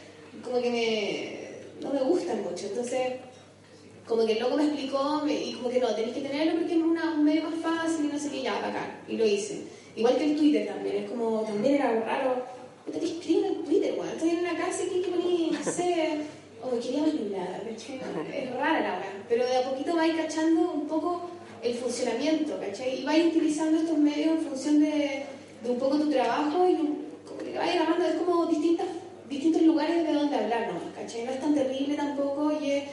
como 0.44 0.62
que 0.62 0.70
me, 0.70 1.84
no 1.84 1.92
me 1.92 2.00
gustan 2.08 2.42
mucho. 2.44 2.66
Entonces, 2.66 3.14
como 4.06 4.24
que 4.24 4.34
el 4.34 4.38
loco 4.38 4.56
me 4.56 4.64
explicó, 4.66 5.22
me, 5.24 5.34
y 5.34 5.54
como 5.54 5.68
que 5.68 5.80
no, 5.80 5.92
tenés 5.96 6.14
que 6.14 6.20
tenerlo 6.20 6.60
porque 6.60 6.74
es 6.74 6.80
una, 6.80 7.14
un 7.14 7.24
medio 7.24 7.50
más 7.50 7.54
fácil 7.60 8.04
y 8.04 8.12
no 8.12 8.18
sé 8.18 8.30
qué, 8.30 8.42
ya, 8.42 8.56
acá. 8.58 9.00
Y 9.08 9.16
lo 9.16 9.26
hice. 9.26 9.64
Igual 9.96 10.16
que 10.16 10.24
el 10.24 10.36
Twitter 10.36 10.66
también, 10.66 10.96
es 10.96 11.10
como, 11.10 11.40
también 11.42 11.74
era 11.74 12.00
raro 12.00 12.44
te 12.92 13.04
escriben 13.04 13.44
en 13.44 13.64
Twitter, 13.64 13.94
weón. 13.98 14.08
Estoy 14.08 14.30
en 14.30 14.38
una 14.38 14.56
casa 14.56 14.82
y 14.84 15.02
que 15.02 15.08
poní, 15.08 15.50
no 15.52 15.72
sé, 15.72 16.20
o 16.62 16.68
oh, 16.68 16.80
quería 16.80 17.02
bailar, 17.02 17.62
Es 17.68 18.54
rara 18.54 18.80
la 18.80 18.98
weá. 18.98 19.24
Pero 19.28 19.46
de 19.46 19.56
a 19.56 19.70
poquito 19.70 19.96
vais 19.96 20.14
cachando 20.16 20.72
un 20.72 20.86
poco 20.86 21.30
el 21.62 21.74
funcionamiento, 21.74 22.58
¿cachai? 22.60 23.00
Y 23.00 23.04
vais 23.04 23.26
utilizando 23.26 23.80
estos 23.80 23.98
medios 23.98 24.38
en 24.38 24.40
función 24.40 24.80
de, 24.80 25.24
de 25.62 25.70
un 25.70 25.78
poco 25.78 25.98
tu 25.98 26.10
trabajo 26.10 26.68
y 26.68 26.76
que 27.44 27.58
vais 27.58 27.76
agarrando, 27.76 28.06
es 28.06 28.14
como 28.14 28.46
distintas, 28.46 28.86
distintos 29.28 29.62
lugares 29.62 30.06
de 30.06 30.12
donde 30.12 30.36
hablar, 30.36 30.72
¿no? 30.72 30.94
¿cachai? 30.94 31.24
No 31.24 31.32
es 31.32 31.40
tan 31.40 31.54
terrible 31.54 31.94
tampoco 31.94 32.52
y 32.60 32.70
es, 32.70 32.84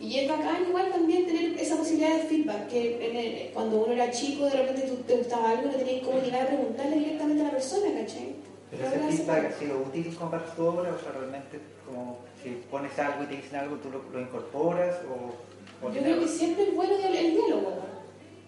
y 0.00 0.18
es 0.18 0.28
bacán 0.28 0.64
igual 0.68 0.90
también 0.90 1.26
tener 1.26 1.58
esa 1.58 1.76
posibilidad 1.76 2.16
de 2.16 2.22
feedback, 2.24 2.68
que 2.68 3.50
cuando 3.54 3.84
uno 3.84 3.92
era 3.92 4.10
chico 4.10 4.46
de 4.46 4.50
repente 4.50 4.82
tú, 4.82 4.96
te 5.06 5.16
gustaba 5.16 5.50
algo 5.50 5.70
no 5.70 5.76
tenías 5.76 6.04
cómo 6.04 6.20
llegar 6.20 6.42
a 6.42 6.46
preguntarle 6.48 6.96
directamente 6.96 7.42
a 7.42 7.44
la 7.46 7.50
persona, 7.52 8.00
¿cachai? 8.00 8.34
Pero 8.72 8.86
ese 8.86 9.16
feedback 9.18 9.44
ha 9.44 9.52
sido 9.52 9.82
útil 9.82 10.16
con 10.16 10.30
tu 10.30 10.64
obra, 10.64 10.94
o 10.94 10.98
sea, 10.98 11.12
realmente 11.12 11.60
como 11.86 12.20
si 12.42 12.50
pones 12.70 12.98
algo 12.98 13.24
y 13.24 13.26
te 13.26 13.36
dicen 13.36 13.60
algo, 13.60 13.76
tú 13.76 13.90
lo, 13.90 14.20
incorporas 14.20 14.96
o, 15.04 15.90
Yo 15.90 16.00
creo 16.00 16.20
que 16.20 16.28
siempre 16.28 16.64
es 16.64 16.74
bueno 16.74 16.94
el, 16.94 17.32
diálogo. 17.32 17.82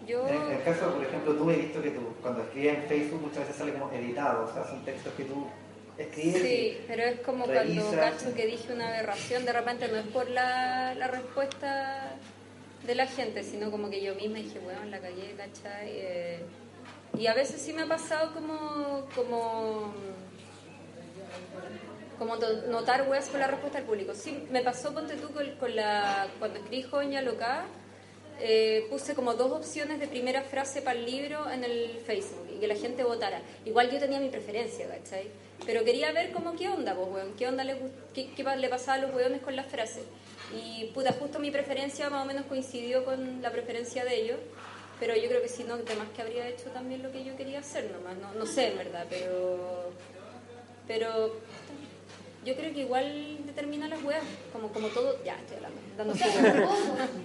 Yo... 0.07 0.27
En, 0.27 0.51
el 0.51 0.63
caso, 0.63 0.93
por 0.93 1.03
ejemplo, 1.03 1.33
tú 1.35 1.51
he 1.51 1.57
visto 1.57 1.79
que 1.79 1.91
tú, 1.91 2.01
cuando 2.23 2.41
escribes 2.41 2.75
en 2.75 2.83
Facebook, 2.85 3.21
muchas 3.21 3.39
veces 3.39 3.55
sale 3.55 3.73
como 3.73 3.91
editado, 3.91 4.49
o 4.49 4.53
sea, 4.53 4.65
son 4.65 4.83
textos 4.83 5.13
que 5.13 5.25
tú 5.25 5.45
escribes. 5.95 6.41
Sí, 6.41 6.77
pero 6.87 7.03
es 7.03 7.19
como 7.19 7.45
cuando 7.45 7.91
cacho 7.91 8.33
que 8.33 8.47
dije 8.47 8.73
una 8.73 8.87
aberración, 8.87 9.45
de 9.45 9.53
repente 9.53 9.87
no 9.89 9.97
es 9.97 10.07
por 10.07 10.27
la, 10.27 10.95
la 10.95 11.07
respuesta 11.07 12.15
de 12.83 12.95
la 12.95 13.05
gente, 13.05 13.43
sino 13.43 13.69
como 13.69 13.91
que 13.91 14.01
yo 14.01 14.15
misma 14.15 14.39
dije, 14.39 14.57
bueno, 14.57 14.85
la 14.85 14.99
calle, 14.99 15.35
¿cachai? 15.37 15.89
Eh, 15.91 16.39
y 17.17 17.27
a 17.27 17.33
veces 17.33 17.61
sí 17.61 17.73
me 17.73 17.83
ha 17.83 17.87
pasado 17.87 18.33
como, 18.33 19.07
como, 19.15 19.93
como 22.17 22.35
notar 22.69 23.07
weas 23.09 23.27
con 23.27 23.39
la 23.39 23.47
respuesta 23.47 23.79
del 23.79 23.87
público. 23.87 24.13
Sí, 24.13 24.47
me 24.51 24.61
pasó, 24.61 24.93
ponte 24.93 25.15
tú, 25.15 25.29
con, 25.59 25.75
la, 25.75 26.27
cuando 26.39 26.59
escribí 26.59 26.83
Joña 26.83 27.21
Loca, 27.21 27.65
eh, 28.39 28.87
puse 28.89 29.15
como 29.15 29.33
dos 29.33 29.51
opciones 29.51 29.99
de 29.99 30.07
primera 30.07 30.41
frase 30.41 30.81
para 30.81 30.99
el 30.99 31.05
libro 31.05 31.49
en 31.49 31.63
el 31.63 32.01
Facebook 32.05 32.47
y 32.53 32.59
que 32.59 32.67
la 32.67 32.75
gente 32.75 33.03
votara. 33.03 33.41
Igual 33.63 33.91
yo 33.91 33.99
tenía 33.99 34.19
mi 34.19 34.29
preferencia, 34.29 34.87
¿cachai? 34.87 35.29
Pero 35.65 35.85
quería 35.85 36.11
ver 36.11 36.31
como 36.31 36.55
qué 36.55 36.67
onda, 36.67 36.93
pues, 36.95 37.07
weón, 37.07 37.33
qué 37.37 37.47
onda 37.47 37.63
le, 37.63 37.77
qué, 38.13 38.31
qué 38.35 38.43
le 38.43 38.69
pasaba 38.69 38.95
a 38.95 39.01
los 39.01 39.15
weones 39.15 39.41
con 39.41 39.55
las 39.55 39.67
frases. 39.67 40.03
Y 40.53 40.85
puta, 40.93 41.13
justo 41.13 41.39
mi 41.39 41.49
preferencia 41.49 42.09
más 42.09 42.23
o 42.23 42.27
menos 42.27 42.45
coincidió 42.45 43.05
con 43.05 43.41
la 43.41 43.51
preferencia 43.51 44.03
de 44.03 44.15
ellos. 44.15 44.37
Pero 44.99 45.15
yo 45.15 45.27
creo 45.27 45.41
que 45.41 45.49
si 45.49 45.63
no, 45.63 45.73
además 45.73 46.07
que 46.15 46.21
habría 46.21 46.47
hecho 46.47 46.69
también 46.71 47.03
lo 47.03 47.11
que 47.11 47.23
yo 47.23 47.35
quería 47.35 47.59
hacer 47.59 47.91
nomás, 47.91 48.17
no, 48.17 48.33
no 48.33 48.45
sé 48.45 48.67
en 48.67 48.77
verdad, 48.77 49.05
pero 49.09 49.91
pero 50.87 51.33
yo 52.45 52.55
creo 52.55 52.73
que 52.73 52.81
igual 52.81 53.39
determina 53.45 53.87
las 53.87 54.03
weas, 54.03 54.23
como, 54.53 54.67
como 54.69 54.87
todo, 54.89 55.17
ya 55.25 55.35
estoy 55.39 55.57
hablando, 55.57 55.81
dando 55.97 56.13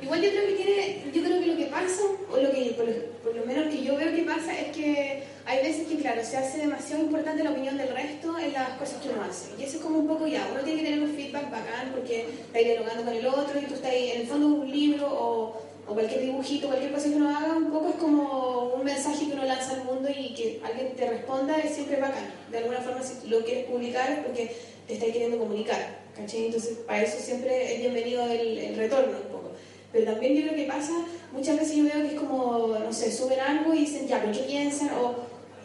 Igual 0.02 0.22
yo 0.22 0.30
creo 0.30 0.46
que 0.46 0.54
tiene, 0.54 1.04
yo 1.12 1.22
creo 1.22 1.40
que 1.40 1.46
lo 1.46 1.56
que 1.58 1.66
pasa, 1.66 2.02
o 2.32 2.36
lo 2.38 2.50
que 2.50 3.10
por 3.22 3.34
lo, 3.36 3.44
menos 3.44 3.66
que 3.66 3.84
yo 3.84 3.96
veo 3.96 4.16
que 4.16 4.22
pasa, 4.22 4.58
es 4.58 4.74
que 4.74 5.24
hay 5.44 5.62
veces 5.62 5.88
que 5.88 5.98
claro, 5.98 6.24
se 6.24 6.38
hace 6.38 6.58
demasiado 6.58 7.02
importante 7.02 7.44
la 7.44 7.50
opinión 7.50 7.76
del 7.76 7.88
resto 7.88 8.38
en 8.38 8.54
las 8.54 8.70
cosas 8.78 9.02
que 9.02 9.10
uno 9.10 9.22
hace. 9.22 9.50
Y 9.58 9.64
eso 9.64 9.76
es 9.76 9.82
como 9.82 9.98
un 9.98 10.08
poco 10.08 10.26
ya, 10.26 10.48
uno 10.52 10.62
tiene 10.62 10.80
que 10.80 10.88
tener 10.88 11.02
un 11.02 11.14
feedback 11.14 11.50
bacán 11.50 11.92
porque 11.94 12.22
está 12.22 12.58
dialogando 12.58 13.04
con 13.04 13.14
el 13.14 13.26
otro 13.26 13.60
y 13.60 13.64
tú 13.66 13.74
estás 13.74 13.90
ahí, 13.90 14.12
en 14.12 14.20
el 14.22 14.26
fondo 14.26 14.46
un 14.46 14.70
libro 14.70 15.06
o 15.06 15.69
o 15.90 15.94
cualquier 15.94 16.22
dibujito, 16.22 16.68
cualquier 16.68 16.92
cosa 16.92 17.08
que 17.08 17.16
uno 17.16 17.36
haga, 17.36 17.56
un 17.56 17.70
poco 17.70 17.88
es 17.88 17.96
como 17.96 18.74
un 18.76 18.84
mensaje 18.84 19.26
que 19.26 19.32
uno 19.32 19.44
lanza 19.44 19.72
al 19.72 19.84
mundo 19.84 20.08
y 20.08 20.32
que 20.34 20.60
alguien 20.64 20.94
te 20.94 21.04
responda 21.04 21.58
es 21.58 21.74
siempre 21.74 22.00
bacán. 22.00 22.32
De 22.48 22.58
alguna 22.58 22.78
forma, 22.78 23.02
si 23.02 23.26
lo 23.26 23.44
quieres 23.44 23.66
publicar 23.66 24.08
es 24.12 24.18
porque 24.20 24.54
te 24.86 24.94
está 24.94 25.06
queriendo 25.06 25.38
comunicar, 25.38 25.98
¿cachai? 26.14 26.46
Entonces, 26.46 26.78
para 26.86 27.02
eso 27.02 27.18
siempre 27.20 27.74
es 27.74 27.80
bienvenido 27.80 28.24
el, 28.24 28.76
retorno 28.76 29.16
un 29.16 29.32
poco. 29.32 29.50
Pero 29.92 30.12
también 30.12 30.36
yo 30.36 30.42
creo 30.42 30.54
que 30.54 30.66
pasa, 30.66 30.92
muchas 31.32 31.58
veces 31.58 31.76
yo 31.76 31.82
veo 31.82 32.08
que 32.08 32.14
es 32.14 32.20
como, 32.20 32.68
no 32.68 32.92
sé, 32.92 33.10
suben 33.10 33.40
algo 33.40 33.74
y 33.74 33.80
dicen, 33.80 34.06
ya, 34.06 34.20
pero 34.20 34.32
¿qué 34.32 34.44
piensan? 34.44 34.90
O, 34.90 35.16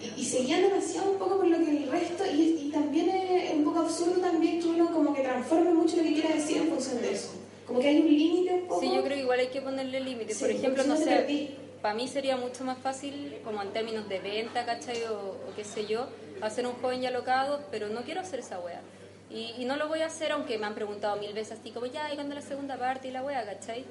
y, 0.01 0.21
y 0.21 0.61
demasiado 0.61 1.11
un 1.11 1.19
poco 1.19 1.37
por 1.37 1.47
lo 1.47 1.57
que 1.57 1.69
el 1.69 1.91
resto, 1.91 2.23
y, 2.25 2.65
y 2.65 2.71
también 2.73 3.09
es 3.09 3.53
un 3.53 3.63
poco 3.63 3.81
absurdo 3.81 4.19
también 4.19 4.59
que 4.59 4.67
uno 4.69 4.91
como 4.91 5.13
que 5.13 5.21
transforme 5.21 5.71
mucho 5.71 5.97
lo 5.97 6.03
que 6.03 6.13
quiera 6.13 6.33
decir 6.33 6.57
en 6.57 6.69
función 6.69 6.99
de 6.99 7.11
eso. 7.11 7.44
Como 7.65 7.79
que 7.79 7.87
hay 7.87 7.99
un 7.99 8.07
límite 8.07 8.67
Sí, 8.79 8.91
yo 8.93 9.03
creo 9.03 9.15
que 9.15 9.21
igual 9.21 9.39
hay 9.39 9.47
que 9.47 9.61
ponerle 9.61 9.99
límites. 9.99 10.39
Por 10.39 10.49
ejemplo, 10.49 10.83
no 10.83 10.97
sé, 10.97 11.55
para 11.81 11.93
mí 11.93 12.07
sería 12.07 12.35
mucho 12.35 12.63
más 12.63 12.77
fácil, 12.79 13.37
como 13.43 13.61
en 13.61 13.71
términos 13.71 14.09
de 14.09 14.19
venta, 14.19 14.65
¿cachai? 14.65 15.03
O, 15.03 15.37
qué 15.55 15.63
sé 15.63 15.85
yo, 15.85 16.07
hacer 16.41 16.65
un 16.65 16.73
joven 16.73 17.01
ya 17.01 17.09
alocado, 17.09 17.61
pero 17.69 17.89
no 17.89 18.01
quiero 18.01 18.21
hacer 18.21 18.39
esa 18.39 18.59
wea. 18.59 18.81
Y, 19.29 19.65
no 19.65 19.75
lo 19.75 19.87
voy 19.87 20.01
a 20.01 20.07
hacer, 20.07 20.31
aunque 20.31 20.57
me 20.57 20.65
han 20.65 20.75
preguntado 20.75 21.15
mil 21.17 21.33
veces 21.33 21.59
así, 21.59 21.71
como 21.71 21.85
ya, 21.85 22.11
¿y 22.11 22.15
cuando 22.15 22.35
la 22.35 22.41
segunda 22.41 22.77
parte 22.77 23.09
y 23.09 23.11
la 23.11 23.23
wea, 23.23 23.45
¿cachai? 23.45 23.85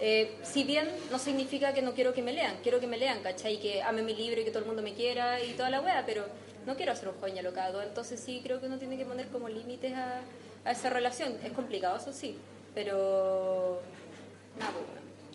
Eh, 0.00 0.36
si 0.42 0.64
bien 0.64 0.88
no 1.10 1.18
significa 1.18 1.72
que 1.72 1.82
no 1.82 1.92
quiero 1.94 2.12
que 2.12 2.22
me 2.22 2.32
lean, 2.32 2.56
quiero 2.62 2.80
que 2.80 2.86
me 2.86 2.98
lean, 2.98 3.20
¿cachai? 3.22 3.58
Que 3.58 3.82
ame 3.82 4.02
mi 4.02 4.14
libro 4.14 4.40
y 4.40 4.44
que 4.44 4.50
todo 4.50 4.60
el 4.60 4.66
mundo 4.66 4.82
me 4.82 4.94
quiera 4.94 5.42
y 5.42 5.52
toda 5.52 5.70
la 5.70 5.80
wea, 5.80 6.04
pero 6.06 6.24
no 6.66 6.76
quiero 6.76 6.92
hacer 6.92 7.08
un 7.08 7.14
joven 7.14 7.34
ya 7.34 7.40
alocado. 7.40 7.82
Entonces 7.82 8.20
sí 8.20 8.40
creo 8.42 8.60
que 8.60 8.66
uno 8.66 8.78
tiene 8.78 8.96
que 8.96 9.04
poner 9.04 9.28
como 9.28 9.48
límites 9.48 9.94
a, 9.94 10.20
a 10.64 10.72
esa 10.72 10.90
relación. 10.90 11.34
Es 11.42 11.52
complicado, 11.52 11.96
eso 11.96 12.12
sí 12.12 12.36
pero 12.78 13.80
nada, 14.56 14.70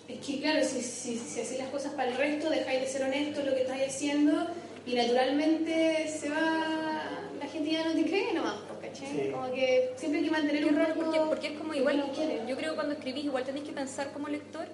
Es 0.08 0.26
que 0.26 0.40
claro, 0.40 0.64
si, 0.64 0.82
si, 0.82 1.18
si 1.18 1.42
hacéis 1.42 1.60
las 1.60 1.68
cosas 1.72 1.92
para 1.92 2.10
el 2.10 2.16
resto, 2.16 2.50
dejáis 2.50 2.80
de 2.80 2.88
ser 2.88 3.04
honesto 3.04 3.42
en 3.42 3.48
lo 3.48 3.54
que 3.54 3.64
estáis 3.64 3.94
haciendo 3.94 4.48
y 4.86 4.96
naturalmente 4.96 6.08
se 6.08 6.30
va, 6.30 7.04
la 7.38 7.48
gente 7.48 7.70
ya 7.70 7.86
no 7.86 7.96
te 7.96 8.06
cree 8.06 8.32
nomás, 8.34 8.56
pues, 8.70 8.90
¿cachai? 8.90 9.30
Como 9.32 9.52
que 9.52 9.92
siempre 9.98 10.20
hay 10.20 10.26
que 10.26 10.32
mantener 10.32 10.66
un 10.68 10.76
rol 10.78 10.94
porque, 10.96 11.20
porque 11.20 11.48
es 11.48 11.60
como 11.60 11.74
igual, 11.74 12.06
yo 12.48 12.56
creo 12.56 12.70
que 12.70 12.76
cuando 12.76 12.94
escribís 12.94 13.26
igual 13.26 13.44
tenéis 13.44 13.66
que 13.66 13.74
pensar 13.74 14.14
como 14.14 14.30
lector, 14.30 14.66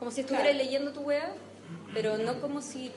como 0.00 0.10
si 0.10 0.22
estuvieras 0.22 0.56
leyendo 0.56 0.90
tu 0.92 1.02
wea, 1.02 1.32
pero 1.94 2.18
no 2.18 2.40
como 2.40 2.60
si 2.60 2.90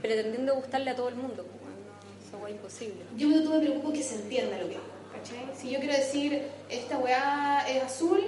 pretendiendo 0.00 0.54
gustarle 0.54 0.90
a 0.90 0.96
todo 0.96 1.10
el 1.10 1.16
mundo, 1.16 1.44
pues, 1.44 2.32
no, 2.32 2.38
eso 2.38 2.46
es 2.48 2.54
imposible. 2.54 3.02
Yo 3.14 3.28
me, 3.28 3.40
me 3.40 3.58
preocupo 3.60 3.92
que 3.92 4.02
se 4.02 4.14
entienda 4.14 4.56
lo 4.56 4.70
que 4.70 4.78
¿cachai? 5.22 5.46
Si 5.56 5.70
yo 5.70 5.78
quiero 5.78 5.94
decir, 5.94 6.42
esta 6.68 6.98
weá 6.98 7.64
es 7.68 7.82
azul, 7.82 8.20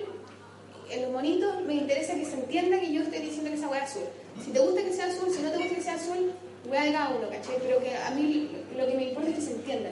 en 0.90 1.02
los 1.02 1.10
monitos 1.12 1.60
me 1.62 1.74
interesa 1.74 2.14
que 2.14 2.24
se 2.24 2.34
entienda 2.34 2.78
que 2.78 2.92
yo 2.92 3.02
estoy 3.02 3.18
diciendo 3.20 3.50
que 3.50 3.56
esa 3.56 3.68
weá 3.68 3.84
es 3.84 3.90
azul. 3.90 4.04
Si 4.44 4.50
te 4.50 4.58
gusta 4.60 4.82
que 4.82 4.92
sea 4.92 5.06
azul, 5.06 5.30
si 5.30 5.42
no 5.42 5.50
te 5.50 5.58
gusta 5.58 5.74
que 5.74 5.80
sea 5.82 5.94
azul, 5.94 6.32
weá 6.66 6.84
de 6.84 6.92
cada 6.92 7.10
uno, 7.10 7.28
¿cachai? 7.28 7.56
Pero 7.60 7.80
que 7.80 7.96
a 7.96 8.10
mí 8.10 8.50
lo 8.76 8.86
que 8.86 8.94
me 8.94 9.04
importa 9.08 9.30
es 9.30 9.36
que 9.36 9.42
se 9.42 9.52
entienda. 9.52 9.90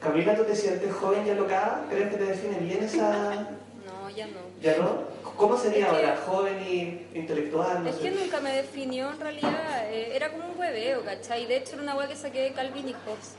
Camila, 0.00 0.36
¿tú 0.36 0.44
te 0.44 0.54
sientes 0.54 0.92
joven 0.92 1.26
y 1.26 1.30
alocada? 1.30 1.84
¿Crees 1.90 2.08
que 2.10 2.16
te 2.16 2.24
define 2.24 2.58
bien 2.58 2.84
esa...? 2.84 3.48
No, 3.88 4.10
ya 4.10 4.26
no. 4.26 4.40
¿Ya 4.60 4.76
no? 4.76 5.02
¿Cómo 5.36 5.56
sería 5.56 5.90
ahora? 5.90 6.16
¿Joven 6.26 6.60
y 6.62 7.06
intelectual? 7.18 7.84
No 7.84 7.88
es 7.90 7.96
sé. 7.96 8.02
que 8.02 8.10
nunca 8.10 8.40
me 8.40 8.52
definió 8.52 9.10
en 9.12 9.20
realidad. 9.20 9.86
eh, 9.90 10.12
era 10.14 10.30
como 10.32 10.48
un 10.50 10.58
hueveo, 10.58 11.02
¿cachai? 11.04 11.46
De 11.46 11.56
hecho, 11.58 11.74
era 11.74 11.82
una 11.82 11.94
weá 11.96 12.08
que 12.08 12.16
saqué 12.16 12.42
de 12.42 12.52
Calvin 12.52 12.88
y 12.88 12.92
Hobbes. 12.92 13.34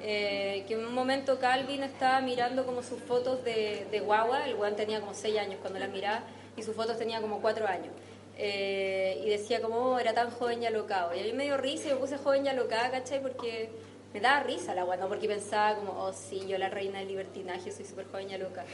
Eh, 0.00 0.64
que 0.68 0.74
en 0.74 0.84
un 0.84 0.94
momento 0.94 1.38
Calvin 1.40 1.82
estaba 1.82 2.20
mirando 2.20 2.64
como 2.64 2.82
sus 2.82 3.00
fotos 3.00 3.42
de, 3.44 3.86
de 3.90 4.00
guagua, 4.00 4.46
el 4.46 4.54
weón 4.54 4.76
tenía 4.76 5.00
como 5.00 5.12
6 5.14 5.36
años 5.38 5.58
cuando 5.60 5.78
la 5.78 5.88
miraba 5.88 6.22
y 6.56 6.62
sus 6.62 6.74
fotos 6.76 6.96
tenía 6.98 7.20
como 7.20 7.40
4 7.40 7.66
años. 7.66 7.92
Eh, 8.36 9.20
y 9.24 9.28
decía 9.30 9.60
como 9.60 9.76
"Oh, 9.76 9.98
era 9.98 10.14
tan 10.14 10.30
joven 10.30 10.62
y 10.62 10.66
alocado. 10.66 11.14
Y 11.14 11.20
a 11.20 11.24
mí 11.24 11.32
me 11.32 11.44
dio 11.44 11.56
risa 11.56 11.88
y 11.88 11.92
me 11.92 11.98
puse 11.98 12.16
joven 12.18 12.46
y 12.46 12.48
alocada, 12.48 12.90
¿cachai? 12.90 13.20
Porque 13.20 13.70
me 14.14 14.20
daba 14.20 14.44
risa 14.44 14.74
la 14.74 14.84
no 14.96 15.08
porque 15.08 15.28
pensaba 15.28 15.76
como, 15.76 15.92
oh 15.92 16.12
sí, 16.12 16.46
yo 16.46 16.56
la 16.56 16.68
reina 16.70 17.00
del 17.00 17.08
libertinaje, 17.08 17.72
soy 17.72 17.84
súper 17.84 18.06
joven 18.06 18.30
y 18.30 18.34
alocada. 18.34 18.66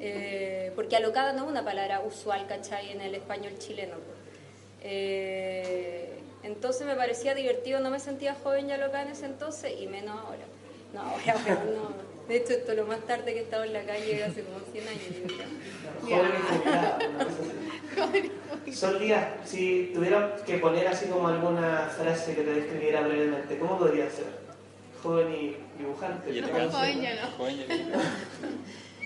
Eh, 0.00 0.72
porque 0.74 0.96
alocada 0.96 1.32
no 1.32 1.44
es 1.44 1.50
una 1.50 1.64
palabra 1.64 2.00
usual, 2.00 2.46
¿cachai? 2.48 2.90
En 2.90 3.00
el 3.00 3.14
español 3.14 3.56
chileno. 3.58 3.96
Eh, 4.82 6.18
entonces 6.42 6.86
me 6.86 6.96
parecía 6.96 7.34
divertido, 7.34 7.78
no 7.80 7.90
me 7.90 8.00
sentía 8.00 8.34
joven 8.34 8.70
y 8.70 8.72
alocada 8.72 9.02
en 9.02 9.08
ese 9.10 9.26
entonces 9.26 9.74
y 9.78 9.86
menos 9.86 10.18
ahora. 10.18 10.44
No, 10.94 11.00
ahora 11.02 11.34
weón, 11.46 11.74
no. 11.74 12.12
De 12.28 12.36
hecho, 12.36 12.52
esto 12.52 12.74
lo 12.74 12.86
más 12.86 13.00
tarde 13.00 13.32
que 13.34 13.40
he 13.40 13.42
estado 13.42 13.64
en 13.64 13.72
la 13.72 13.82
calle 13.84 14.22
hace 14.24 14.42
como 14.42 14.58
100 14.72 14.88
años. 14.88 15.02
así. 18.64 18.72
Sol 18.72 18.98
Díaz, 18.98 19.26
si 19.44 19.90
tuvieras 19.94 20.40
que 20.42 20.58
poner 20.58 20.86
así 20.88 21.06
como 21.06 21.28
alguna 21.28 21.88
frase 21.96 22.34
que 22.34 22.42
te 22.42 22.54
describiera 22.54 23.00
brevemente, 23.02 23.58
¿cómo 23.58 23.78
podría 23.78 24.08
ser? 24.08 24.26
Joven 25.02 25.32
y 25.34 25.56
dibujante. 25.78 26.32
Yo 26.34 26.44
te 26.46 26.52
No, 26.52 26.58
canso. 26.58 26.76
joven 26.78 27.02
ya 27.02 27.14
no. 27.22 27.30
Joven 27.36 27.56
ya 27.58 27.76
no. 27.76 27.98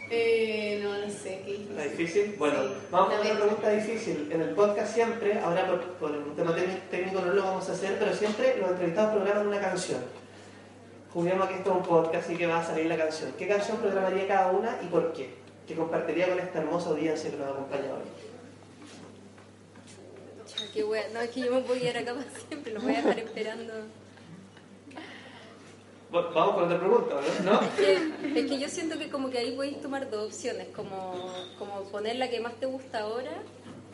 Eh, 0.09 0.79
no, 0.85 0.99
no 0.99 1.11
sé, 1.13 1.43
qué 1.45 1.51
difícil. 1.51 1.71
¿Está 1.77 1.83
difícil? 1.83 2.35
Bueno, 2.39 2.63
Sí. 2.63 2.69
vamos 2.93 3.09
con 3.11 3.21
Una 3.23 3.31
una 3.33 3.41
pregunta 3.41 3.71
difícil. 3.71 4.29
En 4.31 4.41
el 4.41 4.51
podcast 4.51 4.95
siempre, 4.95 5.37
ahora 5.41 5.67
por, 5.67 5.83
por 5.95 6.11
un 6.13 6.37
tema 6.37 6.55
técnico 6.93 7.21
no 7.23 7.33
lo 7.33 7.43
vamos 7.43 7.69
a 7.69 7.73
hacer, 7.73 7.97
pero 7.99 8.15
siempre 8.15 8.57
los 8.61 8.71
entrevistados 8.71 9.17
programan 9.17 9.49
una 9.49 9.61
canción. 9.61 9.99
Juguemos 11.17 11.49
que 11.49 11.55
esto 11.55 11.71
es 11.71 11.77
un 11.79 11.83
podcast 11.83 12.31
y 12.31 12.37
que 12.37 12.47
va 12.47 12.61
a 12.61 12.63
salir 12.63 12.85
la 12.85 12.99
canción. 12.99 13.33
¿Qué 13.39 13.49
canción 13.49 13.79
programaría 13.79 14.29
cada 14.29 14.53
una 14.53 14.79
y 14.83 14.87
por 14.89 15.15
qué? 15.15 15.31
Que 15.67 15.75
compartiría 15.75 16.29
con 16.29 16.39
esta 16.39 16.59
hermosa 16.59 16.91
audiencia 16.91 17.31
que 17.31 17.39
nos 17.39 17.53
acompaña 17.53 17.85
hoy. 17.85 18.03
Qué 20.75 20.85
wea. 20.85 21.09
No, 21.15 21.21
es 21.23 21.31
que 21.31 21.41
yo 21.41 21.53
me 21.53 21.63
voy 21.63 21.79
a 21.79 21.81
quedar 21.81 21.97
acá 21.97 22.13
para 22.17 22.31
siempre, 22.47 22.75
los 22.75 22.83
voy 22.83 22.95
a 22.97 22.99
estar 22.99 23.19
esperando. 23.19 23.73
Vamos 26.13 26.55
con 26.55 26.65
otra 26.65 26.79
pregunta, 26.79 27.15
¿no? 27.45 27.51
¿No? 27.51 27.61
Es 27.63 27.71
que, 27.71 28.39
es 28.39 28.51
que 28.51 28.59
yo 28.59 28.69
siento 28.69 28.99
que 28.99 29.09
como 29.09 29.31
que 29.31 29.39
ahí 29.39 29.57
podéis 29.57 29.81
tomar 29.81 30.11
dos 30.11 30.27
opciones, 30.27 30.69
como, 30.77 31.33
como 31.59 31.83
poner 31.85 32.17
la 32.17 32.29
que 32.29 32.41
más 32.41 32.53
te 32.61 32.67
gusta 32.67 33.01
ahora 33.01 33.33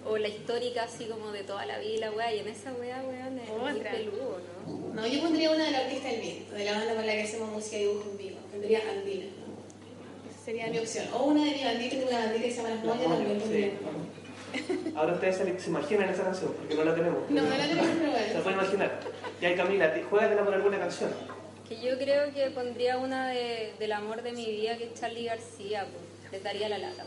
o 0.09 0.19
la 0.19 0.29
histórica 0.29 0.85
así 0.85 1.05
como 1.07 1.31
de 1.33 1.43
toda 1.45 1.65
la 1.67 1.79
vida, 1.79 2.11
weá, 2.11 2.35
y 2.35 2.41
en 2.41 2.49
esa 2.49 2.73
weá, 2.73 3.03
weón, 3.03 3.39
es 3.39 3.49
muy 3.51 3.81
peludo, 3.81 4.41
¿no? 4.67 4.95
No, 4.95 5.07
yo 5.07 5.21
pondría 5.23 5.51
una 5.51 5.65
de 5.67 5.71
la 5.71 5.81
Orquesta 5.83 6.09
del 6.09 6.21
Viento, 6.21 6.55
de 6.55 6.65
la 6.65 6.73
banda 6.73 6.95
con 6.95 7.07
la 7.07 7.13
que 7.13 7.23
hacemos 7.23 7.51
música 7.51 7.77
y 7.77 7.81
dibujo 7.81 8.11
en 8.11 8.19
vivo. 8.19 8.39
Tendría 8.51 8.81
Andina. 8.91 9.25
Esa 10.31 10.45
sería 10.45 10.67
mi 10.69 10.79
opción. 10.79 11.07
O 11.15 11.23
una 11.25 11.45
de 11.45 11.51
mi 11.53 11.65
bandita, 11.65 11.91
tengo 11.97 12.09
una 12.09 12.19
bandita 12.19 12.45
que 12.45 12.51
se 12.51 12.57
llama 12.63 12.69
Las 12.75 12.85
Moñas, 12.85 13.09
también 13.09 13.39
pondría. 13.39 13.67
Sí. 13.71 14.93
Ahora 14.95 15.15
ustedes 15.15 15.37
se, 15.37 15.61
se 15.61 15.71
imaginan 15.71 16.09
esa 16.11 16.25
canción, 16.25 16.53
porque 16.59 16.75
no 16.75 16.85
la 16.85 16.95
tenemos. 16.95 17.31
No, 17.31 17.43
no 17.43 17.49
la 17.49 17.69
tenemos, 17.69 17.87
pero 17.99 18.13
Se 18.13 18.19
bueno. 18.27 18.43
pueden 18.43 18.59
imaginar. 18.59 19.01
Y 19.41 19.45
ahí 19.47 19.55
Camila, 19.57 19.95
¿te- 19.95 20.03
juégatela 20.03 20.45
por 20.45 20.55
alguna 20.55 20.79
canción. 20.79 21.11
Que 21.69 21.81
yo 21.81 21.97
creo 21.97 22.35
que 22.35 22.51
pondría 22.51 22.99
una 22.99 23.31
de, 23.31 23.73
del 23.79 23.93
amor 23.93 24.23
de 24.23 24.33
mi 24.33 24.45
vida, 24.45 24.77
que 24.77 24.85
es 24.85 24.95
Charlie 25.01 25.25
García, 25.25 25.87
pues, 25.91 26.33
le 26.33 26.41
daría 26.41 26.69
la 26.69 26.77
lata. 26.79 27.05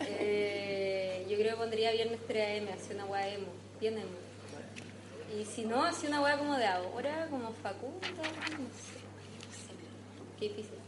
Eh, 0.00 1.26
yo 1.28 1.36
creo 1.36 1.52
que 1.52 1.56
pondría 1.56 1.92
Viernes 1.92 2.20
3am, 2.28 2.72
así 2.74 2.94
una 2.94 3.04
weá 3.06 3.28
emo, 3.28 3.48
bien 3.80 3.98
emo. 3.98 4.28
Y 5.38 5.44
si 5.44 5.64
no, 5.64 5.84
así 5.84 6.06
una 6.06 6.22
weá 6.22 6.38
como 6.38 6.56
de 6.56 6.66
ahora, 6.66 7.26
como 7.30 7.52
Facundo, 7.62 7.98
no 8.00 8.24
sé, 8.24 8.52
no 8.56 8.68
sé. 8.70 8.98
Qué 10.38 10.48
difícil. 10.48 10.78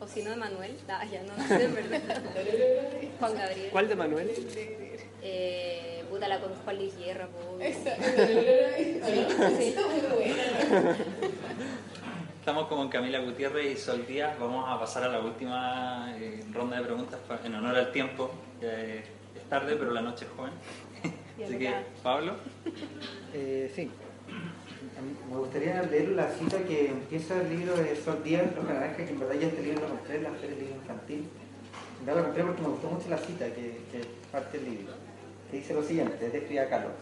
O 0.00 0.06
si 0.06 0.22
no, 0.22 0.30
de 0.30 0.36
Manuel. 0.36 0.76
Ah, 0.88 1.04
ya 1.04 1.22
no, 1.22 1.36
no 1.36 1.48
sé, 1.48 1.64
en 1.64 1.74
verdad. 1.74 2.22
Juan 3.18 3.34
Gabriel. 3.34 3.68
¿Cuál 3.72 3.88
de 3.88 3.96
Manuel? 3.96 4.30
Eh, 5.22 6.04
puta 6.08 6.28
la 6.28 6.40
con 6.40 6.54
Juan 6.54 6.76
Luis 6.76 6.96
Guerra, 6.96 7.26
po. 7.26 7.58
Esa. 7.60 7.96
Sí, 7.96 9.64
está 9.68 9.86
muy 9.86 10.00
buena. 10.00 10.96
Estamos 12.48 12.68
como 12.68 12.88
Camila 12.88 13.18
Gutiérrez 13.18 13.74
y 13.74 13.76
Sol 13.76 14.06
Díaz. 14.06 14.38
Vamos 14.40 14.64
a 14.66 14.80
pasar 14.80 15.04
a 15.04 15.08
la 15.08 15.20
última 15.20 16.16
eh, 16.18 16.42
ronda 16.50 16.78
de 16.78 16.82
preguntas 16.82 17.20
en 17.44 17.54
honor 17.54 17.76
al 17.76 17.92
tiempo. 17.92 18.30
Ya 18.58 18.72
es, 18.72 19.04
tarde, 19.50 19.76
pero 19.76 19.90
la 19.90 20.00
noche 20.00 20.24
es 20.24 20.30
joven. 20.30 20.52
Así 21.44 21.58
que, 21.58 21.74
Pablo. 22.02 22.36
Eh, 23.34 23.70
sí. 23.76 23.90
Me 25.30 25.36
gustaría 25.36 25.82
leer 25.82 26.08
la 26.08 26.30
cita 26.30 26.56
que 26.66 26.88
empieza 26.88 27.38
el 27.38 27.50
libro 27.50 27.76
de 27.76 27.94
Sol 27.94 28.22
Díaz, 28.24 28.46
Los 28.56 28.64
Naranjas, 28.64 28.96
que 28.96 29.10
en 29.10 29.20
verdad 29.20 29.34
ya 29.34 29.48
este 29.48 29.62
libro 29.64 29.82
lo 29.82 29.88
compré 29.88 30.22
la 30.22 30.30
feria 30.30 30.56
del 30.56 30.58
libro 30.60 30.76
infantil. 30.76 31.28
En 32.00 32.06
verdad 32.06 32.20
lo 32.22 32.26
compré 32.28 32.44
porque 32.44 32.62
me 32.62 32.68
gustó 32.68 32.88
mucho 32.88 33.10
la 33.10 33.18
cita 33.18 33.44
que, 33.44 33.82
que 33.92 34.00
parte 34.32 34.56
del 34.56 34.70
libro. 34.70 34.94
Que 35.50 35.58
dice 35.58 35.74
lo 35.74 35.82
siguiente, 35.82 36.26
es 36.26 36.32
de 36.32 36.40
Frida 36.40 36.66
Kahlo. 36.70 36.92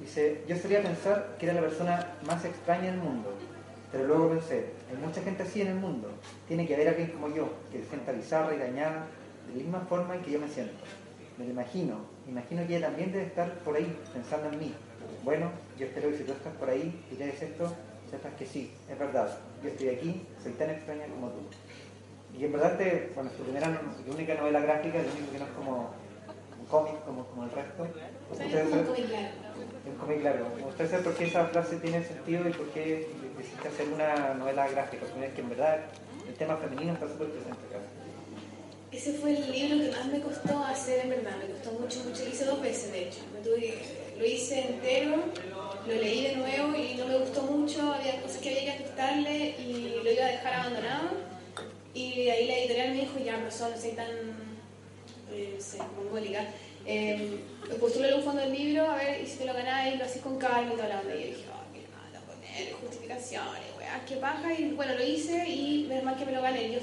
Dice, 0.00 0.42
yo 0.48 0.56
solía 0.56 0.82
pensar 0.82 1.36
que 1.38 1.46
era 1.46 1.54
la 1.54 1.60
persona 1.60 2.14
más 2.26 2.44
extraña 2.44 2.90
del 2.90 2.96
mundo, 2.96 3.33
pero 3.94 4.08
luego 4.08 4.30
pensé, 4.30 4.70
hay 4.90 4.96
mucha 4.96 5.22
gente 5.22 5.44
así 5.44 5.60
en 5.60 5.68
el 5.68 5.76
mundo. 5.76 6.10
Tiene 6.48 6.66
que 6.66 6.74
haber 6.74 6.88
alguien 6.88 7.12
como 7.12 7.28
yo, 7.28 7.48
que 7.70 7.78
se 7.78 7.90
sienta 7.90 8.10
bizarra 8.10 8.52
y 8.52 8.58
dañada 8.58 9.06
de 9.46 9.52
la 9.52 9.62
misma 9.62 9.80
forma 9.88 10.16
en 10.16 10.22
que 10.22 10.32
yo 10.32 10.40
me 10.40 10.48
siento. 10.48 10.82
Me 11.38 11.44
lo 11.44 11.52
imagino, 11.52 11.98
imagino 12.26 12.66
que 12.66 12.76
ella 12.76 12.88
también 12.88 13.12
debe 13.12 13.26
estar 13.26 13.54
por 13.60 13.76
ahí 13.76 13.96
pensando 14.12 14.48
en 14.50 14.58
mí. 14.58 14.74
Bueno, 15.22 15.48
yo 15.78 15.86
espero 15.86 16.10
que 16.10 16.18
si 16.18 16.24
tú 16.24 16.32
estás 16.32 16.52
por 16.54 16.70
ahí 16.70 17.04
y 17.12 17.14
lees 17.14 17.40
esto, 17.40 17.72
sepas 18.10 18.34
que 18.34 18.46
sí, 18.46 18.72
es 18.90 18.98
verdad. 18.98 19.38
Yo 19.62 19.68
estoy 19.68 19.90
aquí, 19.90 20.26
soy 20.42 20.52
tan 20.54 20.70
extraña 20.70 21.06
como 21.06 21.28
tú. 21.28 21.42
Y 22.36 22.46
en 22.46 22.52
verdad, 22.52 22.76
te, 22.76 23.12
bueno, 23.14 23.30
su 23.36 23.44
primera, 23.44 23.80
su 24.04 24.12
única 24.12 24.34
novela 24.34 24.58
gráfica, 24.58 24.98
lo 24.98 25.08
único 25.08 25.30
que 25.30 25.38
no 25.38 25.44
es 25.44 25.52
como 25.52 25.90
un 26.58 26.66
cómic 26.66 27.04
como, 27.04 27.26
como 27.26 27.44
el 27.44 27.50
resto. 27.52 27.86
Es 28.32 28.72
un 28.72 28.84
cómic 28.86 29.08
largo. 29.08 29.34
un 29.86 29.96
cómic 30.00 30.24
largo. 30.24 30.46
Me 30.56 30.62
gustaría 30.62 30.90
saber 30.90 31.04
por 31.04 31.14
qué 31.14 31.24
esa 31.26 31.46
frase 31.46 31.76
tiene 31.76 32.02
sentido 32.02 32.48
y 32.48 32.52
por 32.52 32.66
qué 32.70 33.06
decidiste 33.44 33.68
hacer 33.68 33.88
una 33.88 34.34
novela 34.34 34.68
gráfica. 34.68 35.04
Porque 35.10 35.26
es 35.26 35.34
que 35.34 35.40
en 35.40 35.50
verdad 35.50 35.78
el 36.28 36.34
tema 36.34 36.56
femenino 36.56 36.92
está 36.94 37.06
súper 37.08 37.28
presente 37.28 37.60
acá. 37.68 37.78
Ese 38.92 39.12
fue 39.14 39.30
el 39.36 39.50
libro 39.50 39.84
que 39.84 39.90
más 39.96 40.06
me 40.06 40.20
costó 40.20 40.58
hacer, 40.64 41.00
en 41.04 41.10
verdad. 41.10 41.36
Me 41.36 41.52
costó 41.52 41.72
mucho, 41.72 41.98
mucho. 42.04 42.22
Lo 42.24 42.30
hice 42.30 42.44
dos 42.44 42.62
veces, 42.62 42.92
de 42.92 43.08
hecho. 43.08 43.20
Me 43.34 43.40
tuve- 43.40 43.74
lo 44.18 44.24
hice 44.24 44.60
entero, 44.60 45.16
lo 45.86 45.92
leí 45.94 46.22
de 46.22 46.36
nuevo 46.36 46.76
y 46.76 46.94
no 46.94 47.06
me 47.06 47.18
gustó 47.18 47.42
mucho. 47.42 47.92
Había 47.92 48.20
cosas 48.22 48.38
que 48.38 48.50
había 48.50 48.76
que 48.76 48.82
ajustarle 48.84 49.56
y 49.58 50.00
lo 50.02 50.10
iba 50.12 50.24
a 50.24 50.28
dejar 50.28 50.54
abandonado. 50.54 51.08
Y 51.92 52.28
ahí 52.28 52.46
la 52.46 52.58
editorial 52.58 52.90
me 52.94 53.00
dijo, 53.00 53.18
ya, 53.24 53.36
profesor, 53.38 53.70
no 53.70 53.76
soy 53.80 53.92
tan 53.92 54.06
eh, 55.32 55.52
no 55.56 55.60
sé, 55.60 55.78
mongólica. 55.96 56.46
Eh, 56.86 57.40
postúlale 57.80 58.14
un 58.14 58.22
fondo 58.22 58.42
del 58.42 58.52
libro, 58.52 58.88
a 58.88 58.94
ver, 58.96 59.22
y 59.22 59.26
si 59.26 59.38
te 59.38 59.44
lo 59.46 59.54
ganáis, 59.54 59.98
lo 59.98 60.04
haces 60.04 60.22
con 60.22 60.38
calma 60.38 60.72
y 60.72 60.76
toda 60.76 60.88
la 60.88 61.00
onda. 61.00 61.14
Y 61.16 61.20
yo 61.20 61.26
dije, 61.28 61.44
oh, 61.52 61.63
poner 62.54 62.74
justificaciones, 62.74 63.62
weá, 63.78 64.04
qué 64.06 64.16
paja. 64.16 64.52
Y 64.52 64.72
bueno, 64.72 64.94
lo 64.94 65.04
hice 65.04 65.48
y 65.48 65.86
menos 65.88 66.04
mal 66.04 66.16
que 66.16 66.24
me 66.24 66.32
lo 66.32 66.42
gané. 66.42 66.72
Yo 66.72 66.78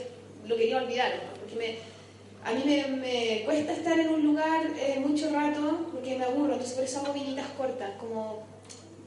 lo 0.48 0.56
quería 0.56 0.78
olvidar, 0.78 1.12
¿no? 1.16 1.40
porque 1.40 1.56
me, 1.56 1.76
a 2.44 2.54
mí 2.54 2.64
me, 2.66 2.98
me 2.98 3.42
cuesta 3.46 3.74
estar 3.74 4.00
en 4.00 4.10
un 4.10 4.24
lugar 4.24 4.68
eh, 4.78 5.00
mucho 5.00 5.30
rato 5.32 5.88
porque 5.92 6.18
me 6.18 6.26
aburro, 6.26 6.54
entonces 6.54 6.74
por 6.74 6.84
eso 6.84 7.00
hago 7.00 7.14
viñitas 7.14 7.48
cortas, 7.58 7.92
como 8.00 8.44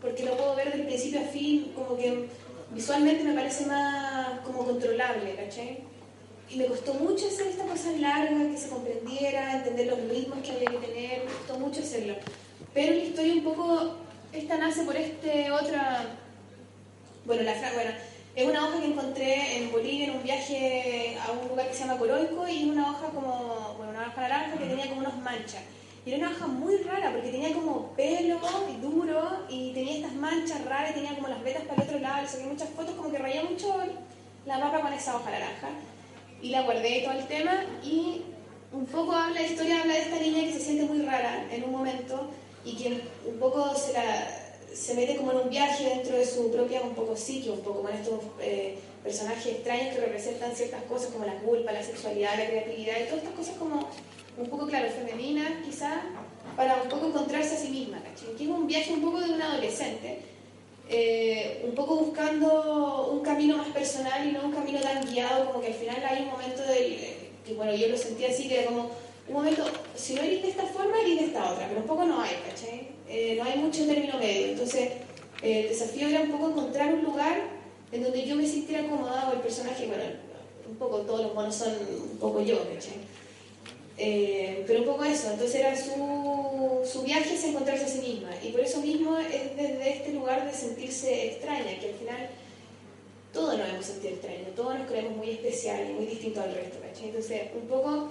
porque 0.01 0.25
lo 0.25 0.37
puedo 0.37 0.55
ver 0.55 0.71
del 0.73 0.87
principio 0.87 1.21
a 1.21 1.25
fin, 1.25 1.73
como 1.75 1.97
que 1.97 2.29
visualmente 2.71 3.25
me 3.25 3.35
parece 3.35 3.67
más 3.67 4.41
como 4.41 4.65
controlable, 4.65 5.35
¿cachai? 5.35 5.79
Y 6.51 6.57
me 6.57 6.67
costó 6.67 6.95
mucho 6.95 7.27
hacer 7.27 7.49
esta 7.49 7.65
cosa 7.65 7.91
larga, 7.93 8.51
que 8.51 8.57
se 8.57 8.69
comprendiera, 8.69 9.57
entender 9.57 9.87
los 9.87 9.99
ritmos 10.11 10.39
que 10.45 10.53
había 10.53 10.71
que 10.71 10.87
tener, 10.87 11.25
me 11.25 11.33
costó 11.33 11.59
mucho 11.59 11.81
hacerlo. 11.81 12.15
Pero 12.75 12.93
la 12.93 13.03
historia 13.03 13.33
un 13.33 13.45
poco, 13.45 13.95
esta 14.33 14.59
nace 14.59 14.85
por 14.85 14.95
este 14.95 15.51
otra, 15.51 16.19
bueno, 17.27 17.43
la 17.43 17.53
bueno, 17.53 17.91
es 18.37 18.47
una 18.47 18.67
hoja 18.67 18.81
que 18.81 18.87
encontré 18.87 19.57
en 19.59 19.73
Bolivia 19.73 20.07
en 20.07 20.17
un 20.17 20.23
viaje 20.23 21.17
a 21.27 21.33
un 21.33 21.49
lugar 21.49 21.69
que 21.69 21.75
se 21.75 21.81
llama 21.81 21.99
Coroico 21.99 22.47
y 22.49 22.69
una 22.69 22.91
hoja 22.91 23.09
como, 23.09 23.75
bueno, 23.77 23.93
una 23.93 24.09
hoja 24.09 24.21
naranja 24.21 24.59
que 24.59 24.67
tenía 24.67 24.89
como 24.89 25.01
unas 25.01 25.17
manchas. 25.19 25.63
Y 26.05 26.13
era 26.13 26.19
una 26.19 26.37
hoja 26.37 26.47
muy 26.49 26.77
rara 26.79 27.13
porque 27.13 27.31
tenía 27.31 27.55
como 27.55 27.93
pelo 27.93 28.39
y 28.71 28.81
duro 28.83 29.47
y 29.49 29.73
tenía 29.73 29.95
estas 29.95 30.13
manchas 30.15 30.65
raras 30.67 30.91
y 30.91 30.95
tenía 30.95 31.15
como 31.15 31.29
las 31.29 31.43
vetas 31.43 31.63
para 31.63 31.83
el 31.83 31.89
otro 31.89 31.99
lado. 32.01 32.23
Le 32.23 32.29
saqué 32.29 32.45
muchas 32.45 32.69
fotos 32.71 32.95
como 32.95 33.11
que 33.11 33.19
rayé 33.19 33.43
mucho 33.43 33.75
la 34.45 34.61
papa 34.61 34.81
con 34.81 34.93
esa 34.93 35.17
hoja 35.17 35.31
naranja. 35.31 35.69
y 36.43 36.51
la 36.51 36.63
guardé 36.63 37.01
todo 37.03 37.13
el 37.19 37.27
tema 37.27 37.65
y 37.83 38.23
un 38.71 38.85
poco 38.87 39.13
habla, 39.13 39.41
la 39.41 39.47
historia 39.47 39.81
habla 39.81 39.95
de 39.95 40.01
esta 40.01 40.19
niña 40.19 40.43
que 40.43 40.53
se 40.53 40.61
siente 40.61 40.85
muy 40.85 41.01
rara 41.03 41.47
en 41.51 41.65
un 41.65 41.73
momento 41.73 42.29
y 42.65 42.77
que 42.77 43.01
un 43.25 43.39
poco 43.39 43.75
se, 43.75 43.93
la, 43.95 44.44
se 44.75 44.95
mete 44.95 45.17
como 45.17 45.33
en 45.33 45.39
un 45.39 45.51
viaje 45.51 45.85
dentro 45.85 46.17
de 46.17 46.27
su 46.27 46.51
propia 46.51 46.83
un 46.83 46.95
poco 46.95 47.17
psique, 47.17 47.51
un 47.51 47.61
poco 47.61 47.83
con 47.83 47.95
estos 47.95 48.21
eh, 48.41 48.77
personajes 49.03 49.47
extraños 49.47 49.95
que 49.95 50.01
representan 50.01 50.55
ciertas 50.55 50.83
cosas 50.85 51.11
como 51.13 51.25
la 51.25 51.37
culpa, 51.39 51.73
la 51.73 51.83
sexualidad, 51.83 52.37
la 52.37 52.47
creatividad 52.47 52.95
y 53.01 53.05
todas 53.05 53.19
estas 53.19 53.35
cosas 53.35 53.57
como 53.57 53.89
un 54.37 54.47
poco, 54.49 54.67
claro, 54.67 54.89
femeninas 54.91 55.65
quizás, 55.65 56.01
para 56.57 56.83
un 56.83 56.89
poco 56.89 57.07
encontrarse 57.07 57.55
a 57.55 57.59
sí 57.59 57.69
misma, 57.69 57.99
¿cachai? 58.03 58.35
Que 58.37 58.45
es 58.45 58.51
un 58.51 58.67
viaje 58.67 58.93
un 58.93 59.03
poco 59.03 59.21
de 59.21 59.33
un 59.33 59.41
adolescente, 59.41 60.19
eh, 60.89 61.63
un 61.65 61.75
poco 61.75 61.97
buscando 61.97 63.11
un 63.13 63.21
camino 63.21 63.57
más 63.57 63.69
personal 63.69 64.27
y 64.27 64.33
no 64.33 64.45
un 64.45 64.53
camino 64.53 64.81
tan 64.81 65.05
guiado 65.07 65.47
como 65.47 65.61
que 65.61 65.69
al 65.69 65.75
final 65.75 66.03
hay 66.09 66.23
un 66.23 66.31
momento 66.31 66.63
del, 66.63 66.99
que 67.47 67.55
bueno, 67.55 67.75
yo 67.75 67.89
lo 67.89 67.97
sentí 67.97 68.25
así, 68.25 68.49
que 68.49 68.65
como 68.65 68.91
un 69.29 69.35
momento, 69.35 69.65
si 69.97 70.15
no 70.15 70.23
eres 70.23 70.43
de 70.43 70.49
esta 70.51 70.67
forma, 70.67 71.01
eres 71.01 71.19
de 71.19 71.27
esta 71.27 71.53
otra, 71.53 71.67
pero 71.69 71.81
un 71.81 71.87
poco 71.87 72.05
no 72.05 72.21
hay, 72.21 72.35
¿cachai? 72.49 72.89
Eh, 73.09 73.37
no 73.39 73.45
hay 73.45 73.59
mucho 73.59 73.87
término 73.87 74.19
medio, 74.19 74.49
entonces 74.49 74.91
eh, 75.43 75.61
el 75.61 75.69
desafío 75.69 76.09
era 76.09 76.23
un 76.23 76.31
poco 76.31 76.51
encontrar 76.51 76.95
un 76.95 77.05
lugar 77.05 77.43
en 77.93 78.03
donde 78.03 78.27
yo 78.27 78.37
me 78.37 78.47
sintiera 78.47 78.85
acomodado 78.85 79.33
el 79.33 79.41
personaje, 79.41 79.87
bueno, 79.87 80.05
un 80.69 80.77
poco 80.77 80.99
todos 81.01 81.23
los 81.23 81.35
monos 81.35 81.55
son 81.55 81.73
un 82.13 82.19
poco 82.19 82.43
yo, 82.43 82.59
¿cachai? 82.59 83.15
Eh, 83.97 84.65
pero 84.67 84.81
un 84.81 84.87
poco 84.87 85.05
eso, 85.05 85.31
entonces 85.31 85.55
era 85.55 85.77
su, 85.77 86.81
su 86.85 87.03
viaje 87.03 87.35
es 87.35 87.45
encontrarse 87.45 87.85
a 87.85 87.89
sí 87.89 88.01
misma 88.01 88.31
y 88.43 88.51
por 88.51 88.61
eso 88.61 88.81
mismo 88.81 89.17
es 89.19 89.57
desde 89.57 89.99
este 89.99 90.13
lugar 90.13 90.45
de 90.45 90.53
sentirse 90.53 91.29
extraña, 91.29 91.79
que 91.79 91.91
al 91.91 91.95
final 91.95 92.29
todos 93.33 93.57
nos 93.57 93.69
hemos 93.69 93.87
sentido 93.87 94.15
extraños, 94.15 94.55
todos 94.57 94.79
nos 94.79 94.89
creemos 94.89 95.17
muy 95.17 95.31
especiales 95.31 95.93
muy 95.93 96.07
distintos 96.07 96.43
al 96.43 96.55
resto, 96.55 96.79
¿cachai? 96.81 97.07
Entonces, 97.07 97.43
un 97.55 97.69
poco 97.69 98.11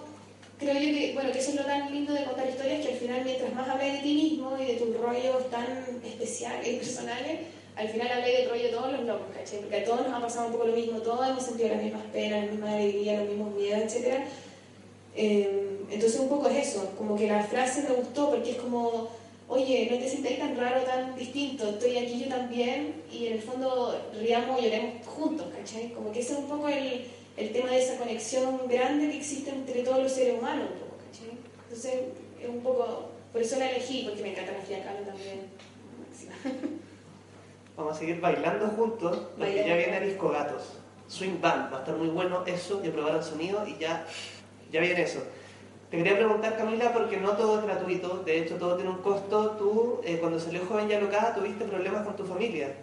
creo 0.59 0.73
yo 0.73 0.79
que, 0.79 1.11
bueno, 1.13 1.31
que 1.31 1.39
eso 1.39 1.49
es 1.51 1.55
lo 1.55 1.65
tan 1.65 1.91
lindo 1.91 2.13
de 2.13 2.23
contar 2.23 2.49
historias, 2.49 2.85
que 2.85 2.93
al 2.93 2.99
final 2.99 3.21
mientras 3.23 3.53
más 3.53 3.67
hablas 3.67 3.93
de 3.93 3.99
ti 3.99 4.13
mismo 4.13 4.57
y 4.59 4.65
de 4.65 4.73
tus 4.73 4.97
rollos 4.97 5.49
tan 5.49 5.65
especiales 6.05 6.67
y 6.67 6.75
personales, 6.77 7.39
al 7.75 7.89
final 7.89 8.07
hablé 8.11 8.37
del 8.37 8.49
rollo 8.49 8.63
de 8.63 8.69
todos 8.69 8.91
los 8.91 9.01
locos, 9.03 9.27
¿cachai? 9.35 9.59
Porque 9.59 9.77
a 9.77 9.83
todos 9.83 10.07
nos 10.07 10.13
ha 10.13 10.21
pasado 10.21 10.47
un 10.47 10.53
poco 10.53 10.67
lo 10.67 10.75
mismo, 10.75 10.99
todos 10.99 11.27
hemos 11.27 11.43
sentido 11.43 11.69
las 11.69 11.81
mismas 11.81 12.03
penas, 12.13 12.45
la 12.45 12.51
misma 12.51 12.73
alegría, 12.73 13.19
los 13.19 13.29
mismos 13.29 13.55
miedos, 13.55 13.81
etcétera 13.83 14.25
eh, 15.15 15.79
entonces 15.91 16.19
un 16.19 16.29
poco 16.29 16.49
es 16.49 16.69
eso, 16.69 16.91
como 16.97 17.15
que 17.15 17.27
la 17.27 17.43
frase 17.43 17.83
me 17.83 17.95
gustó 17.95 18.31
porque 18.31 18.51
es 18.51 18.57
como, 18.57 19.09
oye, 19.47 19.87
no 19.91 19.97
te 19.97 20.09
sientas 20.09 20.39
tan 20.39 20.57
raro, 20.57 20.81
tan 20.81 21.15
distinto, 21.15 21.69
estoy 21.69 21.97
aquí 21.97 22.23
yo 22.23 22.29
también 22.29 22.95
y 23.11 23.27
en 23.27 23.33
el 23.33 23.41
fondo 23.41 23.95
riamos 24.19 24.59
y 24.59 24.65
lloremos 24.65 25.05
juntos, 25.05 25.47
¿cachai? 25.55 25.91
Como 25.93 26.11
que 26.11 26.21
ese 26.21 26.33
es 26.33 26.39
un 26.39 26.45
poco 26.45 26.67
el, 26.67 27.05
el 27.37 27.51
tema 27.51 27.69
de 27.69 27.83
esa 27.83 27.97
conexión 27.97 28.61
grande 28.67 29.09
que 29.09 29.17
existe 29.17 29.51
entre 29.51 29.72
seres 30.13 30.39
humanos, 30.39 30.67
un 30.73 30.79
poco, 30.79 30.95
¿cachai? 31.05 31.37
Entonces 31.63 31.93
es 32.41 32.49
un 32.49 32.61
poco, 32.61 33.09
por 33.31 33.41
eso 33.41 33.57
la 33.59 33.69
elegí, 33.69 34.03
porque 34.07 34.21
me 34.21 34.31
encanta 34.31 34.51
la 34.51 34.59
Frida 34.59 34.83
Kahlo 34.83 34.99
también. 35.05 35.41
Vamos 37.77 37.95
a 37.95 37.99
seguir 37.99 38.21
bailando 38.21 38.67
juntos, 38.67 39.29
porque 39.37 39.65
ya 39.67 39.75
viene 39.75 39.99
Disco 40.01 40.29
Gatos. 40.29 40.79
Swing 41.07 41.41
Band, 41.41 41.71
va 41.71 41.77
a 41.77 41.79
estar 41.79 41.95
muy 41.95 42.07
bueno 42.07 42.43
eso, 42.45 42.81
y 42.83 42.89
probar 42.89 43.15
el 43.15 43.23
sonido 43.23 43.67
y 43.67 43.77
ya 43.77 44.05
ya 44.73 44.81
viene 44.81 45.03
eso. 45.03 45.19
Te 45.91 45.97
quería 45.97 46.15
preguntar, 46.15 46.57
Camila, 46.57 46.91
porque 46.91 47.17
no 47.17 47.33
todo 47.37 47.59
es 47.59 47.65
gratuito, 47.65 48.23
de 48.25 48.39
hecho 48.39 48.55
todo 48.55 48.75
tiene 48.75 48.89
un 48.89 48.97
costo. 48.97 49.51
Tú, 49.51 50.01
eh, 50.03 50.17
cuando 50.19 50.39
salió 50.39 50.65
Joven 50.65 50.89
Ya 50.89 50.99
Locada, 50.99 51.35
tuviste 51.35 51.63
problemas 51.65 52.03
con 52.03 52.15
tu 52.15 52.25
familia. 52.25 52.73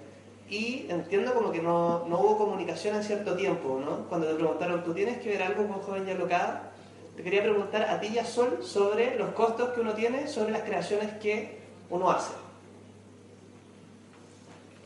Y 0.48 0.86
entiendo 0.88 1.34
como 1.34 1.50
que 1.50 1.60
no, 1.60 2.06
no, 2.06 2.20
hubo 2.20 2.38
comunicación 2.38 2.94
en 2.94 3.02
cierto 3.02 3.34
tiempo, 3.34 3.80
¿no? 3.84 4.08
Cuando 4.08 4.28
te 4.28 4.34
preguntaron, 4.34 4.84
¿tú 4.84 4.94
tienes 4.94 5.18
que 5.18 5.30
ver 5.30 5.42
algo 5.42 5.66
con 5.66 5.80
Joven 5.82 6.06
Ya 6.06 6.14
Locada? 6.14 6.69
Te 7.16 7.22
quería 7.22 7.42
preguntar 7.42 7.82
a 7.82 8.00
ti 8.00 8.08
y 8.08 8.18
a 8.18 8.24
Sol 8.24 8.60
sobre 8.62 9.16
los 9.16 9.30
costos 9.30 9.70
que 9.70 9.80
uno 9.80 9.94
tiene 9.94 10.28
sobre 10.28 10.52
las 10.52 10.62
creaciones 10.62 11.12
que 11.18 11.58
uno 11.90 12.10
hace. 12.10 12.32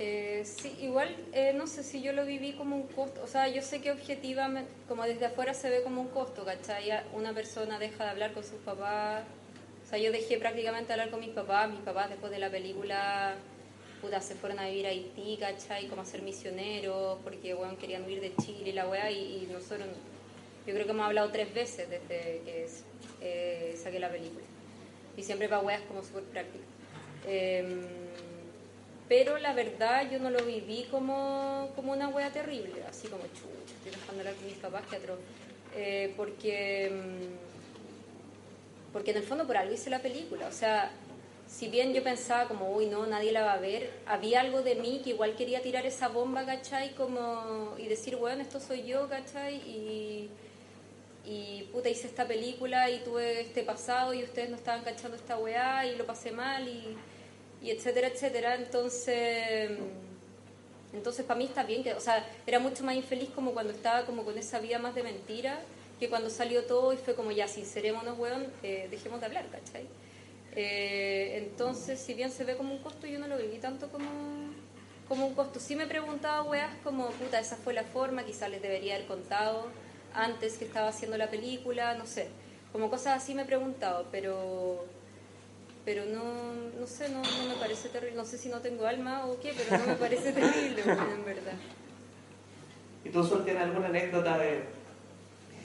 Eh, 0.00 0.42
sí, 0.44 0.76
igual 0.80 1.14
eh, 1.32 1.52
no 1.54 1.68
sé 1.68 1.84
si 1.84 2.02
yo 2.02 2.12
lo 2.12 2.26
viví 2.26 2.54
como 2.54 2.74
un 2.74 2.88
costo, 2.88 3.20
o 3.22 3.28
sea, 3.28 3.46
yo 3.46 3.62
sé 3.62 3.80
que 3.80 3.92
objetivamente, 3.92 4.68
como 4.88 5.04
desde 5.04 5.26
afuera 5.26 5.54
se 5.54 5.70
ve 5.70 5.84
como 5.84 6.00
un 6.00 6.08
costo, 6.08 6.44
¿cachai? 6.44 6.90
Una 7.12 7.32
persona 7.32 7.78
deja 7.78 8.02
de 8.02 8.10
hablar 8.10 8.32
con 8.32 8.42
sus 8.42 8.58
papás, 8.64 9.22
o 9.84 9.88
sea, 9.88 9.98
yo 9.98 10.10
dejé 10.10 10.38
prácticamente 10.38 10.92
hablar 10.92 11.10
con 11.10 11.20
mis 11.20 11.30
papás, 11.30 11.70
mis 11.70 11.80
papás 11.80 12.10
después 12.10 12.32
de 12.32 12.40
la 12.40 12.50
película, 12.50 13.36
puta, 14.00 14.20
se 14.20 14.34
fueron 14.34 14.58
a 14.58 14.66
vivir 14.66 14.86
a 14.86 14.90
Haití, 14.90 15.36
¿cachai? 15.38 15.86
Como 15.86 16.02
a 16.02 16.04
ser 16.04 16.22
misioneros, 16.22 17.18
porque, 17.22 17.54
bueno, 17.54 17.78
querían 17.78 18.04
huir 18.04 18.20
de 18.20 18.34
Chile 18.36 18.70
y 18.70 18.72
la 18.72 18.88
weá, 18.88 19.10
y, 19.10 19.48
nosotros, 19.52 19.86
yo 20.66 20.74
creo 20.74 20.86
que 20.86 20.92
hemos 20.92 21.06
hablado 21.06 21.30
tres 21.30 21.52
veces 21.52 21.88
desde 21.88 22.40
que 22.44 22.66
eh, 23.20 23.78
saqué 23.82 23.98
la 23.98 24.10
película, 24.10 24.44
y 25.16 25.22
siempre 25.22 25.48
para 25.48 25.62
weas 25.62 25.82
como 25.82 26.02
súper 26.02 26.24
prácticas. 26.24 26.66
Em, 27.26 27.82
pero 29.08 29.38
la 29.38 29.52
verdad 29.52 30.10
yo 30.10 30.18
no 30.18 30.30
lo 30.30 30.44
viví 30.44 30.86
como, 30.90 31.70
como 31.76 31.92
una 31.92 32.08
wea 32.08 32.32
terrible, 32.32 32.82
así 32.88 33.08
como 33.08 33.22
chucha, 33.24 33.74
estoy 33.76 33.92
dejando 33.92 34.20
hablar 34.20 34.34
con 34.34 34.46
mis 34.46 34.56
papás 34.56 34.82
que 34.88 34.96
atroz. 34.96 35.18
Eh, 35.76 36.14
porque, 36.16 36.90
mm, 36.90 38.92
porque 38.92 39.10
en 39.10 39.18
el 39.18 39.22
fondo 39.24 39.46
por 39.46 39.56
algo 39.56 39.74
hice 39.74 39.90
la 39.90 40.00
película, 40.00 40.46
o 40.46 40.52
sea, 40.52 40.90
si 41.48 41.68
bien 41.68 41.92
yo 41.92 42.02
pensaba 42.02 42.48
como, 42.48 42.74
uy, 42.74 42.86
no, 42.86 43.06
nadie 43.06 43.32
la 43.32 43.42
va 43.42 43.54
a 43.54 43.58
ver, 43.58 43.90
había 44.06 44.40
algo 44.40 44.62
de 44.62 44.76
mí 44.76 45.00
que 45.04 45.10
igual 45.10 45.36
quería 45.36 45.62
tirar 45.62 45.86
esa 45.86 46.08
bomba, 46.08 46.44
¿cachai? 46.44 46.94
Como, 46.94 47.74
y 47.78 47.86
decir, 47.86 48.16
bueno, 48.16 48.42
esto 48.42 48.60
soy 48.60 48.84
yo, 48.84 49.08
¿cachai? 49.08 49.56
Y, 49.56 50.30
y 51.24 51.62
puta, 51.72 51.88
hice 51.88 52.06
esta 52.06 52.26
película 52.26 52.90
y 52.90 52.98
tuve 53.00 53.40
este 53.40 53.62
pasado 53.62 54.12
y 54.14 54.22
ustedes 54.22 54.50
no 54.50 54.56
estaban 54.56 54.82
cachando 54.82 55.16
esta 55.16 55.38
weá 55.38 55.86
y 55.86 55.96
lo 55.96 56.04
pasé 56.06 56.32
mal 56.32 56.68
y 56.68 56.96
y 57.64 57.70
etcétera, 57.70 58.08
etcétera. 58.08 58.54
Entonces, 58.56 59.70
entonces 60.92 61.24
para 61.24 61.38
mí 61.38 61.46
está 61.46 61.64
bien, 61.64 61.82
que, 61.82 61.94
o 61.94 62.00
sea, 62.00 62.24
era 62.46 62.58
mucho 62.58 62.84
más 62.84 62.94
infeliz 62.94 63.30
como 63.34 63.52
cuando 63.52 63.72
estaba 63.72 64.04
como 64.04 64.24
con 64.24 64.36
esa 64.36 64.60
vida 64.60 64.78
más 64.78 64.94
de 64.94 65.02
mentira, 65.02 65.60
que 65.98 66.10
cuando 66.10 66.28
salió 66.28 66.64
todo 66.64 66.92
y 66.92 66.98
fue 66.98 67.14
como 67.14 67.32
ya, 67.32 67.48
sincerémonos, 67.48 68.18
weón, 68.18 68.46
eh, 68.62 68.86
dejemos 68.90 69.20
de 69.20 69.26
hablar, 69.26 69.46
¿cachai? 69.48 69.86
Eh, 70.54 71.38
entonces, 71.38 71.98
si 71.98 72.12
bien 72.12 72.30
se 72.30 72.44
ve 72.44 72.56
como 72.56 72.74
un 72.74 72.82
costo, 72.82 73.06
yo 73.06 73.18
no 73.18 73.26
lo 73.26 73.38
viví 73.38 73.56
tanto 73.58 73.88
como, 73.88 74.10
como 75.08 75.26
un 75.26 75.34
costo. 75.34 75.58
Sí 75.58 75.74
me 75.74 75.86
preguntaba, 75.86 76.42
weas, 76.42 76.70
como, 76.84 77.08
puta, 77.12 77.40
esa 77.40 77.56
fue 77.56 77.72
la 77.72 77.84
forma, 77.84 78.24
quizás 78.24 78.50
les 78.50 78.60
debería 78.60 78.96
haber 78.96 79.06
contado 79.06 79.68
antes 80.14 80.56
que 80.56 80.64
estaba 80.64 80.88
haciendo 80.88 81.16
la 81.16 81.30
película, 81.30 81.94
no 81.94 82.06
sé. 82.06 82.28
Como 82.72 82.90
cosas 82.90 83.22
así 83.22 83.34
me 83.34 83.42
he 83.42 83.44
preguntado, 83.46 84.06
pero 84.10 84.84
pero 85.84 86.06
no, 86.06 86.54
no 86.80 86.86
sé, 86.86 87.10
no, 87.10 87.20
no, 87.20 87.48
me 87.48 87.54
parece 87.60 87.90
terrible. 87.90 88.16
No 88.16 88.24
sé 88.24 88.38
si 88.38 88.48
no 88.48 88.60
tengo 88.60 88.86
alma 88.86 89.26
o 89.26 89.38
qué, 89.38 89.52
pero 89.56 89.78
no 89.78 89.86
me 89.86 89.94
parece 89.96 90.32
terrible, 90.32 90.80
en 90.80 91.24
verdad. 91.24 91.52
¿Y 93.04 93.10
tú, 93.10 93.22
Sol, 93.22 93.44
tienes 93.44 93.62
alguna 93.62 93.88
anécdota 93.88 94.38
de 94.38 94.62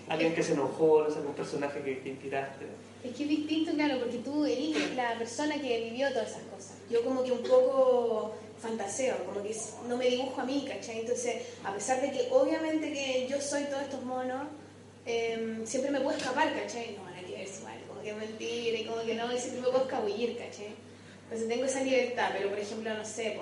alguien 0.09 0.35
que 0.35 0.43
se 0.43 0.53
enojó, 0.53 1.03
no 1.03 1.09
sé, 1.09 1.19
algún 1.19 1.35
personaje 1.35 1.81
que, 1.81 1.99
que 1.99 2.09
inspiraste? 2.09 2.65
Es 3.03 3.15
que 3.15 3.23
es 3.23 3.29
distinto, 3.29 3.71
claro, 3.71 3.97
porque 3.99 4.17
tú 4.17 4.45
eres 4.45 4.93
la 4.93 5.17
persona 5.17 5.55
que 5.55 5.85
vivió 5.85 6.09
todas 6.09 6.31
esas 6.31 6.43
cosas. 6.43 6.75
Yo 6.89 7.01
como 7.03 7.23
que 7.23 7.31
un 7.31 7.43
poco 7.43 8.35
fantaseo, 8.59 9.25
como 9.25 9.43
que 9.43 9.55
no 9.87 9.97
me 9.97 10.09
dibujo 10.09 10.41
a 10.41 10.45
mí, 10.45 10.65
¿cachai? 10.67 10.99
Entonces, 10.99 11.43
a 11.63 11.73
pesar 11.73 12.01
de 12.01 12.11
que 12.11 12.27
obviamente 12.31 12.91
que 12.91 13.27
yo 13.29 13.39
soy 13.41 13.63
todos 13.65 13.83
estos 13.83 14.03
monos, 14.03 14.47
eh, 15.05 15.61
siempre 15.65 15.91
me 15.91 16.01
puedo 16.01 16.17
escapar, 16.17 16.53
¿cachai? 16.53 16.97
No, 16.97 17.05
hay 17.07 17.25
que 17.25 17.37
ver 17.37 17.47
vale 17.63 17.81
como 17.87 18.01
que 18.01 18.13
mentira 18.13 18.79
y 18.79 18.85
como 18.85 19.01
que 19.01 19.15
no, 19.15 19.33
y 19.33 19.37
siempre 19.37 19.61
me 19.61 19.67
puedo 19.67 19.83
escabullir, 19.83 20.37
¿caché? 20.37 20.67
Entonces 21.23 21.47
tengo 21.47 21.65
esa 21.65 21.83
libertad, 21.83 22.29
pero 22.35 22.49
por 22.49 22.59
ejemplo, 22.59 22.93
no 22.93 23.05
sé, 23.05 23.37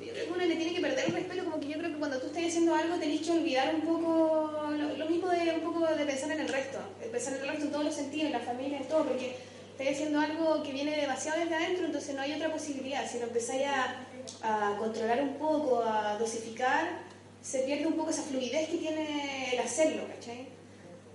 yo 0.00 0.12
creo 0.12 0.26
que 0.26 0.32
uno 0.32 0.44
le 0.44 0.56
tiene 0.56 0.74
que 0.74 0.80
perder 0.80 1.06
el 1.06 1.12
respeto, 1.12 1.44
como 1.44 1.60
que 1.60 1.68
yo 1.68 1.78
creo 1.78 1.90
que 1.92 1.98
cuando 1.98 2.18
tú 2.18 2.26
estás 2.26 2.44
haciendo 2.44 2.74
algo 2.74 2.96
tenés 2.96 3.20
que 3.20 3.30
olvidar 3.30 3.74
un 3.74 3.82
poco, 3.82 4.52
lo, 4.96 5.06
mismo 5.06 5.28
de 5.28 5.50
un 5.52 5.60
poco 5.60 5.86
de 5.86 6.06
pensar 6.06 6.30
en 6.32 6.40
el 6.40 6.48
resto, 6.48 6.78
pensar 7.12 7.34
en 7.34 7.40
el 7.40 7.48
resto 7.48 7.64
en 7.64 7.72
todos 7.72 7.84
los 7.84 7.94
sentidos, 7.94 8.26
en 8.26 8.32
la 8.32 8.40
familia, 8.40 8.78
en 8.78 8.88
todo, 8.88 9.04
porque 9.04 9.36
estás 9.80 9.94
haciendo 9.94 10.20
algo 10.20 10.62
que 10.62 10.72
viene 10.72 10.96
demasiado 10.96 11.40
desde 11.40 11.54
adentro, 11.54 11.86
entonces 11.86 12.14
no 12.14 12.20
hay 12.20 12.34
otra 12.34 12.52
posibilidad, 12.52 13.08
si 13.08 13.18
lo 13.18 13.24
empezáis 13.24 13.66
a, 13.66 14.76
controlar 14.78 15.22
un 15.22 15.34
poco, 15.34 15.82
a 15.82 16.16
dosificar, 16.18 17.00
se 17.42 17.60
pierde 17.60 17.86
un 17.86 17.94
poco 17.94 18.10
esa 18.10 18.22
fluidez 18.22 18.68
que 18.68 18.76
tiene 18.76 19.54
el 19.54 19.58
hacerlo, 19.58 20.06
¿cachai? 20.06 20.48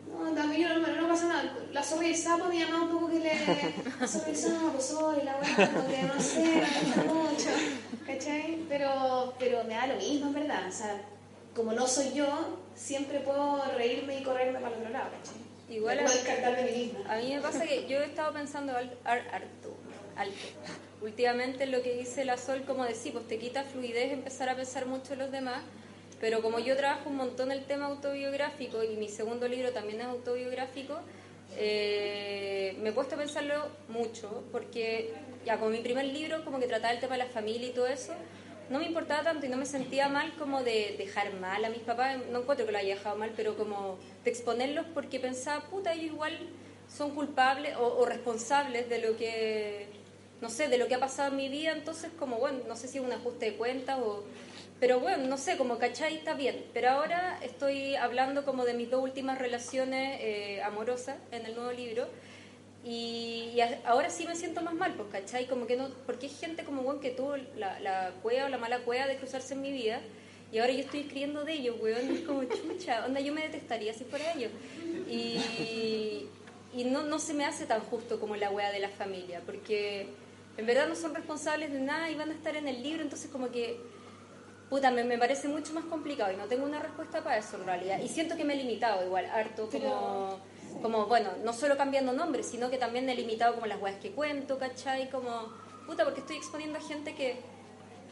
No, 0.08 0.34
también 0.34 0.70
no, 0.70 1.02
no, 1.02 1.08
pasa 1.08 1.28
nada. 1.28 1.58
La 1.72 1.84
y 2.04 2.06
el 2.06 2.16
sapo 2.16 2.46
me 2.46 2.60
llamaba 2.60 2.84
un 2.84 2.92
poco 2.92 3.10
que 3.10 3.20
le. 3.20 3.34
Y 3.34 4.30
el 4.30 4.36
sapo, 4.36 4.80
soy, 4.80 5.24
la 5.24 5.38
weá, 5.38 5.72
como 5.72 5.88
que 5.88 6.04
no 6.04 6.20
sé, 6.20 6.40
me 6.44 6.62
gusta 6.62 7.04
mucho. 7.14 7.50
¿Cachai? 8.06 8.66
Pero, 8.70 9.34
pero 9.40 9.64
me 9.64 9.76
da 9.76 9.88
lo 9.88 9.96
mismo, 9.96 10.28
en 10.28 10.34
verdad. 10.34 10.68
O 10.68 10.72
sea, 10.72 11.02
como 11.56 11.72
no 11.74 11.88
soy 11.88 12.14
yo, 12.14 12.60
siempre 12.76 13.20
puedo 13.20 13.64
reírme 13.76 14.20
y 14.20 14.24
correrme 14.24 14.60
para 14.60 14.76
el 14.76 14.82
otro 14.82 14.92
lado, 14.92 15.10
¿cachai? 15.12 15.45
Igual 15.70 16.00
a, 16.00 17.14
a 17.14 17.18
mí 17.18 17.34
me 17.34 17.42
pasa 17.42 17.66
que 17.66 17.88
yo 17.88 18.00
he 18.00 18.06
estado 18.06 18.34
pensando 18.34 18.74
harto, 18.74 19.76
alto, 20.16 20.48
últimamente 21.02 21.66
lo 21.66 21.82
que 21.82 21.96
dice 21.96 22.24
la 22.24 22.38
Sol, 22.38 22.64
como 22.66 22.84
decir, 22.84 23.14
pues 23.14 23.28
te 23.28 23.40
quita 23.40 23.64
fluidez 23.64 24.12
empezar 24.14 24.50
a 24.50 24.56
pensar 24.56 24.86
mucho 24.86 25.14
en 25.14 25.20
los 25.20 25.32
demás 25.32 25.62
pero 26.20 26.42
como 26.42 26.60
yo 26.60 26.76
trabajo 26.76 27.10
un 27.10 27.18
montón 27.18 27.52
el 27.52 27.66
tema 27.66 27.88
autobiográfico 27.88 28.84
y 28.84 28.96
mi 28.96 29.10
segundo 29.10 29.48
libro 29.48 29.72
también 29.72 30.02
es 30.02 30.08
autobiográfico, 30.08 30.96
eh, 31.58 32.76
me 32.82 32.90
he 32.90 32.92
puesto 32.94 33.16
a 33.16 33.18
pensarlo 33.18 33.68
mucho, 33.90 34.44
porque 34.52 35.14
ya 35.46 35.60
con 35.60 35.72
mi 35.72 35.80
primer 35.80 36.06
libro 36.06 36.44
como 36.44 36.60
que 36.60 36.68
trataba 36.68 36.94
el 36.94 37.00
tema 37.00 37.18
de 37.18 37.26
la 37.26 37.30
familia 37.30 37.68
y 37.68 37.72
todo 37.72 37.88
eso, 37.88 38.14
no 38.70 38.80
me 38.80 38.86
importaba 38.86 39.24
tanto 39.24 39.46
y 39.46 39.50
no 39.50 39.58
me 39.58 39.66
sentía 39.66 40.08
mal 40.10 40.34
como 40.38 40.64
de 40.64 40.96
dejar 40.98 41.34
mal 41.34 41.64
a 41.64 41.70
mis 41.70 41.80
papás, 41.80 42.18
no 42.32 42.40
encuentro 42.40 42.66
que 42.66 42.72
lo 42.72 42.78
haya 42.78 42.96
dejado 42.96 43.16
mal, 43.16 43.32
pero 43.36 43.56
como 43.56 43.98
de 44.24 44.30
exponerlos 44.32 44.86
porque 44.94 45.20
pensaba, 45.20 45.66
puta, 45.70 45.94
ellos 45.94 46.14
igual 46.14 46.38
son 46.88 47.16
culpables 47.16 47.76
o, 47.78 47.86
o 47.86 48.06
responsables 48.06 48.90
de 48.90 49.00
lo 49.00 49.18
que, 49.18 49.88
no 50.42 50.50
sé, 50.50 50.68
de 50.68 50.78
lo 50.78 50.88
que 50.88 50.96
ha 50.96 51.00
pasado 51.00 51.32
en 51.32 51.38
mi 51.38 51.50
vida, 51.50 51.72
entonces 51.72 52.12
como, 52.18 52.38
bueno, 52.38 52.60
no 52.68 52.76
sé 52.76 52.88
si 52.88 52.98
es 52.98 53.04
un 53.04 53.12
ajuste 53.12 53.52
de 53.52 53.58
cuentas 53.58 54.00
o 54.00 54.24
pero 54.80 55.00
bueno, 55.00 55.26
no 55.28 55.38
sé, 55.38 55.58
como 55.58 55.78
cachai 55.78 56.18
está 56.18 56.34
bien. 56.34 56.66
Pero 56.74 56.90
ahora 56.90 57.40
estoy 57.42 57.96
hablando 57.96 58.44
como 58.44 58.66
de 58.66 58.74
mis 58.74 58.90
dos 58.90 59.02
últimas 59.02 59.38
relaciones 59.38 60.20
eh, 60.22 60.62
amorosas 60.64 61.18
en 61.32 61.46
el 61.46 61.56
nuevo 61.56 61.72
libro. 61.72 62.08
Y, 62.86 63.60
ahora 63.86 64.12
sí 64.12 64.28
me 64.28 64.36
siento 64.36 64.62
más 64.62 64.76
mal, 64.76 64.94
pues, 64.94 65.10
¿cachai? 65.12 65.48
Como 65.48 65.66
que 65.66 65.76
no, 65.76 65.90
porque 66.06 66.28
hay 66.28 66.32
gente 66.32 66.64
como 66.64 66.84
weón 66.84 67.00
que 67.00 67.10
tuvo 67.10 67.36
la, 67.58 67.80
la 67.80 68.12
cueva 68.22 68.46
o 68.46 68.50
la 68.50 68.60
mala 68.60 68.80
cueva 68.80 69.08
de 69.08 69.18
cruzarse 69.18 69.56
en 69.56 69.62
mi 69.62 69.72
vida. 69.72 70.02
Y 70.52 70.60
ahora 70.60 70.72
yo 70.72 70.82
estoy 70.82 71.02
escribiendo 71.02 71.44
de 71.44 71.54
ellos, 71.54 71.78
weón. 71.82 72.16
Es 72.16 72.22
como 72.22 72.44
chucha, 72.44 73.06
onda, 73.06 73.20
yo 73.20 73.34
me 73.34 73.42
detestaría 73.42 73.94
si 73.94 74.04
fuera 74.04 74.32
ellos. 74.34 74.52
Y, 75.10 76.28
y 76.76 76.84
no, 76.84 77.04
no 77.04 77.18
se 77.18 77.34
me 77.34 77.46
hace 77.46 77.66
tan 77.66 77.82
justo 77.82 78.20
como 78.20 78.36
la 78.36 78.52
wea 78.52 78.72
de 78.72 78.80
la 78.80 78.90
familia, 78.90 79.42
porque 79.46 80.08
en 80.58 80.66
verdad 80.66 80.88
no 80.88 80.96
son 80.96 81.16
responsables 81.16 81.72
de 81.72 81.80
nada 81.80 82.12
y 82.12 82.16
van 82.16 82.30
a 82.30 82.34
estar 82.34 82.56
en 82.56 82.68
el 82.68 82.84
libro, 82.84 83.02
entonces 83.02 83.32
como 83.32 83.50
que 83.50 83.80
puta, 84.70 84.92
me, 84.92 85.04
me, 85.04 85.18
parece 85.18 85.48
mucho 85.48 85.74
más 85.74 85.86
complicado 85.86 86.34
y 86.34 86.38
no 86.38 86.46
tengo 86.46 86.66
una 86.66 86.80
respuesta 86.80 87.24
para 87.24 87.38
eso 87.38 87.58
en 87.58 87.66
realidad. 87.66 88.00
Y 88.02 88.08
siento 88.08 88.36
que 88.36 88.44
me 88.44 88.54
he 88.54 88.58
limitado 88.58 89.06
igual, 89.06 89.26
harto, 89.26 89.70
como, 89.70 90.40
como 90.82 91.06
bueno, 91.08 91.32
no 91.44 91.54
solo 91.54 91.78
cambiando 91.78 92.14
nombres, 92.14 92.48
sino 92.48 92.70
que 92.70 92.78
también 92.78 93.10
he 93.10 93.16
limitado 93.16 93.56
como 93.56 93.66
las 93.66 93.82
weas 93.82 93.98
que 93.98 94.12
cuento, 94.12 94.58
¿cachai? 94.58 95.10
Como, 95.10 95.54
puta, 95.86 96.04
porque 96.04 96.22
estoy 96.22 96.38
exponiendo 96.38 96.80
a 96.80 96.82
gente 96.82 97.16
que, 97.16 97.38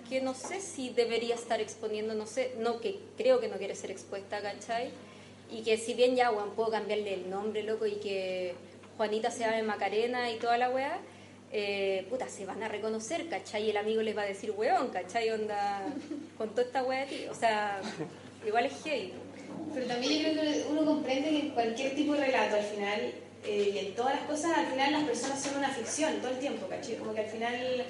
que 0.09 0.21
no 0.21 0.33
sé 0.33 0.59
si 0.59 0.89
debería 0.89 1.35
estar 1.35 1.61
exponiendo, 1.61 2.13
no 2.13 2.25
sé, 2.25 2.55
no, 2.59 2.79
que 2.79 2.99
creo 3.17 3.39
que 3.39 3.47
no 3.47 3.57
quiere 3.57 3.75
ser 3.75 3.91
expuesta, 3.91 4.41
¿cachai? 4.41 4.91
Y 5.51 5.63
que 5.63 5.77
si 5.77 5.93
bien 5.93 6.15
ya, 6.15 6.31
weón, 6.31 6.51
puedo 6.51 6.71
cambiarle 6.71 7.13
el 7.13 7.29
nombre, 7.29 7.63
loco, 7.63 7.85
y 7.85 7.95
que 7.95 8.55
Juanita 8.97 9.31
se 9.31 9.41
llame 9.41 9.63
Macarena 9.63 10.31
y 10.31 10.37
toda 10.37 10.57
la 10.57 10.69
wea, 10.69 10.99
eh, 11.51 12.07
puta, 12.09 12.27
se 12.29 12.45
van 12.45 12.63
a 12.63 12.67
reconocer, 12.67 13.29
¿cachai? 13.29 13.65
Y 13.65 13.69
el 13.69 13.77
amigo 13.77 14.01
les 14.01 14.17
va 14.17 14.23
a 14.23 14.25
decir, 14.25 14.51
weón, 14.51 14.89
¿cachai? 14.89 15.29
Onda, 15.29 15.85
con 16.37 16.49
toda 16.49 16.63
esta 16.63 16.83
wea 16.83 17.05
ti. 17.05 17.27
O 17.29 17.35
sea, 17.35 17.79
igual 18.45 18.65
es 18.65 18.83
gay. 18.83 19.13
Pero 19.73 19.85
también 19.87 20.21
yo 20.21 20.31
creo 20.31 20.51
que 20.51 20.65
uno 20.69 20.85
comprende 20.85 21.29
que 21.29 21.39
en 21.39 21.49
cualquier 21.49 21.95
tipo 21.95 22.13
de 22.13 22.25
relato, 22.25 22.55
al 22.55 22.63
final, 22.63 23.13
eh, 23.45 23.71
y 23.73 23.77
en 23.77 23.95
todas 23.95 24.15
las 24.15 24.23
cosas, 24.25 24.57
al 24.57 24.67
final 24.67 24.91
las 24.91 25.03
personas 25.03 25.41
son 25.41 25.57
una 25.57 25.69
ficción 25.69 26.15
todo 26.21 26.31
el 26.31 26.39
tiempo, 26.39 26.67
¿cachai? 26.67 26.95
Como 26.95 27.13
que 27.13 27.21
al 27.21 27.29
final 27.29 27.85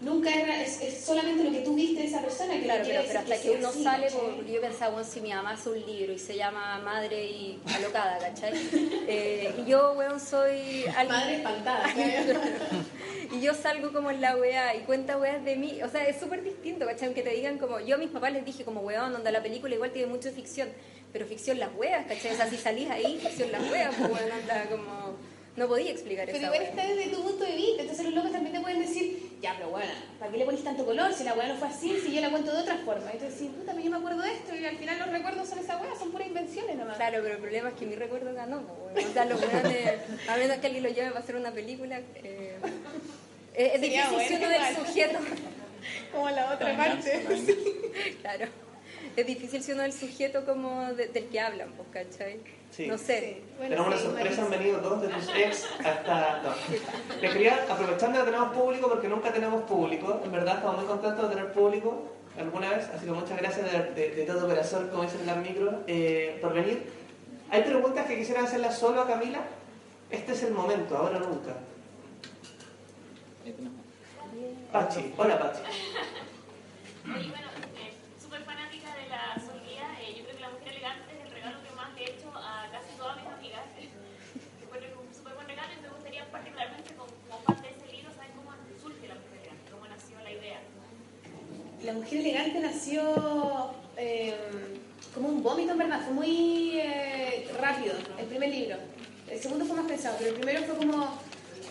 nunca 0.00 0.30
es, 0.30 0.82
es, 0.82 1.04
solamente 1.04 1.42
lo 1.42 1.50
que 1.50 1.60
tú 1.60 1.74
viste 1.74 2.02
de 2.02 2.08
esa 2.08 2.20
persona 2.20 2.52
que 2.54 2.64
claro, 2.64 2.84
pero, 2.86 3.02
pero 3.06 3.18
hasta 3.20 3.40
que, 3.40 3.50
uno 3.50 3.72
sale 3.72 4.08
yo 4.52 4.60
pensaba 4.60 4.92
bueno, 4.92 5.08
si 5.08 5.20
mi 5.20 5.30
mamá 5.30 5.52
hace 5.52 5.70
un 5.70 5.86
libro 5.86 6.12
y 6.12 6.18
se 6.18 6.36
llama 6.36 6.78
Madre 6.80 7.24
y 7.24 7.60
alocada 7.74 8.18
¿cachai? 8.18 8.52
Eh, 9.08 9.54
y 9.58 9.70
yo 9.70 9.94
weón 9.96 10.20
soy 10.20 10.84
madre 11.08 11.36
espantada 11.36 11.84
y 13.32 13.40
yo 13.40 13.54
salgo 13.54 13.92
como 13.92 14.10
en 14.10 14.20
la 14.20 14.36
weá 14.36 14.76
y 14.76 14.80
cuenta 14.80 15.16
weas 15.16 15.42
de 15.44 15.56
mí 15.56 15.80
o 15.82 15.88
sea 15.88 16.06
es 16.06 16.20
súper 16.20 16.42
distinto 16.42 16.84
¿cachai? 16.84 17.06
aunque 17.06 17.22
te 17.22 17.30
digan 17.30 17.56
como 17.56 17.80
yo 17.80 17.94
a 17.94 17.98
mis 17.98 18.10
papás 18.10 18.32
les 18.32 18.44
dije 18.44 18.64
como 18.64 18.80
weón 18.80 19.12
donde 19.12 19.32
la 19.32 19.42
película 19.42 19.74
igual 19.74 19.92
tiene 19.92 20.08
mucho 20.08 20.30
ficción 20.30 20.68
pero 21.16 21.26
ficción 21.26 21.58
las 21.58 21.74
weas 21.74 22.06
¿cachai? 22.06 22.34
o 22.34 22.36
sea 22.36 22.50
si 22.50 22.58
salís 22.58 22.90
ahí 22.90 23.18
ficción 23.22 23.50
las 23.50 23.70
weas 23.70 23.94
pues 23.96 24.22
anda 24.30 24.66
como 24.68 25.16
no 25.56 25.66
podía 25.68 25.90
explicar 25.90 26.28
eso. 26.28 26.38
Pero 26.38 26.52
igual 26.54 26.68
está 26.68 26.86
desde 26.86 27.10
tu 27.10 27.22
punto 27.22 27.44
de 27.44 27.56
vista, 27.56 27.80
entonces 27.80 28.04
los 28.04 28.14
locos 28.14 28.30
también 28.32 28.54
te 28.54 28.60
pueden 28.60 28.80
decir, 28.80 29.38
ya, 29.40 29.54
pero 29.56 29.70
bueno, 29.70 29.90
¿para 30.18 30.30
qué 30.30 30.36
le 30.36 30.44
pones 30.44 30.62
tanto 30.62 30.84
color 30.84 31.14
si 31.14 31.24
la 31.24 31.32
weá 31.32 31.48
no 31.48 31.56
fue 31.56 31.68
así, 31.68 31.98
si 31.98 32.14
yo 32.14 32.20
la 32.20 32.28
cuento 32.30 32.52
de 32.52 32.60
otra 32.60 32.76
forma? 32.84 33.10
Entonces, 33.10 33.38
sí, 33.38 33.48
puta, 33.48 33.72
yo 33.72 33.90
me 33.90 33.96
acuerdo 33.96 34.20
de 34.20 34.32
esto 34.34 34.54
y 34.54 34.66
al 34.66 34.76
final 34.76 34.98
los 34.98 35.08
recuerdos 35.08 35.48
son 35.48 35.58
esa 35.58 35.78
weá, 35.78 35.96
son 35.98 36.12
puras 36.12 36.28
invenciones 36.28 36.76
nomás. 36.76 36.96
Claro, 36.96 37.20
pero 37.22 37.34
el 37.36 37.40
problema 37.40 37.70
es 37.70 37.74
que 37.74 37.86
mi 37.86 37.94
recuerdo 37.94 38.34
ganó, 38.34 38.58
o 38.58 39.12
sea, 39.14 39.24
los 39.24 39.40
weones, 39.40 40.00
a 40.28 40.36
menos 40.36 40.58
que 40.58 40.66
alguien 40.66 40.84
lo 40.84 40.90
lleve 40.90 41.08
para 41.08 41.20
hacer 41.20 41.36
una 41.36 41.52
película, 41.52 42.02
eh, 42.16 42.58
es, 43.54 43.80
difícil 43.80 44.28
si 44.28 44.34
uno 44.34 44.48
del 44.50 44.76
sujeto. 44.76 45.18
Como 46.12 46.28
la 46.28 46.52
otra 46.52 46.76
parte. 46.76 47.24
claro 48.20 48.65
es 49.16 49.26
difícil 49.26 49.62
si 49.62 49.72
uno 49.72 49.82
es 49.82 50.02
el 50.02 50.08
sujeto 50.08 50.44
como 50.44 50.92
del 50.92 51.10
que 51.10 51.40
hablan, 51.40 51.72
pues, 51.72 51.88
¿cachai? 51.90 52.40
No 52.86 52.98
sé. 52.98 53.42
tenemos 53.58 53.86
una 53.86 53.96
sorpresa, 53.96 54.42
han 54.42 54.50
venido 54.50 54.78
dos 54.80 55.00
de 55.00 55.08
tus 55.08 55.28
ex 55.34 55.66
hasta... 55.82 56.42
No. 56.42 56.50
Les 57.22 57.32
quería, 57.32 57.64
aprovechando 57.68 58.18
que 58.18 58.24
tenemos 58.26 58.52
público, 58.52 58.88
porque 58.88 59.08
nunca 59.08 59.32
tenemos 59.32 59.62
público, 59.62 60.20
en 60.22 60.32
verdad 60.32 60.56
estamos 60.56 60.76
muy 60.76 60.86
contentos 60.86 61.28
de 61.28 61.34
tener 61.34 61.52
público 61.52 62.12
alguna 62.38 62.70
vez, 62.70 62.88
así 62.94 63.06
que 63.06 63.12
muchas 63.12 63.38
gracias 63.38 63.94
de, 63.94 64.24
todo 64.26 64.46
corazón, 64.46 64.88
como 64.88 65.04
dicen 65.04 65.24
las 65.26 65.38
micros, 65.38 65.74
eh, 65.86 66.38
por 66.42 66.52
venir. 66.52 66.84
¿Hay 67.50 67.62
preguntas 67.62 68.06
que 68.06 68.18
quisieran 68.18 68.44
hacerlas 68.44 68.78
solo 68.78 69.00
a 69.00 69.06
Camila? 69.06 69.40
Este 70.10 70.32
es 70.32 70.42
el 70.42 70.52
momento, 70.52 70.96
ahora 70.96 71.18
nunca. 71.18 71.54
Pachi, 74.72 75.14
hola 75.16 75.38
Pachi. 75.38 75.62
La 77.06 77.45
mujer 91.96 92.20
elegante 92.20 92.60
nació 92.60 93.74
em, 93.96 94.34
como 95.14 95.28
un 95.28 95.42
vómito, 95.42 95.72
en 95.72 95.78
verdad, 95.78 96.00
fue 96.04 96.14
muy 96.14 96.78
eh, 96.78 97.48
rápido, 97.58 97.94
el 98.18 98.26
primer 98.26 98.50
libro. 98.50 98.76
El 99.28 99.40
segundo 99.40 99.64
fue 99.64 99.76
más 99.76 99.86
pensado, 99.86 100.16
pero 100.18 100.30
el 100.30 100.36
primero 100.36 100.62
fue 100.64 100.76
como... 100.76 101.18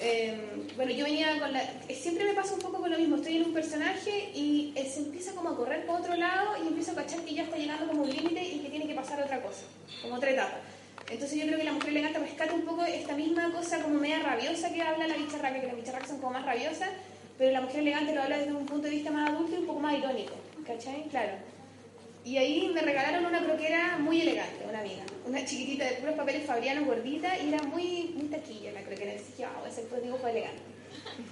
Em, 0.01 0.67
bueno, 0.75 0.91
yo 0.91 1.05
venía 1.05 1.39
con 1.39 1.53
la... 1.53 1.61
Siempre 1.89 2.25
me 2.25 2.33
pasa 2.33 2.53
un 2.53 2.59
poco 2.59 2.79
con 2.79 2.91
lo 2.91 2.97
mismo, 2.97 3.15
estoy 3.15 3.37
en 3.37 3.45
un 3.45 3.53
personaje 3.53 4.31
y 4.35 4.73
él 4.75 4.87
se 4.87 4.99
empieza 4.99 5.31
como 5.33 5.49
a 5.49 5.55
correr 5.55 5.85
por 5.85 6.01
otro 6.01 6.15
lado 6.15 6.61
y 6.61 6.67
empiezo 6.67 6.91
a 6.91 6.95
cachar 6.95 7.21
que 7.21 7.33
ya 7.33 7.43
está 7.43 7.55
llegando 7.55 7.87
como 7.87 8.03
un 8.03 8.09
límite 8.09 8.43
y 8.43 8.59
que 8.59 8.69
tiene 8.69 8.87
que 8.87 8.93
pasar 8.93 9.21
otra 9.23 9.41
cosa, 9.41 9.63
como 10.01 10.15
otra 10.15 10.31
etapa. 10.31 10.59
Entonces 11.09 11.39
yo 11.39 11.45
creo 11.45 11.59
que 11.59 11.63
la 11.63 11.71
mujer 11.71 11.89
elegante 11.91 12.19
rescata 12.19 12.53
un 12.53 12.65
poco 12.65 12.83
esta 12.83 13.13
misma 13.13 13.51
cosa 13.51 13.79
como 13.81 13.99
media 13.99 14.19
rabiosa 14.19 14.73
que 14.73 14.81
habla 14.81 15.07
la 15.07 15.15
bicharraca, 15.15 15.61
que 15.61 15.67
las 15.67 15.75
bicharracas 15.75 16.09
son 16.09 16.19
como 16.19 16.33
más 16.33 16.45
rabiosas, 16.45 16.89
pero 17.37 17.51
la 17.51 17.61
mujer 17.61 17.81
elegante 17.81 18.13
lo 18.13 18.21
habla 18.21 18.37
desde 18.37 18.53
un 18.53 18.65
punto 18.65 18.87
de 18.87 18.91
vista 18.91 19.11
más 19.11 19.29
adulto 19.29 19.55
y 19.55 19.59
un 19.59 19.67
poco 19.67 19.79
más 19.79 19.97
irónico, 19.97 20.33
¿cachai? 20.65 21.03
Claro. 21.09 21.33
Y 22.23 22.37
ahí 22.37 22.71
me 22.73 22.81
regalaron 22.81 23.25
una 23.25 23.43
croquera 23.43 23.97
muy 23.99 24.21
elegante, 24.21 24.65
una 24.67 24.79
amiga, 24.79 25.03
una 25.27 25.45
chiquitita 25.45 25.85
de 25.85 25.97
puros 25.97 26.15
papeles 26.15 26.43
fabrianos, 26.43 26.85
gordita, 26.85 27.37
y 27.37 27.49
era 27.49 27.61
muy, 27.63 28.15
muy 28.15 28.29
taquilla 28.29 28.71
la 28.71 28.81
croquera. 28.81 29.13
Y 29.13 29.17
dije, 29.17 29.45
oh, 29.45 29.67
ese 29.67 29.83
fue 29.83 29.99
elegante. 29.99 30.61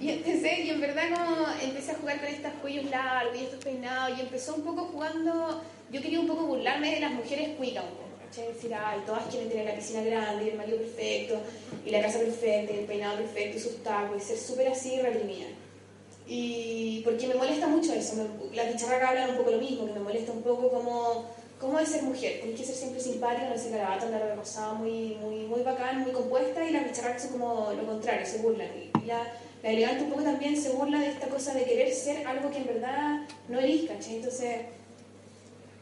Y 0.00 0.10
empecé, 0.10 0.60
y 0.60 0.70
en 0.70 0.80
verdad 0.80 1.08
como 1.12 1.46
empecé 1.60 1.90
a 1.92 1.94
jugar 1.96 2.20
con 2.20 2.28
estos 2.28 2.52
cuellos 2.62 2.84
largos 2.90 3.36
y 3.36 3.44
estos 3.44 3.64
peinados, 3.64 4.16
y 4.16 4.20
empezó 4.20 4.54
un 4.54 4.62
poco 4.62 4.84
jugando, 4.84 5.64
yo 5.90 6.00
quería 6.00 6.20
un 6.20 6.28
poco 6.28 6.46
burlarme 6.46 6.94
de 6.94 7.00
las 7.00 7.12
mujeres 7.12 7.56
cuicas 7.56 7.82
un 7.82 7.90
poco, 7.90 8.10
¿cachai? 8.24 8.52
Decir, 8.52 8.72
ay, 8.72 9.00
todas 9.04 9.24
quieren 9.24 9.48
tener 9.48 9.66
la 9.66 9.74
piscina 9.74 10.02
grande, 10.02 10.44
y 10.44 10.50
el 10.50 10.56
marido 10.56 10.78
perfecto, 10.78 11.40
y 11.84 11.90
la 11.90 12.02
casa 12.02 12.20
perfecta, 12.20 12.72
y 12.72 12.78
el 12.78 12.84
peinado 12.84 13.16
perfecto, 13.16 13.56
y 13.56 13.60
sus 13.60 13.82
tacos, 13.82 14.22
y 14.22 14.24
ser 14.24 14.38
súper 14.38 14.68
así 14.68 15.00
reprimida. 15.00 15.46
Y 16.26 17.02
porque 17.04 17.28
me 17.28 17.34
molesta 17.34 17.66
mucho 17.66 17.92
eso, 17.92 18.16
me, 18.16 18.56
las 18.56 18.72
bicharracas 18.72 19.10
hablan 19.10 19.30
un 19.30 19.36
poco 19.36 19.50
lo 19.50 19.58
mismo, 19.58 19.86
que 19.86 19.92
me 19.92 20.00
molesta 20.00 20.32
un 20.32 20.42
poco 20.42 20.70
como 20.70 21.26
cómo 21.60 21.78
es 21.78 21.88
ser 21.88 22.02
mujer, 22.02 22.40
tienes 22.40 22.60
que 22.60 22.66
ser 22.66 22.74
siempre 22.74 23.00
simpática, 23.00 23.48
no 23.48 23.58
sé, 23.58 23.70
carabata, 23.70 24.06
andar 24.06 24.26
de 24.26 24.34
rosado, 24.34 24.74
muy, 24.76 25.16
muy, 25.20 25.46
muy 25.46 25.62
bacán, 25.62 26.00
muy 26.00 26.12
compuesta, 26.12 26.66
y 26.68 26.72
las 26.72 26.84
bicharracas 26.84 27.22
son 27.22 27.32
como 27.32 27.72
lo 27.72 27.86
contrario, 27.86 28.26
se 28.26 28.38
burlan. 28.38 28.68
Y 28.76 29.06
la, 29.06 29.32
la 29.62 29.70
elegante 29.70 30.04
un 30.04 30.10
poco 30.10 30.22
también 30.22 30.60
se 30.60 30.70
burla 30.70 31.00
de 31.00 31.08
esta 31.08 31.28
cosa 31.28 31.54
de 31.54 31.64
querer 31.64 31.92
ser 31.92 32.26
algo 32.26 32.50
que 32.50 32.58
en 32.58 32.66
verdad 32.66 33.20
no 33.48 33.58
eres, 33.58 33.88
¿cachai? 33.88 34.16
Entonces, 34.16 34.56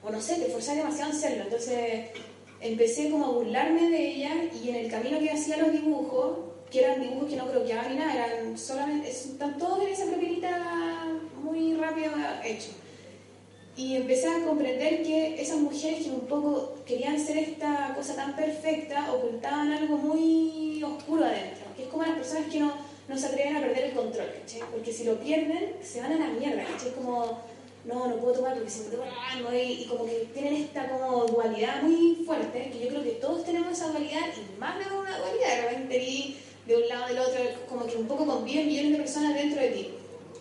o 0.04 0.10
no 0.10 0.20
sé, 0.20 0.36
te 0.36 0.46
forzas 0.46 0.76
demasiado 0.76 1.12
en 1.12 1.18
serlo, 1.18 1.44
entonces 1.44 2.10
empecé 2.60 3.10
como 3.10 3.26
a 3.26 3.30
burlarme 3.30 3.90
de 3.90 4.08
ella 4.08 4.30
y 4.62 4.68
en 4.68 4.76
el 4.76 4.90
camino 4.90 5.18
que 5.18 5.30
hacía 5.30 5.56
los 5.56 5.72
dibujos, 5.72 6.38
que 6.72 6.82
eran 6.82 7.02
dibujos 7.02 7.28
que 7.28 7.36
no 7.36 7.46
creo 7.46 7.64
que 7.66 7.74
ni 7.90 7.96
nada, 7.96 8.26
eran 8.26 8.56
solamente, 8.56 9.10
están 9.10 9.58
todos 9.58 9.82
en 9.82 9.88
esa 9.88 10.06
croquerita 10.06 11.06
muy 11.42 11.74
rápido 11.74 12.12
hecho. 12.42 12.70
Y 13.76 13.96
empecé 13.96 14.28
a 14.28 14.44
comprender 14.44 15.02
que 15.02 15.40
esas 15.40 15.58
mujeres 15.58 16.04
que 16.04 16.10
un 16.10 16.26
poco 16.26 16.74
querían 16.86 17.18
ser 17.18 17.38
esta 17.38 17.92
cosa 17.94 18.16
tan 18.16 18.34
perfecta 18.34 19.12
ocultaban 19.12 19.70
algo 19.70 19.98
muy 19.98 20.82
oscuro 20.82 21.24
adentro, 21.24 21.64
que 21.76 21.84
es 21.84 21.88
como 21.88 22.04
las 22.04 22.16
personas 22.16 22.50
que 22.50 22.60
no, 22.60 22.72
no 23.08 23.18
se 23.18 23.26
atreven 23.26 23.56
a 23.56 23.60
perder 23.60 23.84
el 23.84 23.92
control, 23.92 24.28
¿cachai? 24.40 24.62
Porque 24.70 24.92
si 24.92 25.04
lo 25.04 25.18
pierden, 25.20 25.74
se 25.82 26.00
van 26.00 26.12
a 26.12 26.18
la 26.18 26.28
mierda, 26.28 26.64
¿cachai? 26.64 26.92
Como 26.92 27.38
no, 27.84 28.06
no 28.08 28.16
puedo 28.16 28.34
tomar 28.34 28.54
porque 28.54 28.70
si 28.70 28.84
me 28.84 28.90
tomo 28.90 29.04
algo 29.30 29.48
y, 29.52 29.86
como 29.86 30.06
que 30.06 30.28
tienen 30.32 30.54
esta 30.54 30.88
como 30.88 31.24
dualidad 31.26 31.82
muy 31.82 32.22
fuerte, 32.24 32.70
que 32.70 32.78
yo 32.78 32.88
creo 32.88 33.02
que 33.02 33.10
todos 33.12 33.44
tenemos 33.44 33.72
esa 33.72 33.88
dualidad 33.88 34.28
y 34.36 34.58
más 34.58 34.78
de 34.78 34.84
una 34.94 35.18
dualidad, 35.18 35.56
de 35.56 35.76
de 36.66 36.76
un 36.76 36.88
lado 36.88 37.08
del 37.08 37.18
otro, 37.18 37.40
como 37.68 37.86
que 37.86 37.96
un 37.96 38.06
poco 38.06 38.26
conviven 38.26 38.66
millones 38.66 38.92
de 38.92 38.98
personas 38.98 39.34
dentro 39.34 39.60
de 39.60 39.68
ti. 39.68 39.88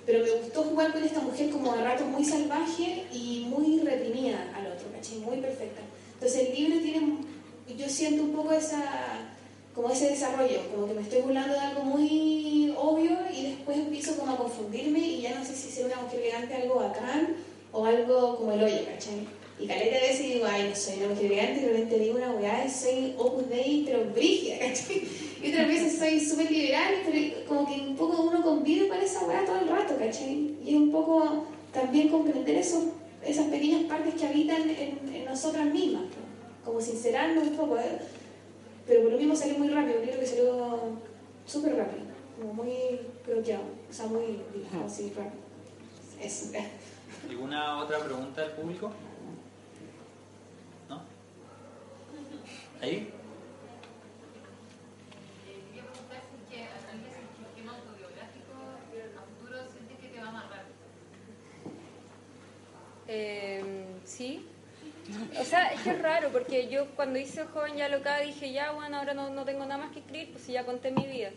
Pero 0.06 0.24
me 0.24 0.32
gustó 0.32 0.64
jugar 0.64 0.92
con 0.92 1.04
esta 1.04 1.22
mujer 1.22 1.50
como 1.50 1.72
a 1.72 1.82
rato 1.82 2.06
muy 2.06 2.24
salvaje 2.24 3.06
y 3.12 3.46
muy 3.48 3.80
reprimida 3.80 4.52
al 4.56 4.68
otro, 4.68 4.92
¿cachai? 4.92 5.20
Muy 5.20 5.38
perfecta. 5.38 5.82
Entonces 6.14 6.50
el 6.50 6.56
libro 6.56 6.82
tiene, 6.82 7.18
yo 7.78 7.90
siento 7.90 8.24
un 8.24 8.34
poco 8.34 8.52
esa, 8.52 8.84
como 9.76 9.90
ese 9.90 10.10
desarrollo, 10.10 10.70
como 10.74 10.88
que 10.88 10.94
me 10.94 11.02
estoy 11.02 11.22
burlando 11.22 11.54
de 11.54 11.60
algo 11.60 11.84
muy 11.84 12.74
obvio 12.78 13.18
y 13.34 13.52
después 13.52 13.78
empiezo 13.78 14.18
como 14.18 14.34
a 14.34 14.38
confundirme 14.38 15.00
y 15.00 15.22
ya 15.22 15.36
no 15.38 15.46
sé 15.46 15.56
si 15.56 15.70
ser 15.70 15.86
una 15.86 16.02
mujer 16.02 16.20
elegante 16.20 16.56
algo 16.56 16.76
bacán 16.76 17.36
o 17.72 17.86
algo 17.86 18.38
como 18.38 18.52
el 18.52 18.64
hoyo, 18.64 18.86
¿cachai? 18.86 19.28
Y 19.62 19.68
caleta 19.68 19.96
de 19.96 20.08
veces 20.08 20.34
digo, 20.34 20.46
ay, 20.50 20.70
no 20.70 20.76
soy 20.76 20.98
una 20.98 21.10
mujer 21.10 21.26
elegante, 21.26 21.62
y 21.62 21.66
de 21.66 21.72
repente 21.72 22.00
digo 22.00 22.18
una 22.18 22.32
weá 22.32 22.66
y 22.66 22.70
soy 22.70 23.14
opus 23.16 23.48
dei, 23.48 23.84
pero 23.86 24.06
brígida, 24.12 24.58
¿cachai? 24.60 25.08
Y 25.44 25.52
otras 25.52 25.68
veces 25.68 26.00
soy 26.00 26.20
súper 26.20 26.50
liberal, 26.50 26.96
pero 27.06 27.46
como 27.48 27.68
que 27.68 27.80
un 27.80 27.96
poco 27.96 28.24
uno 28.24 28.42
convive 28.42 28.88
con 28.88 29.00
esa 29.00 29.26
weá 29.26 29.46
todo 29.46 29.60
el 29.60 29.68
rato, 29.68 29.96
¿cachai? 30.00 30.56
Y 30.66 30.70
es 30.70 30.76
un 30.76 30.92
poco 30.92 31.46
también 31.72 32.10
comprender 32.10 32.56
esos, 32.56 32.86
esas 33.24 33.48
pequeñas 33.48 33.84
partes 33.84 34.16
que 34.16 34.26
habitan 34.26 34.68
en, 34.68 35.14
en 35.14 35.26
nosotras 35.26 35.68
mismas, 35.68 36.06
como 36.66 36.82
sincerarnos 36.82 37.48
un 37.48 37.56
poco. 37.56 37.78
¿eh? 37.78 38.00
Pero 38.88 39.04
por 39.04 39.12
lo 39.12 39.18
mismo 39.20 39.36
salió 39.36 39.60
muy 39.60 39.70
rápido, 39.70 40.02
creo 40.02 40.20
que 40.20 40.26
salió 40.26 40.80
súper 41.46 41.76
rápido, 41.76 42.06
como 42.40 42.54
muy 42.64 43.00
bloqueado, 43.28 43.64
o 43.90 43.94
sea, 43.94 44.08
muy 44.08 44.40
así 44.84 45.14
rápido. 45.16 45.42
Eso. 46.20 46.52
¿Alguna 47.30 47.80
otra 47.80 48.00
pregunta 48.00 48.42
del 48.42 48.52
público? 48.52 48.92
¿Ahí? 52.82 53.14
Eh, 63.14 63.62
sí, 64.06 64.46
o 65.38 65.44
sea, 65.44 65.74
es 65.74 65.82
que 65.82 65.90
es 65.90 66.02
raro, 66.02 66.30
porque 66.32 66.70
yo 66.70 66.88
cuando 66.96 67.20
hice 67.20 67.44
Joven 67.46 67.76
ya 67.76 67.90
loca 67.90 68.20
dije, 68.20 68.54
ya, 68.54 68.72
bueno, 68.72 68.98
ahora 68.98 69.14
no, 69.14 69.30
no 69.30 69.44
tengo 69.44 69.66
nada 69.66 69.78
más 69.78 69.92
que 69.92 70.00
escribir, 70.00 70.32
pues 70.32 70.48
ya 70.48 70.66
conté 70.66 70.92
mi 70.92 71.06
vida. 71.06 71.32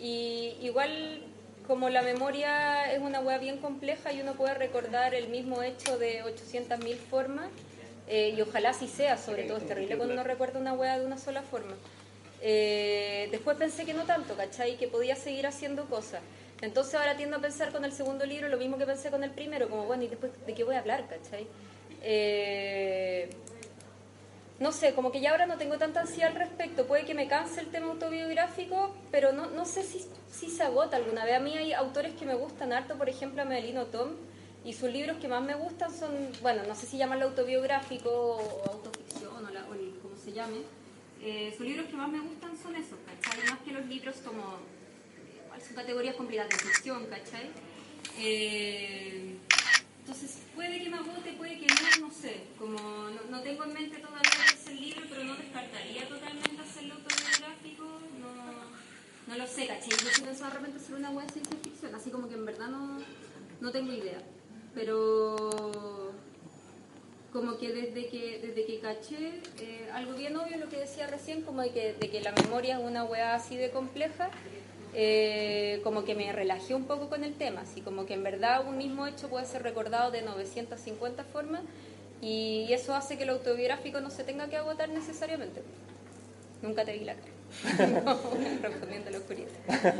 Y 0.00 0.56
igual, 0.62 1.22
como 1.66 1.90
la 1.90 2.00
memoria 2.02 2.90
es 2.92 3.00
una 3.00 3.20
web 3.20 3.40
bien 3.40 3.58
compleja 3.58 4.12
y 4.12 4.22
uno 4.22 4.32
puede 4.34 4.54
recordar 4.54 5.14
el 5.14 5.28
mismo 5.28 5.62
hecho 5.62 5.98
de 5.98 6.24
800.000 6.24 6.96
formas, 6.96 7.48
eh, 8.08 8.34
y 8.36 8.40
ojalá 8.40 8.70
así 8.70 8.88
sea, 8.88 9.16
sobre 9.16 9.44
todo 9.44 9.58
es 9.58 9.66
terrible 9.66 9.96
cuando 9.96 10.14
uno 10.14 10.24
recuerda 10.24 10.58
una 10.58 10.74
web 10.74 11.00
de 11.00 11.06
una 11.06 11.18
sola 11.18 11.42
forma. 11.42 11.74
Eh, 12.40 13.28
después 13.30 13.56
pensé 13.56 13.84
que 13.84 13.94
no 13.94 14.04
tanto, 14.04 14.36
¿cachai? 14.36 14.76
Que 14.76 14.88
podía 14.88 15.14
seguir 15.14 15.46
haciendo 15.46 15.86
cosas. 15.86 16.20
Entonces 16.60 16.94
ahora 16.94 17.16
tiendo 17.16 17.36
a 17.36 17.40
pensar 17.40 17.72
con 17.72 17.84
el 17.84 17.92
segundo 17.92 18.24
libro 18.26 18.48
lo 18.48 18.56
mismo 18.56 18.78
que 18.78 18.86
pensé 18.86 19.10
con 19.10 19.24
el 19.24 19.30
primero, 19.30 19.68
como 19.68 19.84
bueno, 19.84 20.02
¿y 20.04 20.08
después 20.08 20.32
de 20.46 20.54
qué 20.54 20.64
voy 20.64 20.74
a 20.74 20.80
hablar, 20.80 21.06
¿cachai? 21.08 21.46
Eh, 22.02 23.30
no 24.58 24.70
sé, 24.70 24.94
como 24.94 25.10
que 25.10 25.20
ya 25.20 25.30
ahora 25.30 25.46
no 25.46 25.56
tengo 25.56 25.78
tanta 25.78 26.00
ansiedad 26.00 26.30
al 26.30 26.36
respecto. 26.36 26.86
Puede 26.86 27.04
que 27.04 27.14
me 27.14 27.26
canse 27.26 27.60
el 27.60 27.68
tema 27.68 27.86
autobiográfico, 27.86 28.94
pero 29.10 29.32
no, 29.32 29.46
no 29.46 29.64
sé 29.64 29.82
si, 29.82 30.06
si 30.30 30.50
se 30.50 30.62
agota 30.62 30.96
alguna 30.96 31.24
vez. 31.24 31.34
A 31.34 31.40
mí 31.40 31.56
hay 31.56 31.72
autores 31.72 32.14
que 32.14 32.24
me 32.26 32.34
gustan 32.34 32.72
harto, 32.72 32.96
por 32.96 33.08
ejemplo, 33.08 33.42
a 33.42 33.44
Melino 33.44 33.86
Tom, 33.86 34.10
y 34.64 34.72
sus 34.72 34.90
libros 34.90 35.16
que 35.18 35.28
más 35.28 35.42
me 35.42 35.54
gustan 35.54 35.92
son, 35.92 36.10
bueno, 36.40 36.62
no 36.66 36.74
sé 36.74 36.86
si 36.86 36.96
llamarlo 36.96 37.26
autobiográfico 37.26 38.10
o 38.10 38.70
autoficción 38.70 39.44
o, 39.44 39.50
la, 39.50 39.64
como 39.64 40.16
se 40.16 40.32
llame. 40.32 40.58
Eh, 41.20 41.52
sus 41.56 41.66
libros 41.66 41.86
que 41.86 41.96
más 41.96 42.08
me 42.08 42.20
gustan 42.20 42.56
son 42.56 42.76
esos, 42.76 42.98
¿cachai? 43.06 43.50
Más 43.50 43.60
que 43.60 43.72
los 43.72 43.86
libros 43.86 44.16
como, 44.24 44.58
¿cuáles 45.48 45.66
son 45.66 45.76
categorías 45.76 46.14
complicadas 46.14 46.50
de 46.50 46.58
ficción, 46.58 47.06
¿cachai? 47.06 47.50
Eh, 48.18 49.36
entonces, 50.00 50.42
puede 50.54 50.82
que 50.82 50.90
me 50.90 50.96
agote, 50.96 51.32
puede 51.32 51.58
que 51.58 51.66
no, 51.66 52.06
no 52.06 52.12
sé. 52.12 52.44
Como 52.58 52.78
no, 53.30 53.40
tengo 53.42 53.64
en 53.64 53.72
mente 53.72 53.98
todavía 53.98 54.44
ese 54.52 54.74
libro, 54.74 55.02
pero 55.08 55.24
no 55.24 55.36
descartaría 55.36 56.08
totalmente 56.08 56.60
hacerlo 56.60 56.94
autobiográfico. 56.94 57.84
No, 58.20 59.28
no 59.28 59.38
lo 59.38 59.46
sé, 59.46 59.66
caché. 59.66 59.90
Yo 59.90 60.10
sí 60.12 60.22
pensaba 60.22 60.50
de 60.50 60.58
repente 60.58 60.78
hacer 60.78 60.94
una 60.96 61.10
web 61.10 61.26
de 61.26 61.32
ciencia 61.32 61.56
ficción, 61.62 61.94
así 61.94 62.10
como 62.10 62.28
que 62.28 62.34
en 62.34 62.44
verdad 62.44 62.68
no, 62.68 62.98
no 63.60 63.70
tengo 63.70 63.92
idea. 63.92 64.22
Pero 64.74 66.12
como 67.32 67.56
que 67.58 67.72
desde 67.72 68.08
que 68.08 68.40
desde 68.42 68.66
que 68.66 68.78
caché 68.80 69.40
eh, 69.60 69.88
algo 69.94 70.12
bien 70.12 70.36
obvio 70.36 70.58
lo 70.58 70.68
que 70.68 70.76
decía 70.76 71.06
recién 71.06 71.42
como 71.42 71.62
de 71.62 71.70
que, 71.70 71.94
de 71.94 72.10
que 72.10 72.20
la 72.20 72.32
memoria 72.32 72.78
es 72.78 72.84
una 72.84 73.04
weá 73.04 73.34
así 73.34 73.56
de 73.56 73.70
compleja 73.70 74.30
eh, 74.94 75.80
como 75.82 76.04
que 76.04 76.14
me 76.14 76.30
relajé 76.32 76.74
un 76.74 76.84
poco 76.84 77.08
con 77.08 77.24
el 77.24 77.34
tema, 77.34 77.62
así 77.62 77.80
como 77.80 78.04
que 78.04 78.12
en 78.12 78.22
verdad 78.22 78.66
un 78.66 78.76
mismo 78.76 79.06
hecho 79.06 79.28
puede 79.28 79.46
ser 79.46 79.62
recordado 79.62 80.10
de 80.10 80.20
950 80.20 81.24
formas 81.24 81.62
y 82.20 82.70
eso 82.70 82.94
hace 82.94 83.16
que 83.16 83.22
el 83.22 83.30
autobiográfico 83.30 84.00
no 84.00 84.10
se 84.10 84.22
tenga 84.22 84.48
que 84.48 84.58
agotar 84.58 84.90
necesariamente. 84.90 85.62
Nunca 86.60 86.84
te 86.84 86.92
vi 86.92 87.04
la 87.04 87.14
cara. 87.14 87.32
respondiendo 88.62 89.08
a 89.08 89.12
la 89.12 89.18
oscuridad. 89.18 89.48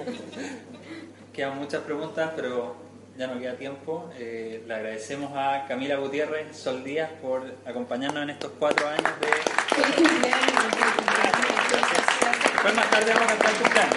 Quedan 1.33 1.59
muchas 1.59 1.83
preguntas, 1.83 2.33
pero 2.37 2.77
ya 3.17 3.27
no 3.27 3.39
queda 3.39 3.55
tiempo. 3.55 4.11
Eh, 4.19 4.63
le 4.67 4.75
agradecemos 4.75 5.33
a 5.35 5.67
Camila 5.67 5.97
Gutiérrez, 5.97 6.57
Sol 6.57 6.83
Díaz, 6.83 7.11
por 7.21 7.43
acompañarnos 7.67 8.23
en 8.23 8.31
estos 8.31 8.53
cuatro 8.59 8.89
años 8.89 9.13
de... 9.21 9.27
Después 12.53 12.75
más 12.75 12.91
tarde 12.91 13.13
vamos 13.13 13.33
a 13.33 13.37
cantar 13.37 13.53
tu 13.55 13.71
plan. 13.71 13.89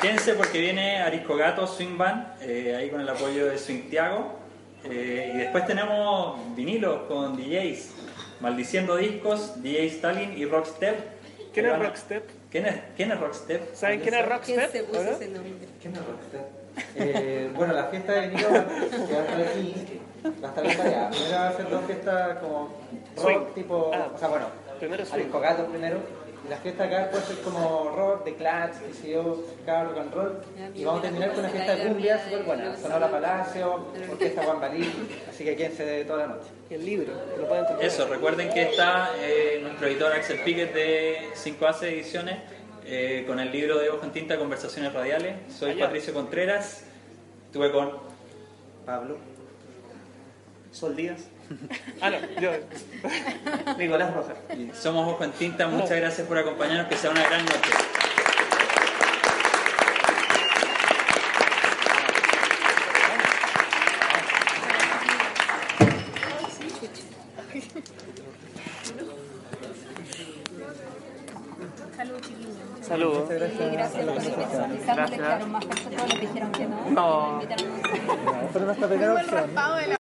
Quédense 0.00 0.34
porque 0.34 0.60
viene 0.60 1.02
Arisco 1.02 1.36
Gato 1.36 1.66
Swing 1.66 1.98
Band, 1.98 2.40
eh, 2.42 2.76
ahí 2.76 2.88
con 2.88 3.00
el 3.00 3.08
apoyo 3.08 3.46
de 3.46 3.58
Swing 3.58 3.90
Tiago. 3.90 4.38
Eh, 4.84 5.32
y 5.34 5.38
después 5.38 5.66
tenemos 5.66 6.38
vinilos 6.54 7.02
con 7.08 7.36
DJs, 7.36 7.94
Maldiciendo 8.40 8.96
Discos, 8.96 9.60
DJ 9.60 9.86
Stalin 9.86 10.38
y 10.38 10.44
Rockstep. 10.44 11.52
¿Quién 11.52 11.66
es 11.66 11.78
Rockstep? 11.78 12.37
¿Quién 12.50 12.66
es, 12.66 12.76
quién 12.96 13.12
es 13.12 13.20
Rockstep? 13.20 13.74
¿Saben 13.74 14.00
quién 14.00 14.14
es 14.14 14.26
Rockstep? 14.26 14.56
¿Quién 14.56 14.70
se 14.70 14.82
puso 14.84 15.02
ese 15.02 15.28
nombre? 15.28 15.68
¿Quién 15.80 15.94
es 15.94 16.00
Rockstep? 16.06 16.58
Eh, 16.94 17.50
bueno, 17.54 17.74
la 17.74 17.84
fiesta 17.84 18.12
de 18.12 18.28
vinilo 18.28 18.50
va 18.50 18.58
a 18.58 18.60
estar 18.60 19.40
aquí, 19.40 20.00
va 20.42 20.48
a 20.48 20.50
estar 20.50 20.86
allá. 20.86 21.10
Primero 21.10 21.36
va 21.36 21.48
a 21.48 21.52
ser 21.52 21.70
dos 21.70 21.84
fiestas 21.84 22.38
como 22.38 22.70
rock, 23.16 23.54
tipo, 23.54 23.90
ah. 23.92 24.10
o 24.14 24.18
sea, 24.18 24.28
bueno, 24.28 24.46
primero 24.78 25.04
Arisco 25.12 25.40
Gato 25.40 25.66
primero 26.48 26.50
la 26.50 26.56
fiesta 26.56 26.84
acá 26.84 27.10
puede 27.10 27.24
ser 27.24 27.36
como 27.38 27.90
rock, 27.94 28.24
de 28.24 28.34
Clash, 28.34 28.78
que 28.86 28.94
se 28.94 29.10
yo, 29.10 29.44
rock 29.66 29.98
and 29.98 30.14
roll. 30.14 30.40
Y 30.74 30.84
vamos 30.84 31.00
a 31.00 31.02
terminar 31.02 31.30
con 31.30 31.40
una 31.40 31.48
fiesta 31.48 31.76
de 31.76 31.88
cumbia 31.88 32.24
súper 32.24 32.42
buena. 32.44 32.76
Sonora 32.76 33.10
Palacio, 33.10 33.86
Orquesta 34.10 34.42
Juan 34.42 34.60
Balí, 34.60 35.08
así 35.28 35.44
que 35.44 35.56
quédense 35.56 35.84
de 35.84 36.04
toda 36.04 36.26
la 36.26 36.34
noche. 36.34 36.48
Y 36.70 36.74
el 36.74 36.84
libro, 36.84 37.12
lo 37.38 37.48
pueden 37.48 37.66
tomar. 37.66 37.84
Eso, 37.84 38.06
recuerden 38.08 38.50
que 38.50 38.62
está 38.62 39.10
eh, 39.18 39.58
nuestro 39.62 39.86
editor 39.88 40.12
Axel 40.12 40.40
Piquet 40.40 40.72
de 40.72 41.18
5AC 41.34 41.82
Ediciones 41.84 42.38
eh, 42.84 43.24
con 43.26 43.38
el 43.38 43.52
libro 43.52 43.78
de 43.78 43.90
Ojo 43.90 44.04
en 44.04 44.12
Tinta, 44.12 44.38
Conversaciones 44.38 44.92
Radiales. 44.92 45.36
Soy 45.52 45.74
Patricio 45.74 46.12
Contreras, 46.12 46.84
estuve 47.46 47.70
con 47.70 47.92
Pablo. 48.86 49.18
Sol 50.72 50.94
Díaz. 50.94 51.28
Ah, 52.00 52.10
no, 52.10 52.18
yo. 52.40 52.50
Nicolás 53.78 54.14
Rojas. 54.14 54.36
somos 54.74 55.08
Ojo 55.08 55.24
en 55.24 55.32
Tinta, 55.32 55.66
muchas 55.66 55.96
gracias 55.96 56.26
por 56.26 56.38
acompañarnos, 56.38 56.86
que 56.86 56.96
sea 56.96 57.10
una 57.10 57.22
gran 57.22 57.44
noche. 57.44 57.70
Saludos. 72.88 73.22
Muchas 73.24 73.38
gracias. 73.38 73.72
gracias 73.72 74.04
por 74.04 74.96
no 74.96 75.02
les 75.02 75.10
quedaron 75.10 75.52
más 75.52 75.64
les 76.08 76.20
dijeron 76.20 76.52
que 76.52 76.66
no. 76.66 76.90
No. 76.90 77.40
Pero 78.52 78.88
primera 78.88 79.14
opción. 79.14 79.50